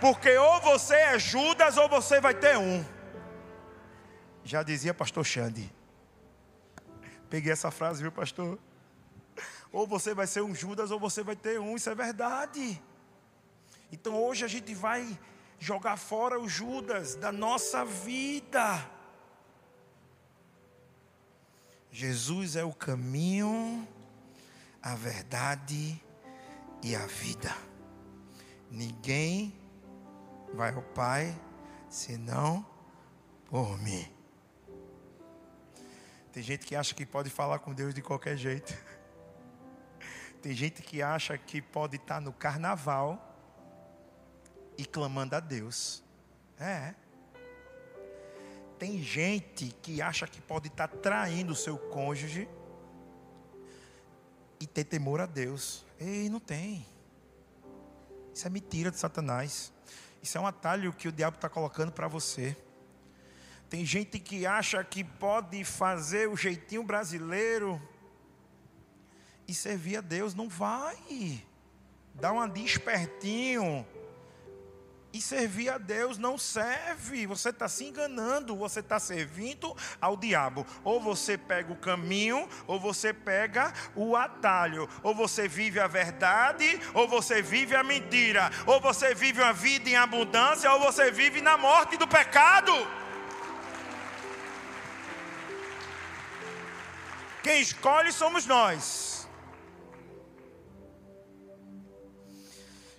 porque 0.00 0.36
ou 0.36 0.60
você 0.60 0.94
é 0.94 1.18
Judas 1.18 1.76
ou 1.76 1.88
você 1.88 2.20
vai 2.20 2.34
ter 2.34 2.56
um. 2.56 2.84
Já 4.44 4.62
dizia 4.62 4.94
pastor 4.94 5.24
Xande. 5.24 5.72
Peguei 7.28 7.52
essa 7.52 7.70
frase, 7.70 8.02
viu, 8.02 8.12
pastor? 8.12 8.58
Ou 9.72 9.86
você 9.86 10.14
vai 10.14 10.26
ser 10.26 10.42
um 10.42 10.54
Judas 10.54 10.90
ou 10.90 11.00
você 11.00 11.22
vai 11.22 11.36
ter 11.36 11.58
um, 11.60 11.74
isso 11.76 11.90
é 11.90 11.94
verdade. 11.94 12.80
Então 13.90 14.14
hoje 14.22 14.44
a 14.44 14.48
gente 14.48 14.74
vai 14.74 15.18
jogar 15.58 15.96
fora 15.96 16.38
o 16.40 16.48
Judas 16.48 17.14
da 17.14 17.32
nossa 17.32 17.84
vida. 17.84 18.90
Jesus 21.90 22.56
é 22.56 22.64
o 22.64 22.72
caminho, 22.72 23.86
a 24.82 24.94
verdade 24.94 26.00
e 26.82 26.94
a 26.94 27.06
vida. 27.06 27.56
Ninguém 28.70 29.54
vai 30.54 30.74
ao 30.74 30.82
Pai 30.82 31.34
senão 31.88 32.66
por 33.46 33.78
mim. 33.78 34.06
Tem 36.32 36.42
gente 36.42 36.66
que 36.66 36.76
acha 36.76 36.94
que 36.94 37.06
pode 37.06 37.30
falar 37.30 37.60
com 37.60 37.72
Deus 37.72 37.94
de 37.94 38.02
qualquer 38.02 38.36
jeito. 38.36 38.74
Tem 40.42 40.52
gente 40.52 40.82
que 40.82 41.00
acha 41.00 41.38
que 41.38 41.62
pode 41.62 41.96
estar 41.96 42.20
no 42.20 42.32
carnaval 42.32 43.34
e 44.76 44.84
clamando 44.84 45.34
a 45.34 45.40
Deus. 45.40 46.04
É. 46.58 46.94
Tem 48.78 49.02
gente 49.02 49.74
que 49.80 50.02
acha 50.02 50.26
que 50.26 50.40
pode 50.40 50.68
estar 50.68 50.88
traindo 50.88 51.52
o 51.52 51.56
seu 51.56 51.78
cônjuge 51.78 52.46
e 54.60 54.66
ter 54.66 54.84
temor 54.84 55.20
a 55.20 55.26
Deus. 55.26 55.86
Ei, 55.98 56.28
não 56.28 56.40
tem. 56.40 56.86
Isso 58.34 58.46
é 58.46 58.50
mentira 58.50 58.90
de 58.90 58.98
Satanás. 58.98 59.72
Isso 60.26 60.36
é 60.36 60.40
um 60.40 60.46
atalho 60.48 60.92
que 60.92 61.06
o 61.06 61.12
diabo 61.12 61.36
está 61.36 61.48
colocando 61.48 61.92
para 61.92 62.08
você. 62.08 62.56
Tem 63.70 63.86
gente 63.86 64.18
que 64.18 64.44
acha 64.44 64.82
que 64.82 65.04
pode 65.04 65.62
fazer 65.62 66.28
o 66.28 66.36
jeitinho 66.36 66.82
brasileiro 66.82 67.80
e 69.46 69.54
servir 69.54 69.98
a 69.98 70.00
Deus. 70.00 70.34
Não 70.34 70.48
vai. 70.48 71.44
Dá 72.12 72.32
uma 72.32 72.48
de 72.48 72.60
espertinho 72.60 73.86
e 75.16 75.20
servir 75.20 75.70
a 75.70 75.78
Deus 75.78 76.18
não 76.18 76.36
serve. 76.36 77.26
Você 77.26 77.48
está 77.48 77.68
se 77.68 77.84
enganando, 77.84 78.54
você 78.54 78.80
está 78.80 78.98
servindo 78.98 79.74
ao 80.00 80.16
diabo. 80.16 80.66
Ou 80.84 81.00
você 81.00 81.38
pega 81.38 81.72
o 81.72 81.76
caminho, 81.76 82.46
ou 82.66 82.78
você 82.78 83.14
pega 83.14 83.72
o 83.94 84.14
atalho. 84.14 84.88
Ou 85.02 85.14
você 85.14 85.48
vive 85.48 85.80
a 85.80 85.86
verdade, 85.86 86.80
ou 86.92 87.08
você 87.08 87.40
vive 87.40 87.74
a 87.74 87.82
mentira. 87.82 88.50
Ou 88.66 88.80
você 88.80 89.14
vive 89.14 89.40
uma 89.40 89.52
vida 89.52 89.88
em 89.88 89.96
abundância, 89.96 90.70
ou 90.72 90.80
você 90.80 91.10
vive 91.10 91.40
na 91.40 91.56
morte 91.56 91.96
do 91.96 92.06
pecado. 92.06 92.72
Quem 97.42 97.60
escolhe 97.60 98.12
somos 98.12 98.44
nós. 98.44 99.26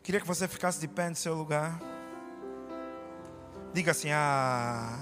Queria 0.01 0.21
que 0.21 0.27
você 0.27 0.47
ficasse 0.47 0.79
de 0.79 0.87
pé 0.87 1.09
no 1.09 1.15
seu 1.15 1.33
lugar. 1.35 1.96
Diga 3.77 3.91
assim: 3.91 4.09
ah, 4.09 4.97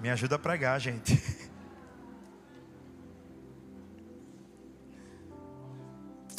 me 0.00 0.08
ajuda 0.08 0.36
a 0.36 0.38
pregar, 0.38 0.80
gente. 0.80 1.12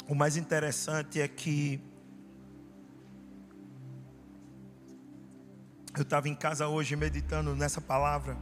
O 0.10 0.16
mais 0.16 0.36
interessante 0.38 1.22
é 1.22 1.28
que 1.28 1.80
eu 5.95 6.01
estava 6.01 6.28
em 6.30 6.34
casa 6.34 6.68
hoje 6.68 6.95
meditando 6.95 7.53
nessa 7.53 7.82
palavra. 7.82 8.36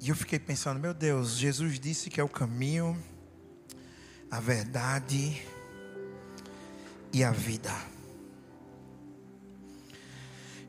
E 0.00 0.08
eu 0.10 0.16
fiquei 0.16 0.40
pensando, 0.40 0.78
meu 0.80 0.92
Deus, 0.92 1.38
Jesus 1.38 1.80
disse 1.80 2.10
que 2.10 2.20
é 2.20 2.24
o 2.24 2.28
caminho, 2.28 3.00
a 4.28 4.40
verdade 4.40 5.40
e 7.12 7.24
a 7.24 7.30
vida. 7.30 7.72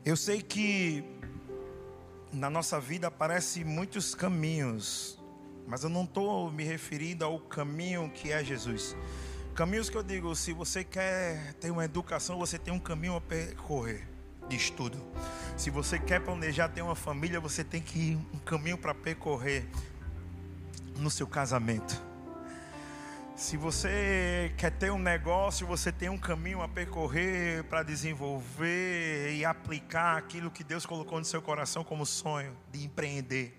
Eu 0.04 0.16
sei 0.16 0.42
que 0.42 1.04
na 2.32 2.50
nossa 2.50 2.80
vida 2.80 3.06
aparecem 3.06 3.64
muitos 3.64 4.14
caminhos, 4.14 5.18
mas 5.66 5.84
eu 5.84 5.90
não 5.90 6.04
estou 6.04 6.50
me 6.50 6.64
referindo 6.64 7.24
ao 7.24 7.38
caminho 7.38 8.10
que 8.10 8.32
é 8.32 8.42
Jesus. 8.42 8.96
Caminhos 9.54 9.90
que 9.90 9.96
eu 9.96 10.02
digo, 10.02 10.34
se 10.34 10.52
você 10.52 10.82
quer 10.82 11.54
ter 11.54 11.70
uma 11.70 11.84
educação, 11.84 12.38
você 12.38 12.58
tem 12.58 12.72
um 12.72 12.80
caminho 12.80 13.14
a 13.14 13.20
percorrer 13.20 14.08
de 14.48 14.56
estudo. 14.56 14.98
Se 15.56 15.70
você 15.70 15.98
quer 15.98 16.20
planejar 16.20 16.68
ter 16.68 16.82
uma 16.82 16.96
família, 16.96 17.38
você 17.38 17.62
tem 17.62 17.80
que 17.80 17.98
ir 17.98 18.16
um 18.34 18.38
caminho 18.38 18.78
para 18.78 18.94
percorrer 18.94 19.68
no 20.96 21.10
seu 21.10 21.26
casamento. 21.26 22.11
Se 23.34 23.56
você 23.56 24.52
quer 24.58 24.70
ter 24.70 24.92
um 24.92 24.98
negócio, 24.98 25.66
você 25.66 25.90
tem 25.90 26.10
um 26.10 26.18
caminho 26.18 26.60
a 26.60 26.68
percorrer 26.68 27.64
para 27.64 27.82
desenvolver 27.82 29.34
e 29.34 29.44
aplicar 29.44 30.18
aquilo 30.18 30.50
que 30.50 30.62
Deus 30.62 30.84
colocou 30.84 31.18
no 31.18 31.24
seu 31.24 31.40
coração 31.40 31.82
como 31.82 32.04
sonho 32.04 32.54
de 32.70 32.84
empreender. 32.84 33.58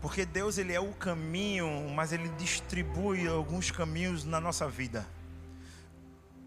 Porque 0.00 0.24
Deus 0.24 0.56
ele 0.56 0.72
é 0.72 0.80
o 0.80 0.92
caminho, 0.94 1.90
mas 1.94 2.10
ele 2.12 2.28
distribui 2.30 3.28
alguns 3.28 3.70
caminhos 3.70 4.24
na 4.24 4.40
nossa 4.40 4.66
vida. 4.66 5.06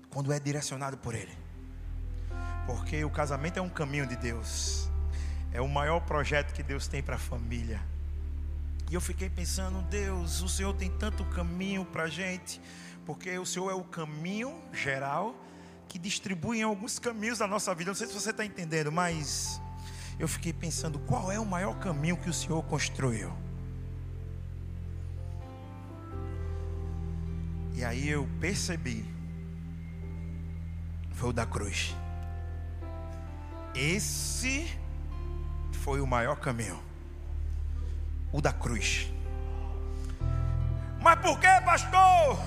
Quando 0.10 0.34
é 0.34 0.40
direcionado 0.40 0.98
por 0.98 1.14
ele. 1.14 1.38
Porque 2.66 3.04
o 3.06 3.12
casamento 3.12 3.58
é 3.58 3.62
um 3.62 3.70
caminho 3.70 4.08
de 4.08 4.16
Deus. 4.16 4.90
É 5.52 5.62
o 5.62 5.68
maior 5.68 6.00
projeto 6.00 6.52
que 6.52 6.64
Deus 6.64 6.88
tem 6.88 7.04
para 7.04 7.16
a 7.16 7.20
família. 7.20 7.80
E 8.90 8.96
eu 8.96 9.02
fiquei 9.02 9.30
pensando, 9.30 9.84
Deus, 9.84 10.42
o 10.42 10.50
Senhor 10.50 10.74
tem 10.74 10.90
tanto 10.90 11.24
caminho 11.26 11.86
para 11.86 12.04
a 12.04 12.10
gente, 12.10 12.60
porque 13.06 13.38
o 13.38 13.46
Senhor 13.46 13.70
é 13.70 13.76
o 13.76 13.84
caminho 13.84 14.60
geral 14.74 15.36
que 15.88 16.00
distribui 16.00 16.60
em 16.60 16.64
alguns 16.64 16.98
caminhos 16.98 17.38
da 17.38 17.48
nossa 17.48 17.74
vida. 17.76 17.92
Não 17.92 17.96
sei 17.96 18.08
se 18.08 18.14
você 18.14 18.32
está 18.32 18.44
entendendo, 18.44 18.92
mas 18.92 19.62
eu 20.18 20.28
fiquei 20.28 20.52
pensando, 20.52 20.98
qual 21.00 21.32
é 21.32 21.40
o 21.40 21.46
maior 21.46 21.78
caminho 21.78 22.18
que 22.18 22.32
o 22.32 22.34
Senhor 22.34 22.64
construiu? 22.64 23.32
E 27.76 27.86
aí 27.86 28.10
eu 28.10 28.28
percebi, 28.40 29.06
foi 31.14 31.30
o 31.30 31.34
da 31.34 31.46
cruz. 31.46 31.96
Esse 33.76 34.68
foi 35.72 36.02
o 36.02 36.08
maior 36.08 36.38
caminho 36.38 36.89
o 38.32 38.42
da 38.42 38.52
cruz. 38.52 39.12
Mas 41.02 41.20
por 41.20 41.40
que, 41.40 41.48
pastor? 41.62 42.40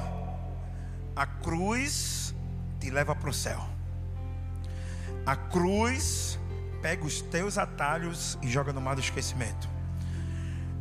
A 1.16 1.26
cruz 1.26 2.34
te 2.78 2.90
leva 2.90 3.14
para 3.14 3.30
o 3.30 3.34
céu. 3.34 3.60
A 5.24 5.36
cruz 5.36 6.38
pega 6.80 7.04
os 7.04 7.22
teus 7.22 7.56
atalhos 7.56 8.38
e 8.42 8.48
joga 8.50 8.72
no 8.72 8.80
mar 8.80 8.94
do 8.94 9.00
esquecimento. 9.00 9.68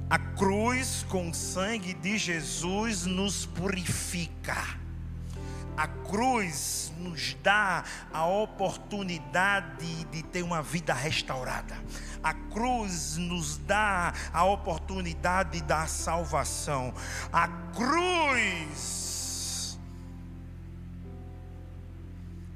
A 0.10 0.18
cruz 0.18 1.06
com 1.08 1.30
o 1.30 1.34
sangue 1.34 1.94
de 1.94 2.18
Jesus 2.18 3.06
nos 3.06 3.46
purifica. 3.46 4.81
A 5.82 5.88
cruz 5.88 6.94
nos 6.96 7.36
dá 7.42 7.84
a 8.14 8.28
oportunidade 8.28 10.06
de 10.12 10.22
ter 10.22 10.44
uma 10.44 10.62
vida 10.62 10.94
restaurada. 10.94 11.76
A 12.22 12.36
cruz 12.36 13.18
nos 13.18 13.58
dá 13.58 14.14
a 14.32 14.44
oportunidade 14.44 15.60
da 15.64 15.88
salvação. 15.88 16.94
A 17.34 17.48
cruz 17.74 18.80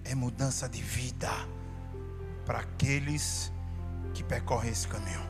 é 0.03 0.13
mudança 0.13 0.69
de 0.69 0.83
vida 0.83 1.31
para 2.45 2.59
aqueles 2.59 3.51
que 4.13 4.23
percorrem 4.23 4.71
esse 4.71 4.87
caminho. 4.87 5.25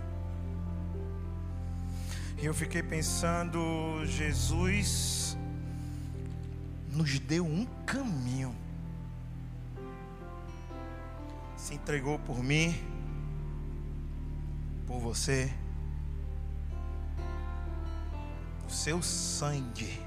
E 2.37 2.45
eu 2.45 2.53
fiquei 2.53 2.83
pensando, 2.83 4.05
Jesus 4.05 5.37
nos 6.95 7.19
deu 7.19 7.45
um 7.45 7.65
caminho. 7.85 8.55
Se 11.57 11.73
entregou 11.73 12.17
por 12.19 12.41
mim 12.41 12.73
por 14.87 14.99
você. 14.99 15.51
O 18.65 18.71
seu 18.71 19.01
sangue, 19.01 20.01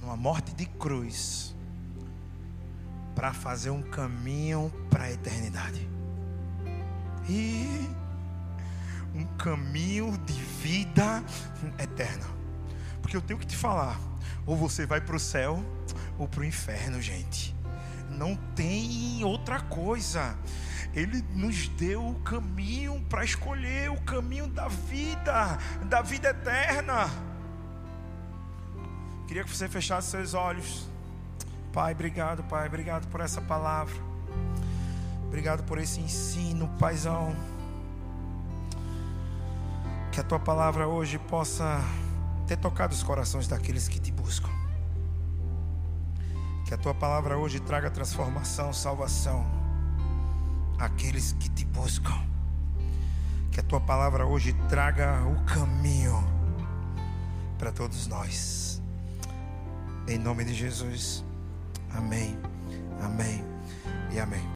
numa 0.00 0.16
morte 0.16 0.54
de 0.54 0.66
cruz, 0.66 1.54
para 3.14 3.32
fazer 3.32 3.70
um 3.70 3.82
caminho 3.82 4.72
para 4.88 5.04
a 5.04 5.12
eternidade. 5.12 5.86
E 7.28 7.86
um 9.14 9.24
caminho 9.36 10.16
de 10.24 10.32
vida 10.32 11.22
eterna. 11.78 12.26
Porque 13.02 13.16
eu 13.16 13.20
tenho 13.20 13.38
que 13.38 13.46
te 13.46 13.56
falar, 13.56 14.00
ou 14.46 14.56
você 14.56 14.86
vai 14.86 15.00
para 15.00 15.16
o 15.16 15.20
céu 15.20 15.62
ou 16.18 16.26
para 16.26 16.40
o 16.40 16.44
inferno, 16.44 17.00
gente. 17.00 17.54
Não 18.10 18.34
tem 18.54 19.22
outra 19.24 19.60
coisa. 19.60 20.36
Ele 20.94 21.22
nos 21.34 21.68
deu 21.68 22.08
o 22.08 22.14
caminho 22.20 23.00
para 23.08 23.24
escolher 23.24 23.90
o 23.90 24.00
caminho 24.00 24.48
da 24.48 24.68
vida, 24.68 25.58
da 25.84 26.02
vida 26.02 26.30
eterna. 26.30 27.08
Queria 29.26 29.44
que 29.44 29.50
você 29.50 29.68
fechasse 29.68 30.10
seus 30.10 30.32
olhos. 30.32 30.88
Pai, 31.72 31.92
obrigado, 31.92 32.42
Pai, 32.44 32.66
obrigado 32.66 33.06
por 33.08 33.20
essa 33.20 33.42
palavra. 33.42 33.94
Obrigado 35.26 35.62
por 35.64 35.78
esse 35.78 36.00
ensino, 36.00 36.66
Paizão. 36.78 37.36
Que 40.10 40.20
a 40.20 40.24
tua 40.24 40.40
palavra 40.40 40.88
hoje 40.88 41.18
possa 41.18 41.84
ter 42.48 42.56
tocado 42.56 42.94
os 42.94 43.02
corações 43.02 43.46
daqueles 43.46 43.86
que 43.86 44.00
te 44.00 44.10
buscam. 44.10 44.48
Que 46.64 46.72
a 46.72 46.78
tua 46.78 46.94
palavra 46.94 47.36
hoje 47.36 47.60
traga 47.60 47.90
transformação, 47.90 48.72
salvação 48.72 49.46
aqueles 50.78 51.32
que 51.32 51.50
te 51.50 51.64
buscam. 51.66 52.16
Que 53.50 53.60
a 53.60 53.62
tua 53.62 53.80
palavra 53.80 54.24
hoje 54.24 54.54
traga 54.68 55.22
o 55.26 55.44
caminho 55.44 56.16
para 57.58 57.70
todos 57.70 58.06
nós. 58.06 58.80
Em 60.06 60.16
nome 60.18 60.44
de 60.44 60.54
Jesus. 60.54 61.24
Amém. 61.90 62.38
Amém. 63.02 63.44
E 64.12 64.18
amém. 64.18 64.46